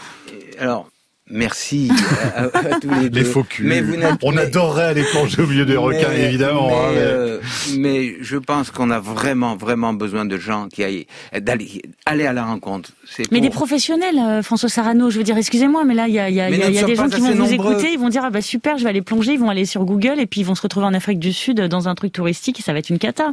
Alors, 0.58 0.88
Merci 1.30 1.90
à, 2.34 2.48
tous 2.80 2.90
les 3.00 3.10
deux. 3.10 3.20
Les 3.20 3.24
faux 3.24 3.44
Mais 3.60 3.80
vous 3.80 3.94
On 4.22 4.36
adorerait 4.36 4.86
aller 4.86 5.04
plonger 5.04 5.42
au 5.42 5.46
milieu 5.46 5.64
des 5.64 5.76
requins, 5.76 6.12
évidemment. 6.12 6.68
Mais, 6.68 6.74
hein, 6.74 6.92
euh, 6.96 7.40
mais... 7.78 8.14
je 8.20 8.36
pense 8.36 8.70
qu'on 8.70 8.90
a 8.90 8.98
vraiment, 8.98 9.56
vraiment 9.56 9.92
besoin 9.92 10.24
de 10.24 10.36
gens 10.36 10.68
qui 10.68 10.82
aillent 10.82 11.06
d'aller 11.38 11.82
aller 12.06 12.26
à 12.26 12.32
la 12.32 12.44
rencontre. 12.44 12.90
Mais 13.30 13.40
des 13.40 13.50
professionnels, 13.50 14.18
euh, 14.18 14.42
François 14.42 14.68
Sarano. 14.68 15.10
Je 15.10 15.18
veux 15.18 15.24
dire, 15.24 15.36
excusez-moi, 15.36 15.84
mais 15.84 15.94
là, 15.94 16.08
il 16.08 16.14
y 16.14 16.18
a, 16.18 16.28
y 16.30 16.40
a, 16.40 16.50
y 16.50 16.78
a 16.78 16.82
des 16.82 16.96
gens 16.96 17.08
qui 17.08 17.20
vont 17.20 17.34
vous 17.34 17.52
écouter, 17.52 17.92
ils 17.92 17.98
vont 17.98 18.08
dire 18.08 18.24
ah 18.24 18.30
bah 18.30 18.42
super, 18.42 18.78
je 18.78 18.84
vais 18.84 18.90
aller 18.90 19.02
plonger, 19.02 19.32
ils 19.32 19.40
vont 19.40 19.50
aller 19.50 19.66
sur 19.66 19.84
Google 19.84 20.18
et 20.18 20.26
puis 20.26 20.40
ils 20.40 20.46
vont 20.46 20.54
se 20.54 20.62
retrouver 20.62 20.86
en 20.86 20.94
Afrique 20.94 21.18
du 21.18 21.32
Sud 21.32 21.60
dans 21.60 21.88
un 21.88 21.94
truc 21.94 22.12
touristique 22.12 22.60
et 22.60 22.62
ça 22.62 22.72
va 22.72 22.78
être 22.78 22.90
une 22.90 22.98
cata. 22.98 23.32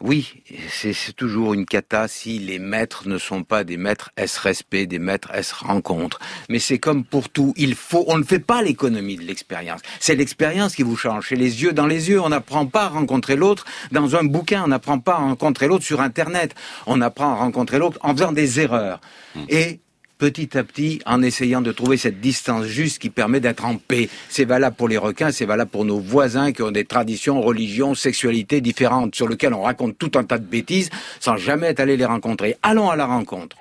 Oui, 0.00 0.42
c'est 0.70 1.14
toujours 1.14 1.54
une 1.54 1.66
cata 1.66 2.08
si 2.08 2.40
les 2.40 2.58
maîtres 2.58 3.06
ne 3.08 3.16
sont 3.16 3.44
pas 3.44 3.62
des 3.62 3.76
maîtres 3.76 4.10
S 4.16 4.38
respect, 4.38 4.86
des 4.86 4.98
maîtres 4.98 5.32
S 5.32 5.52
rencontre. 5.52 6.18
Mais 6.48 6.58
c'est 6.58 6.80
comme 6.80 7.04
pour 7.04 7.28
tout, 7.28 7.54
il 7.56 7.76
faut, 7.76 8.04
on 8.08 8.18
ne 8.18 8.24
fait 8.24 8.40
pas 8.40 8.60
l'économie 8.60 9.16
de 9.16 9.22
l'expérience. 9.22 9.80
C'est 10.00 10.16
l'expérience 10.16 10.74
qui 10.74 10.82
vous 10.82 10.96
change. 10.96 11.28
C'est 11.28 11.36
les 11.36 11.62
yeux 11.62 11.72
dans 11.72 11.86
les 11.86 12.10
yeux. 12.10 12.20
On 12.20 12.30
n'apprend 12.30 12.66
pas 12.66 12.86
à 12.86 12.88
rencontrer 12.88 13.36
l'autre 13.36 13.66
dans 13.92 14.16
un 14.16 14.24
bouquin. 14.24 14.64
On 14.64 14.68
n'apprend 14.68 14.98
pas 14.98 15.12
à 15.12 15.18
rencontrer 15.18 15.68
l'autre 15.68 15.84
sur 15.84 16.00
Internet. 16.00 16.56
On 16.86 17.00
apprend 17.00 17.30
à 17.30 17.36
rencontrer 17.36 17.78
l'autre 17.78 17.98
en 18.02 18.14
faisant 18.16 18.32
des 18.32 18.58
erreurs. 18.58 19.00
Mmh. 19.36 19.40
Et 19.48 19.80
petit 20.18 20.56
à 20.56 20.64
petit 20.64 21.00
en 21.06 21.22
essayant 21.22 21.60
de 21.60 21.72
trouver 21.72 21.96
cette 21.96 22.20
distance 22.20 22.66
juste 22.66 22.98
qui 22.98 23.10
permet 23.10 23.40
d'être 23.40 23.64
en 23.64 23.76
paix. 23.76 24.08
C'est 24.28 24.44
valable 24.44 24.76
pour 24.76 24.88
les 24.88 24.98
requins, 24.98 25.32
c'est 25.32 25.46
valable 25.46 25.70
pour 25.70 25.84
nos 25.84 25.98
voisins 25.98 26.52
qui 26.52 26.62
ont 26.62 26.70
des 26.70 26.84
traditions, 26.84 27.40
religions, 27.40 27.94
sexualités 27.94 28.60
différentes 28.60 29.14
sur 29.14 29.28
lesquelles 29.28 29.54
on 29.54 29.62
raconte 29.62 29.98
tout 29.98 30.12
un 30.16 30.24
tas 30.24 30.38
de 30.38 30.46
bêtises 30.46 30.90
sans 31.20 31.36
jamais 31.36 31.68
être 31.68 31.80
allé 31.80 31.96
les 31.96 32.04
rencontrer. 32.04 32.56
Allons 32.62 32.90
à 32.90 32.96
la 32.96 33.06
rencontre. 33.06 33.56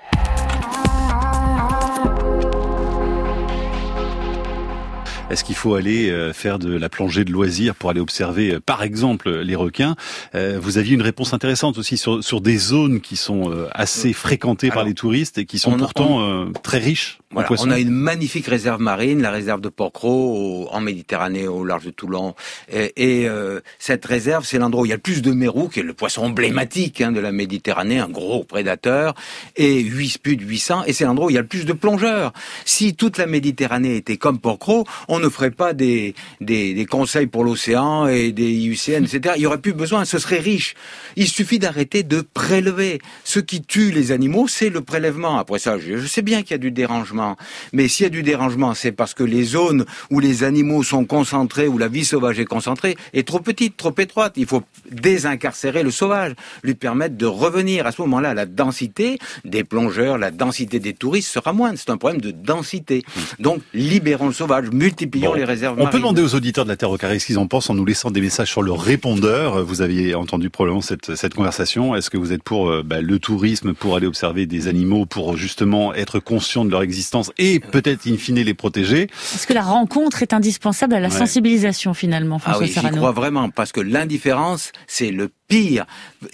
Est-ce 5.34 5.44
qu'il 5.44 5.56
faut 5.56 5.74
aller 5.74 6.12
euh, 6.12 6.32
faire 6.32 6.60
de 6.60 6.78
la 6.78 6.90
plongée 6.90 7.26
de 7.26 7.32
loisirs 7.32 7.74
pour 7.74 7.90
aller 7.90 8.00
observer, 8.00 8.54
euh, 8.54 8.60
par 8.60 8.84
exemple, 8.84 9.32
les 9.32 9.56
requins? 9.56 9.96
Euh, 10.36 10.60
Vous 10.62 10.78
aviez 10.78 10.94
une 10.94 11.02
réponse 11.02 11.34
intéressante 11.34 11.80
aussi 11.80 11.98
sur, 11.98 12.24
sur 12.24 12.40
des 12.40 12.58
zones 12.58 13.02
qui 13.02 13.16
sont 13.16 13.52
assez 13.72 14.14
fréquentées 14.14 14.70
par 14.70 14.84
les 14.84 14.94
touristes 14.94 15.40
et 15.40 15.46
qui 15.46 15.58
sont 15.58 15.76
pourtant 15.76 16.46
très 16.62 16.78
riches 16.78 17.18
voilà, 17.34 17.50
on 17.60 17.72
a 17.72 17.80
une 17.80 17.90
magnifique 17.90 18.48
réserve 18.48 18.82
marine, 18.82 19.22
la 19.22 19.32
réserve 19.32 19.62
de 19.62 19.70
Porquerolles, 19.70 20.68
en 20.72 20.82
Méditerranée, 20.82 21.48
au 21.48 21.66
large 21.66 21.86
de 21.86 21.92
Toulon. 21.92 22.36
Et, 22.72 22.94
et 22.96 23.28
euh, 23.28 23.60
cette 23.80 24.06
réserve, 24.06 24.46
c'est 24.46 24.58
l'endroit 24.58 24.84
où 24.84 24.86
il 24.86 24.90
y 24.90 24.94
a 24.94 24.96
le 24.96 25.02
plus 25.02 25.22
de 25.22 25.32
mérou, 25.32 25.68
qui 25.68 25.80
est 25.80 25.84
le 25.84 25.94
poisson 25.94 26.24
emblématique 26.24 27.02
hein, 27.02 27.12
de 27.12 27.20
la 27.20 27.32
Méditerranée, 27.32 28.00
un 28.00 28.10
gros 28.10 28.44
prédateur, 28.44 29.16
et 29.56 29.80
8, 29.80 30.20
plus 30.20 30.38
de 30.38 30.44
800, 30.44 30.84
et 30.86 30.94
c'est 30.94 31.06
l'endroit 31.06 31.28
où 31.28 31.30
il 31.30 31.36
y 31.36 31.38
a 31.38 31.42
le 31.42 31.48
plus 31.48 31.66
de 31.66 31.74
plongeurs. 31.74 32.34
Si 32.66 32.96
toute 32.96 33.18
la 33.18 33.26
Méditerranée 33.26 33.96
était 33.96 34.18
comme 34.18 34.40
Porquerolles, 34.40 34.84
on 35.08 35.20
ne 35.20 35.30
ferait 35.30 35.52
pas 35.52 35.74
des, 35.74 36.16
des, 36.42 36.74
des 36.74 36.86
conseils 36.86 37.28
pour 37.28 37.44
l'océan 37.44 38.08
et 38.08 38.32
des 38.32 38.52
IUCN, 38.52 39.06
etc. 39.06 39.36
Il 39.38 39.42
y 39.42 39.46
aurait 39.46 39.62
plus 39.62 39.74
besoin, 39.74 40.06
ce 40.06 40.20
serait 40.20 40.40
riche. 40.40 40.76
Il 41.16 41.28
suffit 41.28 41.60
d'arrêter 41.60 42.04
de 42.04 42.22
prélever. 42.22 43.00
Ce 43.24 43.40
qui 43.40 43.62
tue 43.62 43.92
les 43.92 44.12
animaux, 44.12 44.48
c'est 44.48 44.70
le 44.70 44.82
prélèvement. 44.82 45.38
Après 45.38 45.60
ça, 45.60 45.78
je 45.80 46.06
sais 46.06 46.22
bien 46.22 46.42
qu'il 46.42 46.52
y 46.52 46.56
a 46.56 46.58
du 46.60 46.72
dérangement 46.72 47.23
mais 47.72 47.88
s'il 47.88 48.06
y 48.06 48.08
a 48.08 48.10
du 48.10 48.24
dérangement, 48.24 48.74
c'est 48.74 48.92
parce 48.92 49.14
que 49.14 49.24
les 49.24 49.44
zones 49.44 49.86
où 50.10 50.20
les 50.20 50.44
animaux 50.44 50.84
sont 50.84 51.06
concentrés, 51.06 51.68
où 51.68 51.78
la 51.78 51.88
vie 51.88 52.06
sauvage 52.06 52.40
est 52.40 52.46
concentrée, 52.46 52.96
est 53.14 53.28
trop 53.28 53.40
petite, 53.40 53.78
trop 53.78 53.94
étroite. 53.98 54.34
Il 54.38 54.46
faut 54.46 54.64
désincarcérer 54.92 55.84
le 55.84 55.92
sauvage, 55.92 56.34
lui 56.64 56.76
permettre 56.76 57.18
de 57.18 57.26
revenir. 57.26 57.88
À 57.88 57.92
ce 57.92 58.02
moment-là, 58.04 58.34
la 58.34 58.46
densité 58.46 59.18
des 59.46 59.64
plongeurs, 59.64 60.18
la 60.18 60.32
densité 60.32 60.80
des 60.80 60.94
touristes 60.94 61.30
sera 61.30 61.54
moindre. 61.54 61.78
C'est 61.78 61.90
un 61.90 61.98
problème 61.98 62.22
de 62.22 62.32
densité. 62.32 63.04
Donc, 63.40 63.62
libérons 63.74 64.28
le 64.28 64.34
sauvage, 64.34 64.70
multiplions 64.72 65.34
les 65.34 65.44
réserves 65.44 65.78
On 65.80 65.88
peut 65.88 65.98
demander 65.98 66.22
aux 66.22 66.36
auditeurs 66.36 66.66
de 66.66 66.70
la 66.70 66.78
Terre 66.78 66.92
au 66.92 66.98
carré 66.98 67.20
ce 67.20 67.26
qu'ils 67.26 67.40
en 67.40 67.48
pensent 67.48 67.70
en 67.70 67.76
nous 67.76 67.86
laissant 67.86 68.12
des 68.12 68.22
messages 68.22 68.50
sur 68.50 68.62
le 68.62 68.72
répondeur. 68.72 69.64
Vous 69.64 69.82
aviez 69.82 70.16
entendu 70.16 70.50
probablement 70.50 70.82
cette, 70.82 71.16
cette 71.16 71.34
conversation. 71.34 71.96
Est-ce 71.96 72.10
que 72.10 72.18
vous 72.18 72.34
êtes 72.34 72.44
pour 72.44 72.70
euh, 72.70 72.84
bah, 72.84 73.02
le 73.02 73.20
tourisme, 73.20 73.74
pour 73.74 73.96
aller 73.96 74.08
observer 74.08 74.46
des 74.46 74.68
animaux, 74.68 75.06
pour 75.06 75.38
justement 75.38 75.94
être 75.94 76.20
conscient 76.20 76.66
de 76.66 76.72
leur 76.72 76.82
existence? 76.82 77.13
Et 77.38 77.60
peut-être 77.60 78.08
in 78.08 78.18
fine 78.18 78.40
les 78.42 78.54
protéger. 78.54 79.04
Est-ce 79.36 79.48
que 79.48 79.54
la 79.54 79.62
rencontre 79.62 80.22
est 80.22 80.34
indispensable 80.34 80.96
à 80.96 81.00
la 81.00 81.10
sensibilisation 81.10 81.94
finalement, 81.94 82.40
François 82.40 82.64
Ah 82.64 82.66
oui, 82.66 82.74
j'y 82.74 82.96
crois 82.96 83.12
vraiment, 83.12 83.50
parce 83.50 83.72
que 83.72 83.82
l'indifférence, 83.82 84.72
c'est 84.88 85.12
le 85.12 85.30
pire. 85.48 85.86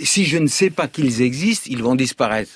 Si 0.02 0.26
je 0.26 0.38
ne 0.38 0.48
sais 0.48 0.70
pas 0.70 0.88
qu'ils 0.88 1.22
existent, 1.22 1.68
ils 1.70 1.84
vont 1.84 1.96
disparaître 1.96 2.52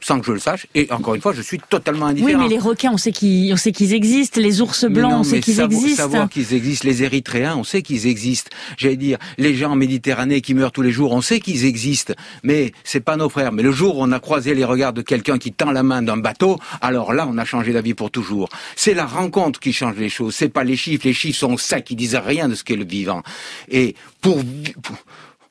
sans 0.00 0.20
que 0.20 0.26
je 0.26 0.32
le 0.32 0.38
sache. 0.38 0.66
Et 0.74 0.90
encore 0.90 1.14
une 1.14 1.20
fois, 1.20 1.32
je 1.32 1.42
suis 1.42 1.58
totalement 1.58 2.06
indifférent. 2.06 2.40
Oui, 2.40 2.48
mais 2.48 2.48
les 2.48 2.60
requins, 2.60 2.90
on 2.92 2.96
sait 2.96 3.12
qu'ils, 3.12 3.52
on 3.52 3.56
sait 3.56 3.72
qu'ils 3.72 3.92
existent. 3.94 4.40
Les 4.40 4.60
ours 4.60 4.84
blancs, 4.86 5.12
on 5.20 5.24
sait 5.24 5.40
qu'ils 5.40 5.60
existent. 5.60 6.02
Savoir 6.02 6.28
qu'ils 6.28 6.54
existent. 6.54 6.86
Les 6.86 7.02
Érythréens, 7.02 7.56
on 7.56 7.64
sait 7.64 7.82
qu'ils 7.82 8.06
existent. 8.06 8.50
J'allais 8.76 8.96
dire, 8.96 9.18
les 9.38 9.54
gens 9.54 9.72
en 9.72 9.76
Méditerranée 9.76 10.40
qui 10.40 10.54
meurent 10.54 10.72
tous 10.72 10.82
les 10.82 10.90
jours, 10.90 11.12
on 11.12 11.20
sait 11.20 11.40
qu'ils 11.40 11.64
existent. 11.64 12.14
Mais 12.42 12.72
c'est 12.84 13.00
pas 13.00 13.16
nos 13.16 13.28
frères. 13.28 13.52
Mais 13.52 13.62
le 13.62 13.72
jour 13.72 13.98
où 13.98 14.02
on 14.02 14.12
a 14.12 14.20
croisé 14.20 14.54
les 14.54 14.64
regards 14.64 14.92
de 14.92 15.02
quelqu'un 15.02 15.38
qui 15.38 15.52
tend 15.52 15.70
la 15.70 15.82
main 15.82 16.02
d'un 16.02 16.16
bateau, 16.16 16.58
alors 16.80 17.12
là, 17.12 17.26
on 17.28 17.38
a 17.38 17.44
changé 17.44 17.72
la 17.72 17.80
vie 17.80 17.94
pour 17.94 18.10
toujours. 18.10 18.48
C'est 18.76 18.94
la 18.94 19.06
rencontre 19.06 19.60
qui 19.60 19.72
change 19.72 19.96
les 19.96 20.08
choses. 20.08 20.34
C'est 20.34 20.48
pas 20.48 20.64
les 20.64 20.76
chiffres. 20.76 21.06
Les 21.06 21.14
chiffres 21.14 21.38
sont 21.38 21.56
ça 21.56 21.80
qui 21.80 21.96
disent 21.96 22.16
rien 22.16 22.48
de 22.48 22.54
ce 22.54 22.64
qu'est 22.64 22.76
le 22.76 22.84
vivant. 22.84 23.22
Et 23.68 23.94
pour, 24.20 24.40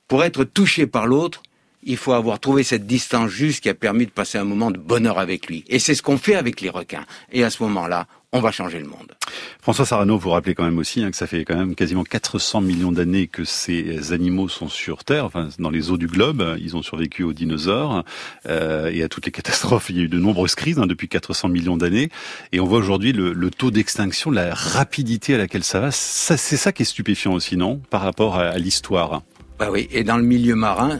pour 0.07 0.23
être 0.23 0.43
touché 0.43 0.87
par 0.87 1.07
l'autre, 1.07 1.41
il 1.85 1.97
faut 1.97 2.13
avoir 2.13 2.39
trouvé 2.39 2.63
cette 2.63 2.85
distance 2.85 3.29
juste 3.29 3.61
qui 3.61 3.69
a 3.69 3.73
permis 3.73 4.05
de 4.05 4.11
passer 4.11 4.37
un 4.37 4.43
moment 4.43 4.71
de 4.71 4.77
bonheur 4.77 5.19
avec 5.19 5.47
lui. 5.47 5.63
Et 5.67 5.79
c'est 5.79 5.95
ce 5.95 6.01
qu'on 6.01 6.17
fait 6.17 6.35
avec 6.35 6.61
les 6.61 6.69
requins. 6.69 7.05
Et 7.31 7.43
à 7.43 7.49
ce 7.49 7.63
moment-là, 7.63 8.07
on 8.33 8.41
va 8.41 8.51
changer 8.51 8.79
le 8.79 8.87
monde. 8.87 9.13
François 9.61 9.85
Sarano, 9.85 10.17
vous 10.17 10.31
rappelez 10.31 10.55
quand 10.55 10.63
même 10.63 10.79
aussi 10.79 11.03
hein, 11.03 11.11
que 11.11 11.15
ça 11.15 11.27
fait 11.27 11.45
quand 11.45 11.55
même 11.55 11.75
quasiment 11.75 12.03
400 12.03 12.61
millions 12.61 12.91
d'années 12.91 13.27
que 13.27 13.45
ces 13.45 14.11
animaux 14.11 14.49
sont 14.49 14.67
sur 14.67 15.03
Terre, 15.03 15.25
enfin 15.25 15.49
dans 15.59 15.69
les 15.69 15.91
eaux 15.91 15.97
du 15.97 16.07
globe. 16.07 16.57
Ils 16.59 16.75
ont 16.75 16.81
survécu 16.81 17.23
aux 17.23 17.31
dinosaures 17.31 18.03
euh, 18.47 18.89
et 18.91 19.03
à 19.03 19.07
toutes 19.07 19.27
les 19.27 19.31
catastrophes. 19.39 19.91
Il 19.91 19.97
y 19.97 19.99
a 19.99 20.03
eu 20.03 20.09
de 20.09 20.19
nombreuses 20.19 20.55
crises 20.55 20.79
hein, 20.79 20.87
depuis 20.87 21.07
400 21.07 21.49
millions 21.49 21.77
d'années. 21.77 22.09
Et 22.51 22.59
on 22.59 22.65
voit 22.65 22.79
aujourd'hui 22.79 23.13
le, 23.13 23.33
le, 23.33 23.51
taux 23.51 23.69
d'extinction, 23.69 24.31
la 24.31 24.53
rapidité 24.53 25.35
à 25.35 25.37
laquelle 25.37 25.63
ça 25.63 25.79
va. 25.79 25.91
Ça, 25.91 26.35
c'est 26.35 26.57
ça 26.57 26.71
qui 26.71 26.81
est 26.81 26.85
stupéfiant 26.85 27.33
aussi, 27.33 27.55
non? 27.55 27.81
Par 27.91 28.01
rapport 28.01 28.37
à, 28.37 28.47
à 28.47 28.57
l'histoire. 28.57 29.21
Bah 29.59 29.69
oui, 29.71 29.87
et 29.91 30.03
dans 30.03 30.17
le 30.17 30.23
milieu 30.23 30.55
marin, 30.55 30.99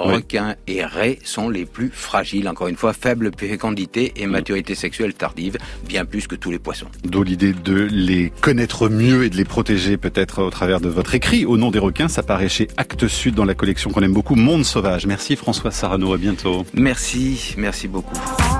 requins 0.00 0.56
et 0.66 0.84
raies 0.84 1.18
sont 1.24 1.48
les 1.48 1.64
plus 1.64 1.90
fragiles. 1.92 2.48
Encore 2.48 2.68
une 2.68 2.76
fois, 2.76 2.92
faible 2.92 3.30
fécondité 3.36 4.12
et 4.16 4.26
maturité 4.26 4.74
sexuelle 4.74 5.14
tardive, 5.14 5.58
bien 5.86 6.04
plus 6.04 6.26
que 6.26 6.34
tous 6.34 6.50
les 6.50 6.58
poissons. 6.58 6.86
D'où 7.04 7.22
l'idée 7.22 7.52
de 7.52 7.88
les 7.90 8.32
connaître 8.40 8.88
mieux 8.88 9.24
et 9.24 9.30
de 9.30 9.36
les 9.36 9.44
protéger 9.44 9.96
peut-être 9.96 10.42
au 10.42 10.50
travers 10.50 10.80
de 10.80 10.88
votre 10.88 11.14
écrit. 11.14 11.44
Au 11.44 11.56
nom 11.56 11.70
des 11.70 11.78
requins, 11.78 12.08
ça 12.08 12.22
paraît 12.22 12.48
chez 12.48 12.68
Actes 12.76 13.08
Sud 13.08 13.34
dans 13.34 13.44
la 13.44 13.54
collection 13.54 13.90
qu'on 13.90 14.02
aime 14.02 14.12
beaucoup, 14.12 14.34
Monde 14.34 14.64
Sauvage. 14.64 15.06
Merci 15.06 15.36
François 15.36 15.70
Sarano, 15.70 16.12
à 16.12 16.18
bientôt. 16.18 16.64
Merci, 16.74 17.54
merci 17.56 17.88
beaucoup. 17.88 18.18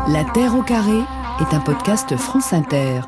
La 0.08 0.24
Terre 0.24 0.54
au 0.54 0.62
carré 0.62 0.98
est 1.40 1.54
un 1.54 1.60
podcast 1.60 2.16
France 2.16 2.52
Inter. 2.52 3.00